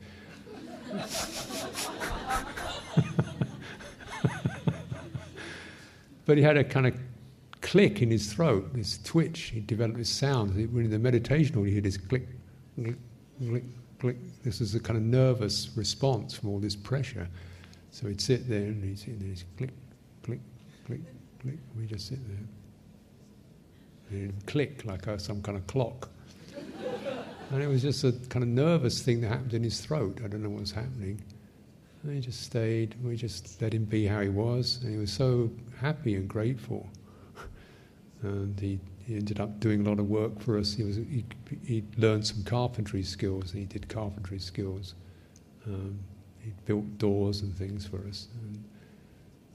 but 6.26 6.36
he 6.36 6.42
had 6.42 6.56
a 6.56 6.64
kind 6.64 6.86
of 6.86 6.96
click 7.60 8.02
in 8.02 8.10
his 8.10 8.32
throat, 8.32 8.74
this 8.74 8.98
twitch. 9.04 9.52
He 9.54 9.60
developed 9.60 9.98
this 9.98 10.10
sound. 10.10 10.54
When 10.72 10.84
in 10.84 10.90
the 10.90 10.98
meditation, 10.98 11.56
all 11.56 11.64
he 11.64 11.74
heard 11.74 11.86
is 11.86 11.96
click, 11.96 12.26
click, 12.76 12.96
click, 13.38 13.64
click. 14.00 14.16
This 14.42 14.60
is 14.60 14.74
a 14.74 14.80
kind 14.80 14.96
of 14.96 15.04
nervous 15.04 15.70
response 15.76 16.34
from 16.34 16.50
all 16.50 16.58
this 16.58 16.76
pressure. 16.76 17.28
So 17.92 18.08
he'd 18.08 18.20
sit 18.20 18.48
there 18.48 18.62
and 18.62 18.82
he'd, 18.82 18.98
sit 18.98 19.20
there, 19.20 19.28
he'd 19.28 19.44
click, 19.56 19.70
click, 20.24 20.40
click, 20.86 21.00
click. 21.40 21.58
We 21.76 21.86
just 21.86 22.08
sit 22.08 22.18
there 22.28 22.38
and 24.14 24.30
it'd 24.30 24.46
click 24.46 24.84
like 24.84 25.06
a, 25.06 25.18
some 25.18 25.42
kind 25.42 25.58
of 25.58 25.66
clock. 25.66 26.08
and 27.50 27.62
it 27.62 27.66
was 27.66 27.82
just 27.82 28.04
a 28.04 28.12
kind 28.28 28.42
of 28.42 28.48
nervous 28.48 29.02
thing 29.02 29.20
that 29.20 29.28
happened 29.28 29.54
in 29.54 29.62
his 29.62 29.80
throat. 29.80 30.20
I 30.24 30.28
don't 30.28 30.42
know 30.42 30.50
what 30.50 30.60
was 30.60 30.72
happening. 30.72 31.20
And 32.02 32.14
he 32.14 32.20
just 32.20 32.42
stayed. 32.42 32.94
We 33.02 33.16
just 33.16 33.60
let 33.60 33.72
him 33.72 33.84
be 33.84 34.06
how 34.06 34.20
he 34.20 34.28
was, 34.28 34.80
and 34.82 34.92
he 34.92 34.98
was 34.98 35.12
so 35.12 35.50
happy 35.80 36.14
and 36.16 36.28
grateful. 36.28 36.88
and 38.22 38.58
he, 38.60 38.78
he 39.06 39.16
ended 39.16 39.40
up 39.40 39.58
doing 39.58 39.86
a 39.86 39.88
lot 39.88 39.98
of 39.98 40.08
work 40.08 40.38
for 40.40 40.58
us. 40.58 40.74
He 40.74 40.84
was 40.84 40.96
he, 40.96 41.24
he 41.64 41.82
learned 41.96 42.26
some 42.26 42.44
carpentry 42.44 43.02
skills. 43.02 43.52
And 43.52 43.60
he 43.60 43.66
did 43.66 43.88
carpentry 43.88 44.38
skills. 44.38 44.94
Um, 45.66 45.98
he 46.40 46.52
built 46.66 46.98
doors 46.98 47.40
and 47.40 47.56
things 47.56 47.86
for 47.86 48.06
us. 48.06 48.28
And 48.42 48.62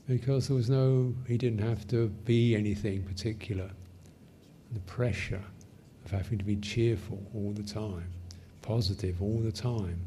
because 0.08 0.48
there 0.48 0.58
was 0.58 0.72
no, 0.72 1.14
he 1.28 1.38
didn't 1.38 1.62
have 1.62 1.88
to 1.90 2.08
be 2.26 2.56
anything 2.56 3.04
particular 3.04 3.70
the 4.72 4.80
pressure 4.82 5.44
of 6.06 6.12
having 6.12 6.38
to 6.38 6.46
be 6.46 6.56
cheerful 6.58 7.22
all 7.34 7.52
the 7.52 7.64
time, 7.64 8.10
positive 8.62 9.22
all 9.22 9.38
the 9.38 9.52
time, 9.52 10.00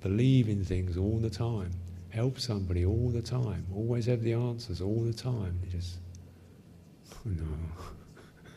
believe 0.00 0.48
in 0.48 0.64
things 0.64 0.96
all 0.96 1.18
the 1.18 1.30
time, 1.30 1.70
help 2.10 2.38
somebody 2.38 2.84
all 2.84 3.10
the 3.10 3.22
time, 3.22 3.66
always 3.74 4.06
have 4.06 4.22
the 4.22 4.32
answers 4.32 4.80
all 4.80 5.02
the 5.02 5.12
time. 5.12 5.58
You 5.64 5.70
just, 5.70 5.98
oh 7.12 7.30
no. 7.30 7.44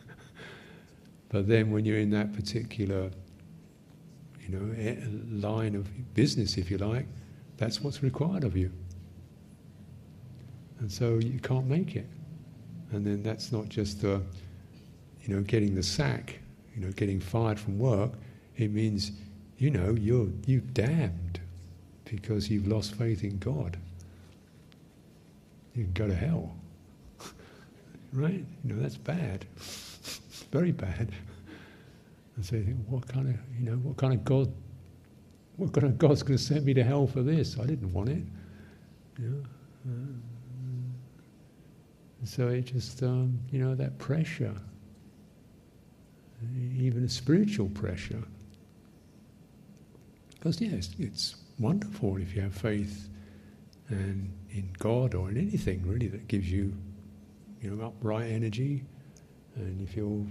but 1.29 1.47
then 1.47 1.71
when 1.71 1.85
you're 1.85 1.99
in 1.99 2.09
that 2.11 2.33
particular, 2.33 3.11
you 4.41 4.57
know, 4.57 4.75
eh, 4.77 4.95
line 5.29 5.75
of 5.75 5.87
business, 6.13 6.57
if 6.57 6.71
you 6.71 6.77
like, 6.77 7.05
that's 7.57 7.81
what's 7.81 8.01
required 8.03 8.43
of 8.43 8.57
you. 8.57 8.71
And 10.79 10.91
so 10.91 11.17
you 11.17 11.39
can't 11.39 11.67
make 11.67 11.95
it. 11.95 12.07
And 12.91 13.05
then 13.05 13.23
that's 13.23 13.51
not 13.51 13.69
just 13.69 14.01
the 14.01 14.21
you 15.23 15.33
know, 15.33 15.41
getting 15.41 15.73
the 15.75 15.83
sack, 15.83 16.39
you 16.75 16.85
know, 16.85 16.91
getting 16.91 17.19
fired 17.19 17.59
from 17.59 17.79
work, 17.79 18.11
it 18.57 18.71
means, 18.71 19.11
you 19.57 19.71
know, 19.71 19.95
you're 19.99 20.27
you 20.45 20.59
damned 20.59 21.39
because 22.05 22.49
you've 22.49 22.67
lost 22.67 22.95
faith 22.95 23.23
in 23.23 23.37
God. 23.39 23.77
You 25.73 25.85
can 25.85 25.93
go 25.93 26.07
to 26.07 26.15
hell. 26.15 26.55
right? 28.13 28.45
You 28.63 28.73
know, 28.73 28.81
that's 28.81 28.97
bad. 28.97 29.45
Very 30.51 30.71
bad. 30.71 31.11
And 32.35 32.43
so 32.43 32.55
you 32.55 32.63
think, 32.63 32.77
what 32.87 33.07
kind 33.07 33.29
of, 33.29 33.35
you 33.59 33.69
know, 33.69 33.77
what 33.77 33.95
kind 33.95 34.11
of 34.11 34.25
God, 34.25 34.51
what 35.57 35.71
kind 35.71 35.85
of 35.85 35.99
God's 35.99 36.23
going 36.23 36.35
to 36.35 36.43
send 36.43 36.65
me 36.65 36.73
to 36.73 36.83
hell 36.83 37.05
for 37.05 37.21
this? 37.21 37.59
I 37.59 37.67
didn't 37.67 37.93
want 37.93 38.09
it. 38.09 38.23
You 39.19 39.29
know? 39.29 39.43
Uh, 39.87 40.13
so 42.25 42.47
it 42.47 42.61
just, 42.63 43.03
um, 43.03 43.39
you 43.51 43.59
know, 43.59 43.75
that 43.75 43.99
pressure 43.99 44.55
even 46.77 47.03
a 47.03 47.09
spiritual 47.09 47.69
pressure. 47.69 48.23
Because, 50.31 50.59
yes, 50.59 50.89
it's 50.99 51.35
wonderful 51.59 52.17
if 52.17 52.35
you 52.35 52.41
have 52.41 52.53
faith 52.53 53.09
and 53.89 54.31
in 54.51 54.69
God 54.79 55.13
or 55.15 55.29
in 55.29 55.37
anything 55.37 55.87
really 55.87 56.07
that 56.07 56.27
gives 56.27 56.51
you, 56.51 56.73
you 57.61 57.69
know, 57.69 57.85
upright 57.85 58.31
energy, 58.31 58.83
and 59.55 59.79
you 59.79 59.87
feel, 59.87 60.25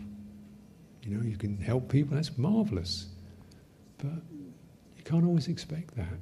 you 1.03 1.17
know, 1.17 1.23
you 1.25 1.37
can 1.37 1.57
help 1.59 1.89
people. 1.89 2.15
That's 2.17 2.37
marvelous, 2.37 3.07
but 3.99 4.23
you 4.97 5.03
can't 5.05 5.25
always 5.25 5.49
expect 5.49 5.97
that. 5.97 6.19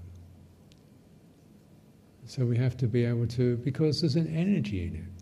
So 2.27 2.45
we 2.45 2.57
have 2.59 2.77
to 2.77 2.87
be 2.87 3.05
able 3.05 3.27
to, 3.29 3.57
because 3.57 4.01
there's 4.01 4.17
an 4.17 4.29
energy 4.35 4.87
in 4.87 4.95
it. 4.95 5.20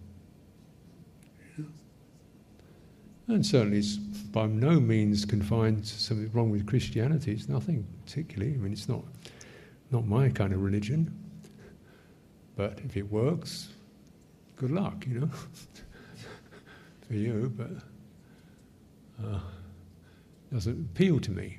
And 3.29 3.45
certainly 3.45 3.79
it's 3.79 3.97
by 3.97 4.47
no 4.47 4.81
means 4.81 5.27
confined 5.27 5.85
to 5.85 6.01
something 6.01 6.31
wrong 6.33 6.51
with 6.51 6.67
Christianity. 6.67 7.33
It's 7.33 7.49
nothing 7.49 7.87
particularly. 8.05 8.55
I 8.55 8.57
mean, 8.57 8.73
it's 8.73 8.89
not, 8.89 9.05
not 9.91 10.07
my 10.07 10.31
kind 10.31 10.55
of 10.55 10.63
religion. 10.63 11.15
But 12.57 12.81
if 12.85 12.97
it 12.97 13.11
works, 13.11 13.69
good 14.57 14.71
luck, 14.71 15.07
you 15.07 15.21
know, 15.21 15.31
for 17.07 17.15
you. 17.15 17.53
But 17.55 17.71
uh, 19.25 19.41
doesn't 20.53 20.89
appeal 20.93 21.21
to 21.21 21.31
me. 21.31 21.59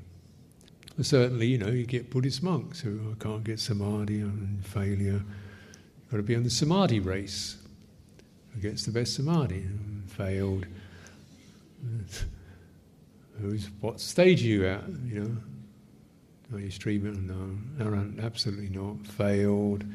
But 0.97 1.05
certainly, 1.05 1.47
you 1.47 1.59
know, 1.59 1.69
you 1.69 1.85
get 1.85 2.09
Buddhist 2.09 2.41
monks 2.41 2.79
who 2.79 3.15
can't 3.19 3.43
get 3.43 3.59
samadhi 3.59 4.21
and 4.21 4.65
failure. 4.65 5.21
You've 5.21 6.11
got 6.11 6.17
to 6.17 6.23
be 6.23 6.35
on 6.35 6.43
the 6.43 6.49
samadhi 6.49 6.99
race. 6.99 7.57
Who 8.53 8.59
gets 8.59 8.85
the 8.85 8.91
best 8.91 9.15
samadhi? 9.15 9.65
Failed. 10.07 10.65
Who's 13.41 13.69
what 13.79 13.99
stage 13.99 14.43
are 14.43 14.47
you 14.47 14.67
at? 14.67 14.83
You 15.05 15.19
know, 15.21 15.37
are 16.57 16.59
you 16.59 16.71
streaming? 16.71 17.27
No, 17.27 18.23
absolutely 18.23 18.69
not. 18.69 19.05
Failed. 19.07 19.85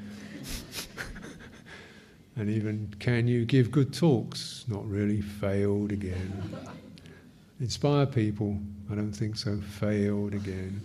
and 2.36 2.48
even 2.48 2.94
can 3.00 3.28
you 3.28 3.44
give 3.44 3.70
good 3.70 3.92
talks? 3.92 4.64
Not 4.68 4.88
really. 4.88 5.20
Failed 5.20 5.92
again. 5.92 6.42
Inspire 7.60 8.06
people? 8.06 8.58
I 8.90 8.94
don't 8.94 9.12
think 9.12 9.36
so. 9.36 9.60
Failed 9.60 10.34
again. 10.34 10.80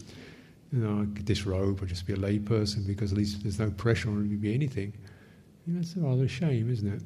You 0.73 0.79
know, 0.79 1.01
I 1.01 1.05
could 1.15 1.25
disrobe 1.25 1.81
or 1.81 1.85
just 1.85 2.05
be 2.05 2.13
a 2.13 2.17
layperson 2.17 2.85
because 2.85 3.11
at 3.11 3.17
least 3.17 3.41
there's 3.41 3.59
no 3.59 3.71
pressure 3.71 4.09
on 4.09 4.23
me 4.23 4.29
to 4.29 4.41
be 4.41 4.53
anything. 4.53 4.93
You 5.65 5.73
know, 5.73 5.79
it's 5.79 5.95
rather 5.95 6.25
a 6.25 6.27
shame, 6.27 6.69
isn't 6.69 6.87
it? 6.87 7.01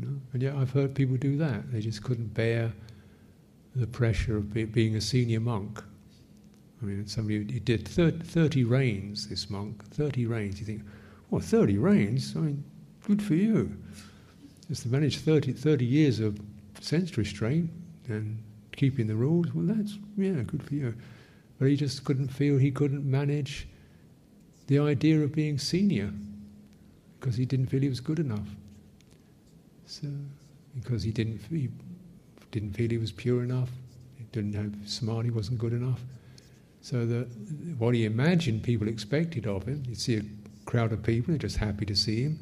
You 0.00 0.06
know, 0.06 0.20
and 0.32 0.42
yet 0.42 0.54
I've 0.56 0.70
heard 0.70 0.94
people 0.94 1.16
do 1.16 1.36
that. 1.38 1.70
They 1.70 1.80
just 1.80 2.02
couldn't 2.02 2.34
bear 2.34 2.72
the 3.74 3.86
pressure 3.86 4.36
of 4.36 4.52
be, 4.52 4.64
being 4.64 4.96
a 4.96 5.00
senior 5.00 5.40
monk. 5.40 5.82
I 6.82 6.86
mean, 6.86 7.06
somebody 7.06 7.38
he 7.52 7.60
did 7.60 7.88
30, 7.88 8.24
30 8.24 8.64
rains. 8.64 9.28
This 9.28 9.48
monk, 9.50 9.84
30 9.90 10.26
rains. 10.26 10.60
You 10.60 10.66
think, 10.66 10.82
well, 11.30 11.40
30 11.40 11.78
rains? 11.78 12.34
I 12.36 12.40
mean, 12.40 12.64
good 13.06 13.22
for 13.22 13.34
you. 13.34 13.76
Just 14.68 14.82
to 14.82 14.88
manage 14.88 15.18
30, 15.18 15.52
30 15.52 15.84
years 15.84 16.20
of 16.20 16.38
sense 16.80 17.16
restraint 17.16 17.70
and 18.08 18.42
keeping 18.72 19.06
the 19.06 19.14
rules, 19.14 19.54
well, 19.54 19.66
that's, 19.66 19.98
yeah, 20.16 20.42
good 20.42 20.62
for 20.62 20.74
you. 20.74 20.94
But 21.58 21.68
he 21.68 21.76
just 21.76 22.04
couldn't 22.04 22.28
feel 22.28 22.58
he 22.58 22.70
couldn't 22.70 23.04
manage 23.04 23.68
the 24.66 24.78
idea 24.78 25.20
of 25.20 25.32
being 25.32 25.58
senior 25.58 26.10
because 27.18 27.36
he 27.36 27.44
didn't 27.44 27.66
feel 27.66 27.80
he 27.80 27.88
was 27.88 28.00
good 28.00 28.18
enough. 28.18 28.48
So, 29.86 30.08
because 30.74 31.02
he 31.02 31.10
didn't, 31.10 31.40
he 31.50 31.68
didn't 32.54 32.72
feel 32.72 32.88
he 32.88 32.98
was 32.98 33.10
pure 33.10 33.42
enough, 33.42 33.70
he 34.16 34.24
didn't 34.30 34.54
have 34.54 35.24
he 35.24 35.30
wasn't 35.30 35.58
good 35.58 35.72
enough. 35.72 36.00
So 36.82 37.04
that 37.06 37.26
what 37.78 37.94
he 37.94 38.04
imagined 38.04 38.62
people 38.62 38.86
expected 38.86 39.46
of 39.46 39.64
him, 39.66 39.82
you'd 39.88 40.00
see 40.00 40.16
a 40.18 40.22
crowd 40.64 40.92
of 40.92 41.02
people, 41.02 41.32
they're 41.32 41.38
just 41.38 41.56
happy 41.56 41.84
to 41.86 41.96
see 41.96 42.22
him, 42.22 42.38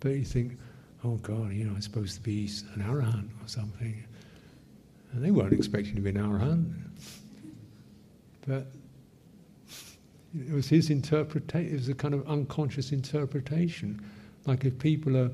but 0.00 0.12
you 0.12 0.24
think, 0.24 0.58
oh 1.04 1.16
God, 1.16 1.52
you 1.52 1.64
know, 1.64 1.74
I'm 1.74 1.82
supposed 1.82 2.14
to 2.14 2.22
be 2.22 2.48
an 2.74 2.82
arahant 2.82 3.28
or 3.44 3.48
something. 3.48 4.02
And 5.12 5.24
they 5.24 5.30
weren't 5.30 5.52
expecting 5.52 5.96
to 5.96 6.00
be 6.00 6.10
an 6.10 6.16
arahant. 6.16 6.72
But 8.46 8.68
it 10.34 10.52
was 10.52 10.68
his 10.68 10.88
interpretation, 10.88 11.74
it 11.74 11.76
was 11.76 11.88
a 11.88 11.94
kind 11.94 12.14
of 12.14 12.26
unconscious 12.26 12.92
interpretation. 12.92 14.00
Like 14.46 14.64
if 14.64 14.78
people 14.78 15.16
are, 15.16 15.30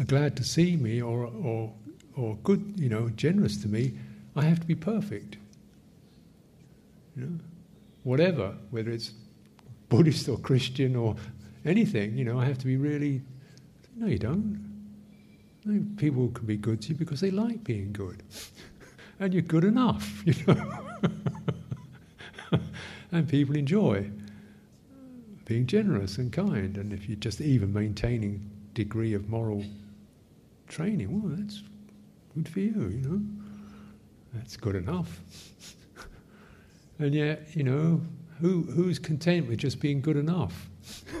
are 0.00 0.04
glad 0.04 0.36
to 0.38 0.44
see 0.44 0.76
me 0.76 1.00
or, 1.00 1.26
or, 1.26 1.72
or 2.16 2.36
good, 2.42 2.74
you 2.76 2.88
know, 2.88 3.08
generous 3.10 3.56
to 3.62 3.68
me, 3.68 3.92
I 4.36 4.42
have 4.44 4.60
to 4.60 4.66
be 4.66 4.74
perfect. 4.74 5.36
You 7.16 7.26
know? 7.26 7.38
Whatever, 8.04 8.54
whether 8.70 8.90
it's 8.90 9.12
Buddhist 9.88 10.28
or 10.28 10.38
Christian 10.38 10.96
or 10.96 11.16
anything, 11.64 12.16
you 12.16 12.24
know, 12.24 12.40
I 12.40 12.46
have 12.46 12.58
to 12.58 12.66
be 12.66 12.76
really. 12.76 13.22
No, 13.96 14.06
you 14.06 14.18
don't. 14.18 14.72
No, 15.64 15.84
people 15.96 16.28
can 16.28 16.46
be 16.46 16.56
good 16.56 16.82
to 16.82 16.88
you 16.88 16.94
because 16.94 17.20
they 17.20 17.30
like 17.30 17.62
being 17.62 17.92
good. 17.92 18.22
and 19.20 19.32
you're 19.32 19.42
good 19.42 19.64
enough, 19.64 20.22
you 20.26 20.34
know. 20.46 20.98
and 23.12 23.28
people 23.28 23.56
enjoy 23.56 24.10
being 25.44 25.66
generous 25.66 26.18
and 26.18 26.32
kind. 26.32 26.76
And 26.76 26.92
if 26.92 27.08
you're 27.08 27.16
just 27.16 27.40
even 27.40 27.72
maintaining 27.72 28.50
degree 28.74 29.14
of 29.14 29.28
moral 29.28 29.64
training, 30.68 31.22
well, 31.22 31.36
that's 31.36 31.62
good 32.34 32.48
for 32.48 32.60
you, 32.60 32.88
you 32.88 33.00
know. 33.08 33.20
That's 34.34 34.56
good 34.56 34.76
enough. 34.76 35.20
and 36.98 37.14
yet, 37.14 37.54
you 37.54 37.64
know, 37.64 38.00
who, 38.40 38.62
who's 38.62 38.98
content 38.98 39.46
with 39.48 39.58
just 39.58 39.80
being 39.80 40.00
good 40.00 40.16
enough? 40.16 40.70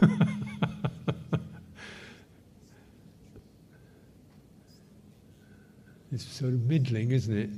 it's 6.10 6.24
sort 6.24 6.54
of 6.54 6.62
middling, 6.62 7.12
isn't 7.12 7.36
it? 7.36 7.50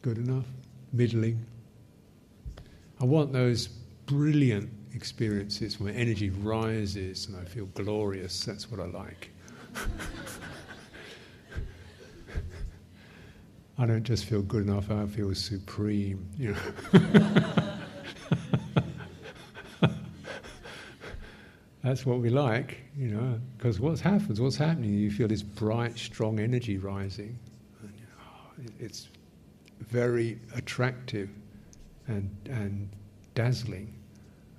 Good 0.00 0.18
enough, 0.18 0.46
middling. 0.92 1.44
I 3.00 3.04
want 3.04 3.32
those 3.32 3.68
brilliant 4.06 4.70
experiences 4.94 5.78
where 5.80 5.94
energy 5.94 6.30
rises 6.30 7.26
and 7.26 7.36
I 7.36 7.44
feel 7.44 7.66
glorious. 7.66 8.44
That's 8.44 8.70
what 8.70 8.80
I 8.80 8.86
like. 8.86 9.30
I 13.82 13.86
don't 13.86 14.04
just 14.04 14.26
feel 14.26 14.42
good 14.42 14.62
enough, 14.62 14.92
I 14.92 15.06
feel 15.06 15.34
supreme, 15.34 16.24
you 16.38 16.52
know. 16.52 16.60
That's 21.82 22.06
what 22.06 22.20
we 22.20 22.30
like, 22.30 22.78
you 22.96 23.08
know, 23.08 23.40
because 23.56 23.80
what 23.80 23.98
happens, 23.98 24.40
what's 24.40 24.54
happening, 24.54 24.94
you 24.94 25.10
feel 25.10 25.26
this 25.26 25.42
bright, 25.42 25.98
strong 25.98 26.38
energy 26.38 26.78
rising. 26.78 27.36
And, 27.80 27.92
oh, 28.20 28.52
it's 28.78 29.08
very 29.80 30.38
attractive 30.54 31.28
and, 32.06 32.30
and 32.48 32.88
dazzling. 33.34 33.92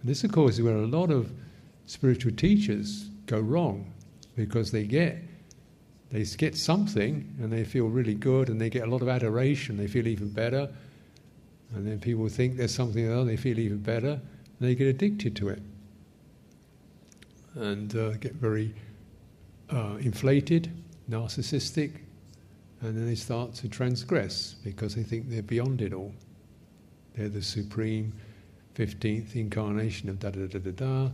And 0.02 0.10
this, 0.10 0.26
of 0.26 0.34
course, 0.34 0.56
is 0.56 0.64
where 0.64 0.76
a 0.76 0.86
lot 0.86 1.12
of 1.12 1.32
spiritual 1.86 2.34
teachers 2.34 3.08
go 3.28 3.40
wrong 3.40 3.90
because 4.36 4.70
they 4.74 4.84
get 4.84 5.16
they 6.14 6.24
get 6.38 6.56
something 6.56 7.28
and 7.42 7.52
they 7.52 7.64
feel 7.64 7.88
really 7.88 8.14
good 8.14 8.48
and 8.48 8.62
they 8.62 8.70
get 8.70 8.88
a 8.88 8.90
lot 8.90 9.02
of 9.02 9.10
adoration, 9.10 9.78
they 9.78 9.88
feel 9.88 10.06
even 10.06 10.30
better. 10.30 10.70
And 11.74 11.88
then 11.88 12.00
people 12.00 12.30
think 12.30 12.56
there's 12.56 12.74
something 12.74 13.04
else, 13.04 13.26
they 13.26 13.36
feel 13.36 13.58
even 13.58 13.80
better, 13.80 14.12
and 14.12 14.60
they 14.60 14.76
get 14.76 14.86
addicted 14.86 15.36
to 15.38 15.50
it. 15.50 15.64
And 17.56 17.96
uh, 17.96 18.12
get 18.18 18.36
very 18.36 18.76
uh, 19.72 19.98
inflated, 20.00 20.72
narcissistic, 21.10 21.94
and 22.82 22.96
then 22.96 23.08
they 23.08 23.16
start 23.16 23.56
to 23.56 23.68
transgress 23.68 24.56
because 24.64 24.94
they 24.94 25.02
think 25.02 25.30
they're 25.30 25.42
beyond 25.42 25.82
it 25.82 25.94
all. 25.94 26.14
They're 27.16 27.28
the 27.28 27.42
supreme 27.42 28.14
15th 28.76 29.36
incarnation 29.36 30.10
of 30.10 30.20
da 30.20 30.30
da 30.30 30.46
da 30.46 30.60
da 30.60 30.72
da 30.72 31.10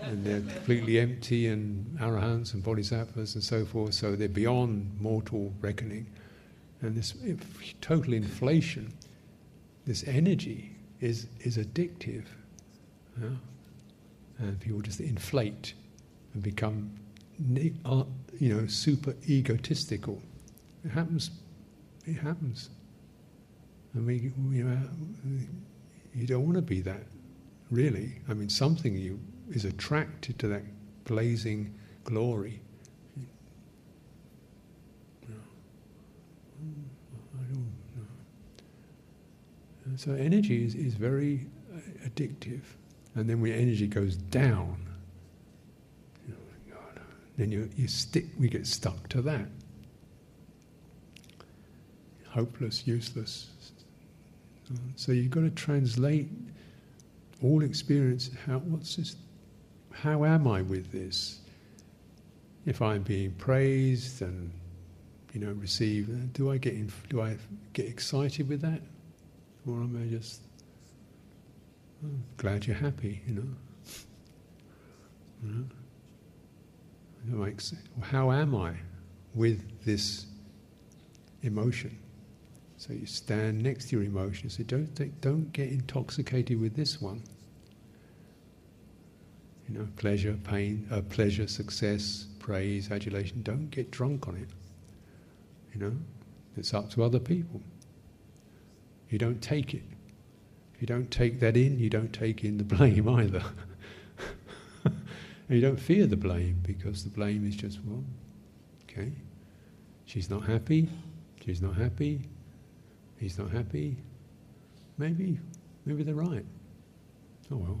and 0.00 0.24
they're 0.24 0.40
completely 0.40 0.98
empty 0.98 1.48
and 1.48 1.98
arahants 1.98 2.54
and 2.54 2.62
bodhisattvas 2.62 3.34
and 3.34 3.44
so 3.44 3.64
forth, 3.64 3.94
so 3.94 4.16
they're 4.16 4.28
beyond 4.28 5.00
mortal 5.00 5.52
reckoning. 5.60 6.06
And 6.80 6.96
this 6.96 7.14
total 7.80 8.12
inflation, 8.12 8.92
this 9.86 10.04
energy 10.06 10.76
is, 11.00 11.26
is 11.40 11.56
addictive. 11.56 12.24
And 14.38 14.60
people 14.60 14.80
just 14.80 15.00
inflate 15.00 15.74
and 16.34 16.42
become, 16.42 16.90
uh, 17.84 18.04
you 18.38 18.54
know, 18.54 18.66
super 18.66 19.14
egotistical. 19.28 20.20
It 20.84 20.90
happens. 20.90 21.30
It 22.04 22.14
happens. 22.14 22.70
And 23.94 24.06
we, 24.06 24.30
you 24.50 24.64
know, 24.64 24.78
you 26.14 26.26
don't 26.26 26.44
want 26.44 26.56
to 26.56 26.62
be 26.62 26.82
that, 26.82 27.06
really. 27.70 28.20
I 28.28 28.34
mean, 28.34 28.50
something 28.50 28.94
you 28.94 29.18
is 29.50 29.64
attracted 29.64 30.38
to 30.40 30.48
that 30.48 30.62
blazing 31.04 31.74
glory. 32.04 32.60
So 39.96 40.12
energy 40.12 40.64
is, 40.64 40.74
is 40.74 40.94
very 40.94 41.46
addictive. 42.04 42.62
And 43.14 43.30
then 43.30 43.40
when 43.40 43.52
energy 43.52 43.86
goes 43.86 44.16
down, 44.16 44.76
then 47.36 47.52
you, 47.52 47.68
you 47.76 47.86
stick, 47.86 48.26
we 48.38 48.48
get 48.48 48.66
stuck 48.66 49.08
to 49.10 49.22
that. 49.22 49.46
Hopeless, 52.28 52.86
useless. 52.86 53.50
So 54.96 55.12
you've 55.12 55.30
got 55.30 55.42
to 55.42 55.50
translate 55.50 56.28
all 57.42 57.62
experience. 57.62 58.30
How 58.46 58.58
what's 58.58 58.96
this? 58.96 59.16
How 60.02 60.24
am 60.24 60.46
I 60.46 60.62
with 60.62 60.92
this? 60.92 61.40
If 62.66 62.82
I'm 62.82 63.02
being 63.02 63.32
praised 63.32 64.20
and 64.20 64.50
you 65.32 65.40
know 65.40 65.52
receive, 65.52 66.32
do 66.32 66.50
I 66.50 66.58
get 66.58 66.74
do 67.08 67.22
I 67.22 67.38
get 67.72 67.86
excited 67.86 68.48
with 68.48 68.60
that, 68.60 68.82
or 69.66 69.74
am 69.74 70.00
I 70.02 70.10
just 70.10 70.42
oh, 72.04 72.10
glad 72.36 72.66
you're 72.66 72.76
happy? 72.76 73.22
You 73.26 73.34
know. 73.34 73.48
Hmm? 75.42 75.62
You 77.26 77.36
know? 77.36 77.52
How 78.02 78.32
am 78.32 78.54
I 78.54 78.74
with 79.34 79.84
this 79.84 80.26
emotion? 81.42 81.96
So 82.76 82.92
you 82.92 83.06
stand 83.06 83.62
next 83.62 83.88
to 83.88 83.96
your 83.96 84.04
emotion. 84.04 84.50
So 84.50 84.62
don't 84.64 85.20
don't 85.20 85.52
get 85.52 85.70
intoxicated 85.70 86.60
with 86.60 86.74
this 86.74 87.00
one. 87.00 87.22
You 89.68 89.78
know, 89.78 89.88
pleasure, 89.96 90.38
pain, 90.44 90.86
uh, 90.90 91.00
pleasure, 91.02 91.48
success, 91.48 92.26
praise, 92.38 92.90
adulation. 92.90 93.42
Don't 93.42 93.70
get 93.70 93.90
drunk 93.90 94.28
on 94.28 94.36
it. 94.36 94.48
You 95.74 95.80
know, 95.80 95.92
it's 96.56 96.72
up 96.72 96.90
to 96.90 97.02
other 97.02 97.18
people. 97.18 97.60
You 99.10 99.18
don't 99.18 99.40
take 99.42 99.74
it. 99.74 99.82
If 100.74 100.82
you 100.82 100.86
don't 100.86 101.10
take 101.10 101.40
that 101.40 101.56
in, 101.56 101.78
you 101.78 101.90
don't 101.90 102.12
take 102.12 102.44
in 102.44 102.58
the 102.58 102.64
blame 102.76 103.08
either. 103.08 103.42
you 105.48 105.60
don't 105.60 105.80
fear 105.80 106.06
the 106.06 106.16
blame 106.16 106.60
because 106.62 107.02
the 107.04 107.10
blame 107.10 107.46
is 107.46 107.56
just, 107.56 107.78
well, 107.84 108.04
okay, 108.84 109.10
she's 110.04 110.28
not 110.30 110.44
happy, 110.44 110.88
she's 111.44 111.62
not 111.62 111.74
happy, 111.74 112.28
he's 113.18 113.38
not 113.38 113.50
happy. 113.50 113.96
Maybe, 114.98 115.38
maybe 115.84 116.02
they're 116.02 116.14
right. 116.14 116.44
Oh 117.50 117.56
well. 117.56 117.80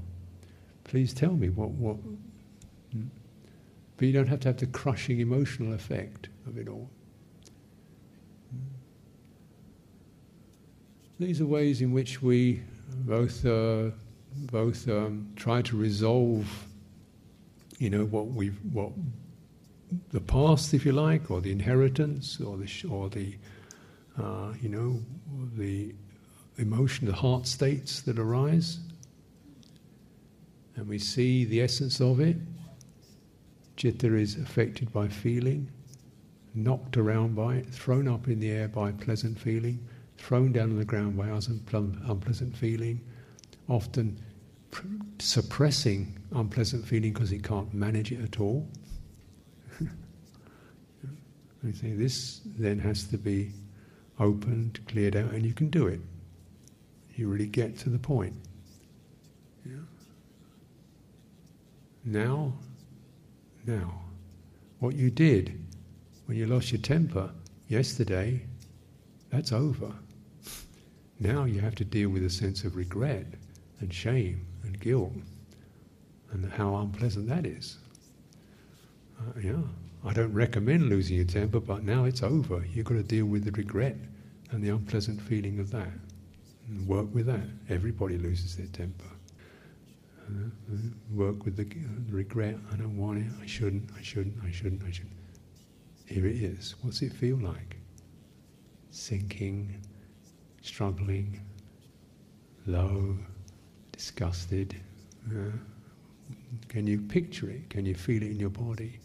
Please 0.86 1.12
tell 1.12 1.32
me 1.32 1.48
what 1.48 1.70
what. 1.70 1.96
But 3.96 4.06
you 4.06 4.12
don't 4.12 4.28
have 4.28 4.40
to 4.40 4.48
have 4.48 4.58
the 4.58 4.66
crushing 4.66 5.20
emotional 5.20 5.72
effect 5.72 6.28
of 6.46 6.58
it 6.58 6.68
all. 6.68 6.88
These 11.18 11.40
are 11.40 11.46
ways 11.46 11.80
in 11.80 11.92
which 11.92 12.22
we 12.22 12.62
both 12.88 13.44
uh, 13.44 13.90
both 14.52 14.88
um, 14.88 15.32
try 15.34 15.62
to 15.62 15.76
resolve, 15.76 16.66
you 17.78 17.90
know, 17.90 18.04
what 18.04 18.28
we've 18.28 18.58
what 18.72 18.92
the 20.10 20.20
past, 20.20 20.74
if 20.74 20.84
you 20.84 20.92
like, 20.92 21.30
or 21.30 21.40
the 21.40 21.52
inheritance, 21.52 22.40
or 22.40 22.56
the 22.56 22.68
or 22.88 23.08
the 23.08 23.36
uh, 24.22 24.52
you 24.60 24.68
know, 24.68 25.00
the 25.56 25.94
emotion, 26.58 27.06
the 27.06 27.14
heart 27.14 27.46
states 27.46 28.02
that 28.02 28.18
arise. 28.18 28.78
And 30.76 30.88
we 30.88 30.98
see 30.98 31.44
the 31.44 31.62
essence 31.62 32.00
of 32.00 32.20
it. 32.20 32.36
Chitta 33.76 34.14
is 34.14 34.36
affected 34.36 34.92
by 34.92 35.08
feeling, 35.08 35.70
knocked 36.54 36.96
around 36.96 37.34
by 37.34 37.56
it, 37.56 37.68
thrown 37.68 38.08
up 38.08 38.28
in 38.28 38.40
the 38.40 38.50
air 38.50 38.68
by 38.68 38.92
pleasant 38.92 39.38
feeling, 39.38 39.86
thrown 40.16 40.52
down 40.52 40.70
on 40.70 40.78
the 40.78 40.84
ground 40.84 41.16
by 41.16 41.28
unpleasant 41.28 42.56
feeling, 42.56 43.00
often 43.68 44.18
pr- 44.70 44.86
suppressing 45.18 46.18
unpleasant 46.32 46.86
feeling 46.86 47.12
because 47.12 47.32
it 47.32 47.42
can't 47.42 47.72
manage 47.74 48.12
it 48.12 48.22
at 48.22 48.40
all. 48.40 48.66
I 51.66 51.72
say 51.72 51.92
this 51.92 52.40
then 52.44 52.78
has 52.78 53.04
to 53.04 53.18
be 53.18 53.52
opened, 54.18 54.80
cleared 54.88 55.16
out, 55.16 55.32
and 55.32 55.44
you 55.44 55.52
can 55.52 55.68
do 55.68 55.86
it. 55.86 56.00
You 57.14 57.28
really 57.28 57.46
get 57.46 57.78
to 57.78 57.90
the 57.90 57.98
point. 57.98 58.34
Yeah. 59.64 59.76
Now, 62.06 62.52
now, 63.66 64.00
what 64.78 64.94
you 64.94 65.10
did 65.10 65.60
when 66.26 66.38
you 66.38 66.46
lost 66.46 66.70
your 66.70 66.80
temper 66.80 67.30
yesterday, 67.66 68.42
that's 69.30 69.50
over. 69.50 69.92
Now 71.18 71.44
you 71.46 71.60
have 71.60 71.74
to 71.74 71.84
deal 71.84 72.10
with 72.10 72.24
a 72.24 72.30
sense 72.30 72.62
of 72.62 72.76
regret 72.76 73.26
and 73.80 73.92
shame 73.92 74.46
and 74.62 74.78
guilt 74.78 75.14
and 76.30 76.52
how 76.52 76.76
unpleasant 76.76 77.28
that 77.28 77.44
is. 77.44 77.78
Uh, 79.18 79.40
yeah. 79.42 79.62
I 80.04 80.12
don't 80.12 80.32
recommend 80.32 80.88
losing 80.88 81.16
your 81.16 81.24
temper, 81.24 81.58
but 81.58 81.82
now 81.82 82.04
it's 82.04 82.22
over. 82.22 82.64
You've 82.72 82.86
got 82.86 82.94
to 82.94 83.02
deal 83.02 83.26
with 83.26 83.44
the 83.44 83.50
regret 83.50 83.96
and 84.52 84.62
the 84.62 84.68
unpleasant 84.68 85.20
feeling 85.20 85.58
of 85.58 85.72
that 85.72 85.90
and 86.68 86.86
work 86.86 87.12
with 87.12 87.26
that. 87.26 87.48
Everybody 87.68 88.16
loses 88.16 88.56
their 88.56 88.68
temper. 88.68 89.15
Work 91.12 91.44
with 91.44 91.56
the 91.56 91.66
regret. 92.10 92.56
I 92.72 92.76
don't 92.76 92.96
want 92.96 93.18
it. 93.18 93.26
I 93.40 93.46
shouldn't. 93.46 93.90
I 93.98 94.02
shouldn't. 94.02 94.36
I 94.44 94.50
shouldn't. 94.50 94.82
I 94.82 94.90
shouldn't. 94.90 95.12
Here 96.06 96.26
it 96.26 96.36
is. 96.36 96.74
What's 96.82 97.02
it 97.02 97.12
feel 97.12 97.36
like? 97.36 97.76
Sinking, 98.90 99.80
struggling, 100.62 101.40
low, 102.66 103.16
disgusted. 103.92 104.76
Uh, 105.28 105.50
can 106.68 106.86
you 106.86 107.00
picture 107.00 107.50
it? 107.50 107.68
Can 107.70 107.86
you 107.86 107.94
feel 107.94 108.22
it 108.22 108.30
in 108.30 108.40
your 108.40 108.50
body? 108.50 108.98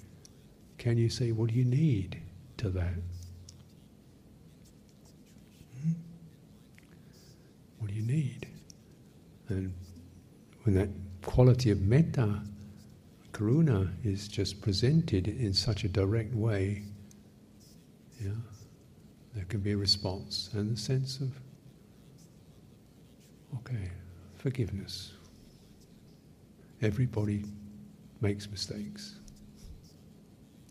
Can 0.78 0.98
you 0.98 1.10
say, 1.10 1.32
what 1.32 1.50
do 1.50 1.56
you 1.56 1.66
need 1.66 2.22
to 2.58 2.70
that? 2.70 2.94
Hmm? 5.82 5.92
What 7.80 7.90
do 7.90 7.96
you 7.96 8.04
need? 8.04 8.48
And 9.50 9.74
when 10.64 10.76
that 10.76 10.90
quality 11.24 11.72
of 11.72 11.82
metta, 11.82 12.42
karuna, 13.32 13.92
is 14.04 14.28
just 14.28 14.62
presented 14.62 15.28
in 15.28 15.54
such 15.54 15.84
a 15.84 15.88
direct 15.88 16.34
way, 16.34 16.84
yeah, 18.20 18.32
there 19.34 19.46
can 19.46 19.62
be 19.62 19.72
a 19.72 19.78
response 19.78 20.50
and 20.54 20.78
a 20.78 20.80
sense 20.80 21.20
of, 21.20 21.32
okay, 23.58 23.90
forgiveness. 24.38 25.14
Everybody 26.82 27.46
makes 28.22 28.50
mistakes. 28.50 29.20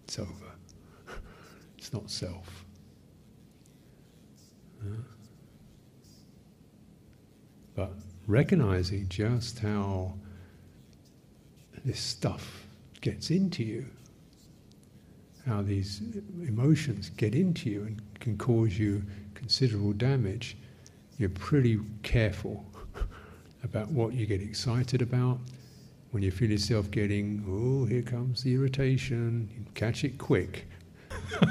It's 0.04 0.18
over. 0.18 0.52
it's 1.78 1.92
not 1.92 2.10
self. 2.10 2.64
But 7.74 7.92
recognizing 8.26 9.08
just 9.08 9.60
how 9.60 10.14
this 11.84 12.00
stuff 12.00 12.66
gets 13.00 13.30
into 13.30 13.62
you, 13.62 13.86
how 15.46 15.62
these 15.62 16.02
emotions 16.46 17.10
get 17.10 17.34
into 17.34 17.70
you 17.70 17.82
and 17.84 18.02
can 18.20 18.36
cause 18.36 18.78
you 18.78 19.02
considerable 19.34 19.92
damage, 19.92 20.56
you're 21.18 21.30
pretty 21.30 21.78
careful 22.02 22.64
about 23.64 23.88
what 23.88 24.12
you 24.12 24.26
get 24.26 24.40
excited 24.40 25.02
about, 25.02 25.38
when 26.10 26.22
you 26.22 26.30
feel 26.30 26.50
yourself 26.50 26.90
getting, 26.90 27.44
oh, 27.48 27.86
here 27.86 28.02
comes 28.02 28.42
the 28.42 28.54
irritation, 28.54 29.48
catch 29.74 30.04
it 30.04 30.18
quick. 30.18 30.66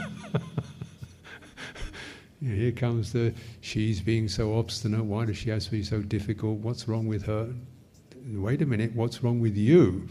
here 2.41 2.71
comes 2.71 3.13
the, 3.13 3.33
she's 3.61 4.01
being 4.01 4.27
so 4.27 4.57
obstinate, 4.57 5.03
why 5.03 5.25
does 5.25 5.37
she 5.37 5.49
have 5.49 5.63
to 5.63 5.71
be 5.71 5.81
so 5.81 6.01
difficult? 6.01 6.57
What's 6.59 6.87
wrong 6.87 7.07
with 7.07 7.25
her? 7.25 7.53
Wait 8.31 8.61
a 8.61 8.65
minute, 8.65 8.95
what's 8.95 9.23
wrong 9.23 9.39
with 9.39 9.57
you? 9.57 10.07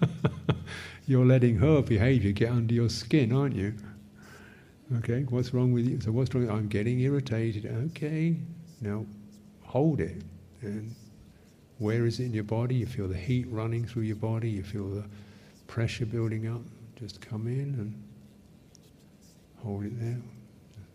You're 1.06 1.26
letting 1.26 1.56
her 1.56 1.82
behavior 1.82 2.32
get 2.32 2.50
under 2.50 2.72
your 2.72 2.88
skin, 2.88 3.32
aren't 3.32 3.54
you? 3.54 3.74
Okay, 4.98 5.24
what's 5.28 5.52
wrong 5.52 5.72
with 5.72 5.86
you? 5.86 6.00
So, 6.00 6.10
what's 6.10 6.34
wrong? 6.34 6.48
I'm 6.48 6.68
getting 6.68 7.00
irritated. 7.00 7.66
Okay, 7.66 8.36
now 8.80 9.04
hold 9.62 10.00
it 10.00 10.22
and 10.62 10.94
where 11.78 12.06
is 12.06 12.18
it 12.18 12.24
in 12.24 12.34
your 12.34 12.44
body? 12.44 12.76
You 12.76 12.86
feel 12.86 13.08
the 13.08 13.16
heat 13.16 13.46
running 13.50 13.84
through 13.84 14.02
your 14.02 14.16
body, 14.16 14.50
you 14.50 14.62
feel 14.62 14.88
the 14.88 15.04
pressure 15.66 16.06
building 16.06 16.46
up. 16.46 16.62
Just 16.96 17.20
come 17.20 17.46
in 17.46 17.74
and 17.78 18.02
hold 19.62 19.84
it 19.84 19.98
there, 20.00 20.20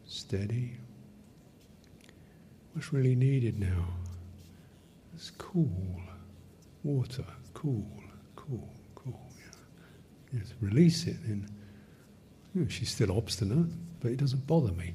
steady. 0.07 0.73
What's 2.73 2.91
really 2.91 3.15
needed 3.15 3.59
now? 3.59 3.85
It's 5.15 5.31
cool, 5.31 5.71
water, 6.83 7.23
cool, 7.53 7.87
cool, 8.35 8.69
cool. 8.95 9.21
Yeah. 10.33 10.39
Just 10.41 10.55
release 10.59 11.07
it, 11.07 11.15
and 11.25 11.49
you 12.53 12.61
know, 12.61 12.67
she's 12.67 12.89
still 12.89 13.17
obstinate, 13.17 13.67
but 14.01 14.11
it 14.11 14.17
doesn't 14.17 14.45
bother 14.45 14.73
me. 14.73 14.93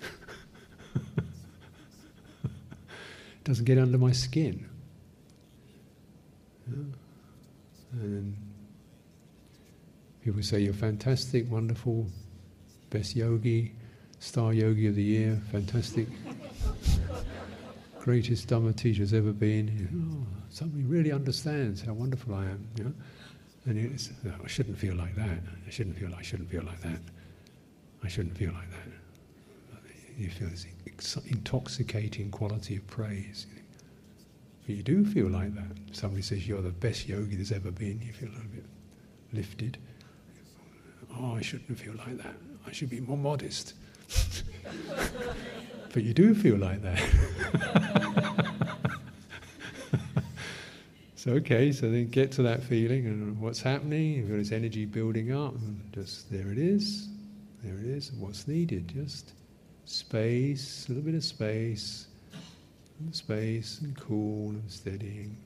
it 1.16 1.24
doesn't 3.44 3.64
get 3.64 3.78
under 3.78 3.96
my 3.96 4.12
skin. 4.12 4.68
Yeah. 6.70 6.84
And 8.02 8.36
people 10.22 10.42
say 10.42 10.60
you're 10.60 10.74
fantastic, 10.74 11.50
wonderful, 11.50 12.06
best 12.90 13.16
yogi, 13.16 13.72
star 14.18 14.52
yogi 14.52 14.88
of 14.88 14.94
the 14.94 15.02
year, 15.02 15.40
fantastic, 15.50 16.06
greatest 18.08 18.48
Dhamma 18.48 18.74
teacher's 18.74 19.12
ever 19.12 19.34
been. 19.34 19.68
Oh, 19.92 20.26
somebody 20.48 20.82
really 20.84 21.12
understands 21.12 21.82
how 21.82 21.92
wonderful 21.92 22.34
I 22.34 22.44
am. 22.44 22.66
You? 22.78 22.94
And 23.66 24.14
no, 24.24 24.32
I 24.42 24.46
shouldn't 24.48 24.78
feel 24.78 24.94
like 24.94 25.14
that. 25.16 25.40
I 25.66 25.68
shouldn't 25.68 25.98
feel. 25.98 26.14
I 26.14 26.22
shouldn't 26.22 26.48
feel 26.48 26.62
like 26.62 26.80
that. 26.80 27.00
I 28.02 28.08
shouldn't 28.08 28.34
feel 28.38 28.50
like 28.52 28.70
that. 28.70 29.82
You 30.16 30.30
feel 30.30 30.48
this 30.48 30.64
intoxicating 31.26 32.30
quality 32.30 32.76
of 32.76 32.86
praise. 32.86 33.46
But 34.64 34.76
you 34.76 34.82
do 34.82 35.04
feel 35.04 35.28
like 35.28 35.54
that. 35.54 35.76
Somebody 35.92 36.22
says 36.22 36.48
you're 36.48 36.62
the 36.62 36.70
best 36.70 37.08
yogi 37.08 37.36
there's 37.36 37.52
ever 37.52 37.70
been. 37.70 38.00
You 38.00 38.14
feel 38.14 38.30
a 38.30 38.36
little 38.36 38.48
bit 38.54 38.64
lifted. 39.34 39.76
Oh, 41.14 41.34
I 41.34 41.42
shouldn't 41.42 41.78
feel 41.78 41.92
like 41.92 42.16
that. 42.16 42.36
I 42.66 42.72
should 42.72 42.88
be 42.88 43.00
more 43.00 43.18
modest. 43.18 43.74
but 45.92 46.02
you 46.02 46.14
do 46.14 46.34
feel 46.34 46.56
like 46.56 46.82
that. 46.82 47.02
so 51.16 51.32
okay, 51.32 51.72
so 51.72 51.90
then 51.90 52.08
get 52.08 52.32
to 52.32 52.42
that 52.42 52.62
feeling 52.62 53.06
and 53.06 53.40
what's 53.40 53.60
happening. 53.62 54.14
You've 54.14 54.28
got 54.28 54.36
this 54.36 54.52
energy 54.52 54.84
building 54.84 55.32
up, 55.32 55.54
and 55.54 55.80
just 55.92 56.30
there 56.30 56.50
it 56.52 56.58
is, 56.58 57.08
there 57.62 57.78
it 57.78 57.86
is. 57.86 58.12
What's 58.12 58.46
needed? 58.46 58.88
Just 58.88 59.32
space, 59.84 60.86
a 60.86 60.92
little 60.92 61.04
bit 61.04 61.14
of 61.14 61.24
space, 61.24 62.08
space, 63.12 63.80
and 63.80 63.98
cool 63.98 64.50
and 64.50 64.70
steadying. 64.70 65.36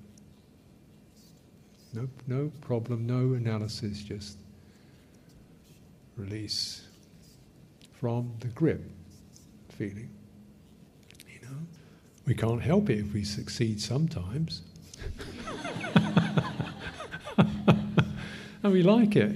No, 1.95 2.09
no 2.27 2.51
problem, 2.63 3.07
no 3.07 3.35
analysis, 3.35 4.03
just 4.03 4.39
release 6.17 6.87
from 7.93 8.33
the 8.41 8.49
grip 8.49 8.83
feeling. 9.69 10.11
We 12.27 12.35
can't 12.35 12.63
help 12.63 12.89
it 12.91 12.99
if 13.01 13.13
we 13.13 13.25
succeed 13.25 13.81
sometimes. 13.81 14.63
and 18.63 18.73
we 18.73 18.83
like 18.83 19.17
it. 19.17 19.35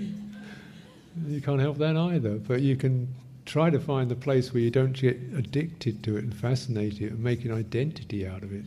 You 1.27 1.41
can't 1.41 1.61
help 1.61 1.79
that 1.79 1.97
either, 1.97 2.37
but 2.37 2.61
you 2.61 2.77
can 2.77 3.09
try 3.45 3.71
to 3.71 3.81
find 3.81 4.11
the 4.11 4.17
place 4.17 4.53
where 4.53 4.63
you 4.63 4.71
don't 4.71 4.93
get 4.93 5.17
addicted 5.37 6.03
to 6.05 6.17
it 6.17 6.25
and 6.25 6.35
fascinated 6.35 7.13
and 7.13 7.21
make 7.23 7.45
an 7.45 7.53
identity 7.53 8.27
out 8.27 8.43
of 8.43 8.53
it. 8.53 8.65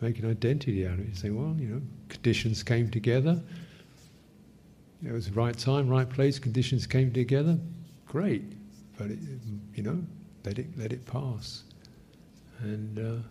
Make 0.00 0.18
an 0.18 0.30
identity 0.30 0.86
out 0.86 0.94
of 0.94 1.00
it. 1.00 1.08
You 1.08 1.14
say, 1.14 1.30
well, 1.30 1.54
you 1.58 1.68
know, 1.68 1.82
conditions 2.08 2.62
came 2.62 2.90
together. 2.90 3.40
It 5.04 5.12
was 5.12 5.26
the 5.26 5.32
right 5.32 5.56
time, 5.56 5.88
right 5.88 6.08
place. 6.08 6.38
Conditions 6.38 6.86
came 6.86 7.12
together. 7.12 7.58
Great, 8.06 8.42
but 8.96 9.10
it, 9.10 9.18
you 9.74 9.82
know, 9.82 10.02
let 10.44 10.58
it 10.58 10.66
let 10.76 10.92
it 10.92 11.04
pass. 11.06 11.64
And 12.60 12.98
uh, 12.98 13.22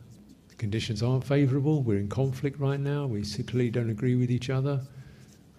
the 0.49 0.55
conditions 0.55 1.01
aren't 1.01 1.23
favourable. 1.23 1.81
We're 1.81 1.99
in 1.99 2.09
conflict 2.09 2.59
right 2.59 2.79
now. 2.79 3.05
We 3.05 3.23
clearly 3.23 3.69
don't 3.69 3.89
agree 3.89 4.15
with 4.15 4.31
each 4.31 4.49
other. 4.49 4.81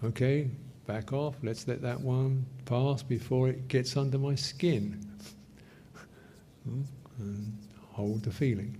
Okay, 0.04 0.50
back 0.86 1.12
off. 1.12 1.36
Let's 1.42 1.66
let 1.68 1.80
that 1.82 2.00
one 2.00 2.44
pass 2.64 3.02
before 3.02 3.48
it 3.48 3.68
gets 3.68 3.96
under 3.96 4.18
my 4.18 4.34
skin. 4.34 5.06
Hmm? 6.64 6.82
and 7.18 7.58
hold 7.92 8.22
the 8.22 8.30
feeling. 8.30 8.76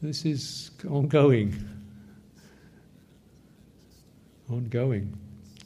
This 0.00 0.24
is 0.24 0.72
ongoing, 0.88 1.54
ongoing 4.50 5.16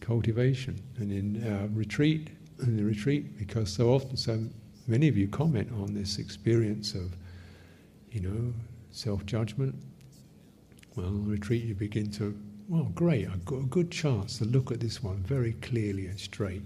cultivation. 0.00 0.78
And 0.98 1.12
in 1.12 1.52
our 1.52 1.66
retreat, 1.68 2.28
in 2.62 2.76
the 2.76 2.84
retreat, 2.84 3.38
because 3.38 3.72
so 3.72 3.90
often, 3.90 4.16
so 4.16 4.44
many 4.86 5.08
of 5.08 5.16
you 5.16 5.26
comment 5.28 5.70
on 5.72 5.94
this 5.94 6.18
experience 6.18 6.94
of, 6.94 7.16
you 8.10 8.20
know, 8.20 8.52
self-judgment. 8.90 9.74
Well, 10.94 11.06
on 11.06 11.28
retreat, 11.28 11.64
you 11.64 11.74
begin 11.74 12.10
to 12.12 12.36
well, 12.68 12.90
great, 12.96 13.28
I've 13.28 13.44
got 13.44 13.60
a 13.60 13.66
good 13.66 13.92
chance 13.92 14.38
to 14.38 14.44
look 14.44 14.72
at 14.72 14.80
this 14.80 15.00
one 15.00 15.18
very 15.18 15.52
clearly 15.54 16.06
and 16.06 16.18
straight. 16.18 16.62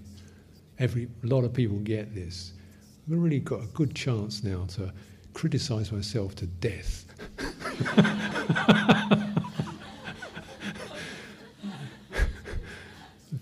Every 0.79 1.09
a 1.23 1.27
lot 1.27 1.45
of 1.45 1.53
people 1.53 1.77
get 1.79 2.15
this. 2.15 2.55
I've 3.07 3.19
really 3.19 3.41
got 3.41 3.63
a 3.63 3.67
good 3.67 3.95
chance 3.95 4.43
now 4.43 4.65
to 4.77 4.91
criticize 5.35 5.93
myself 5.93 6.35
to 6.37 6.47
death. 6.47 7.05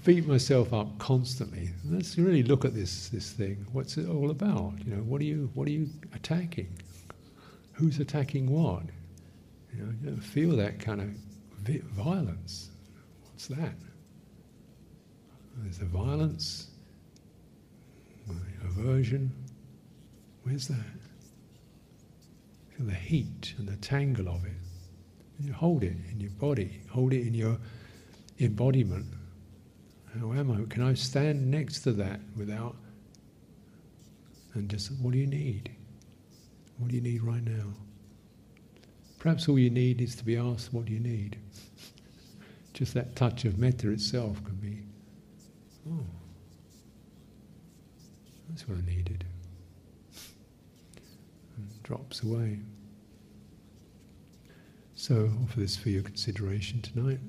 Beat 0.05 0.27
myself 0.27 0.73
up 0.73 0.99
constantly. 0.99 1.71
Let's 1.89 2.19
really 2.19 2.43
look 2.43 2.65
at 2.65 2.75
this 2.75 3.09
this 3.11 3.31
thing. 3.31 3.65
What's 3.73 3.97
it 3.99 4.09
all 4.09 4.31
about? 4.31 4.73
You 4.85 4.97
know, 4.97 5.03
what 5.03 5.21
are 5.21 5.25
you 5.25 5.49
what 5.55 5.69
are 5.69 5.73
you 5.73 5.89
attacking? 6.13 6.75
Who's 7.79 8.01
attacking 8.01 8.51
what? 8.51 8.83
You 9.73 9.85
know, 9.85 10.11
you 10.11 10.21
feel 10.21 10.57
that 10.57 10.81
kind 10.81 11.01
of 11.01 11.11
violence. 11.93 12.71
What's 13.31 13.47
that? 13.47 13.75
There's 15.59 15.79
the 15.79 15.85
violence, 15.85 16.71
aversion. 18.65 19.33
Where's 20.43 20.67
that? 20.67 20.77
Feel 22.77 22.87
the 22.87 22.95
heat 22.95 23.55
and 23.59 23.69
the 23.69 23.77
tangle 23.77 24.29
of 24.29 24.45
it. 24.45 24.53
You 25.41 25.53
hold 25.53 25.85
it 25.85 25.95
in 26.11 26.21
your 26.21 26.31
body, 26.33 26.81
hold 26.91 27.13
it 27.13 27.25
in 27.29 27.35
your 27.35 27.59
embodiment. 28.41 29.07
How 30.19 30.33
am 30.33 30.51
I? 30.51 30.65
Can 30.73 30.83
I 30.83 30.95
stand 30.95 31.49
next 31.49 31.83
to 31.83 31.93
that 31.93 32.19
without 32.37 32.75
and 34.55 34.69
just 34.69 34.91
what 35.01 35.13
do 35.13 35.19
you 35.19 35.29
need? 35.29 35.71
What 36.79 36.91
do 36.91 36.97
you 36.97 37.03
need 37.03 37.23
right 37.23 37.45
now? 37.45 37.75
Perhaps 39.19 39.49
all 39.49 39.59
you 39.59 39.71
need 39.71 40.01
is 40.01 40.15
to 40.17 40.25
be 40.25 40.37
asked, 40.37 40.73
What 40.73 40.87
do 40.87 40.93
you 40.93 41.01
need? 41.01 41.39
Just 42.73 42.95
that 42.95 43.17
touch 43.17 43.45
of 43.45 43.59
metta 43.59 43.91
itself 43.91 44.43
can 44.45 44.55
be, 44.57 44.79
Oh, 45.91 46.05
that's 48.49 48.69
what 48.69 48.79
I 48.79 48.87
needed. 48.87 49.25
And 51.57 51.83
drops 51.83 52.23
away. 52.23 52.61
So, 54.95 55.31
offer 55.43 55.61
this 55.61 55.77
for 55.77 55.91
your 55.91 56.03
consideration 56.03 56.83
tonight. 56.83 57.21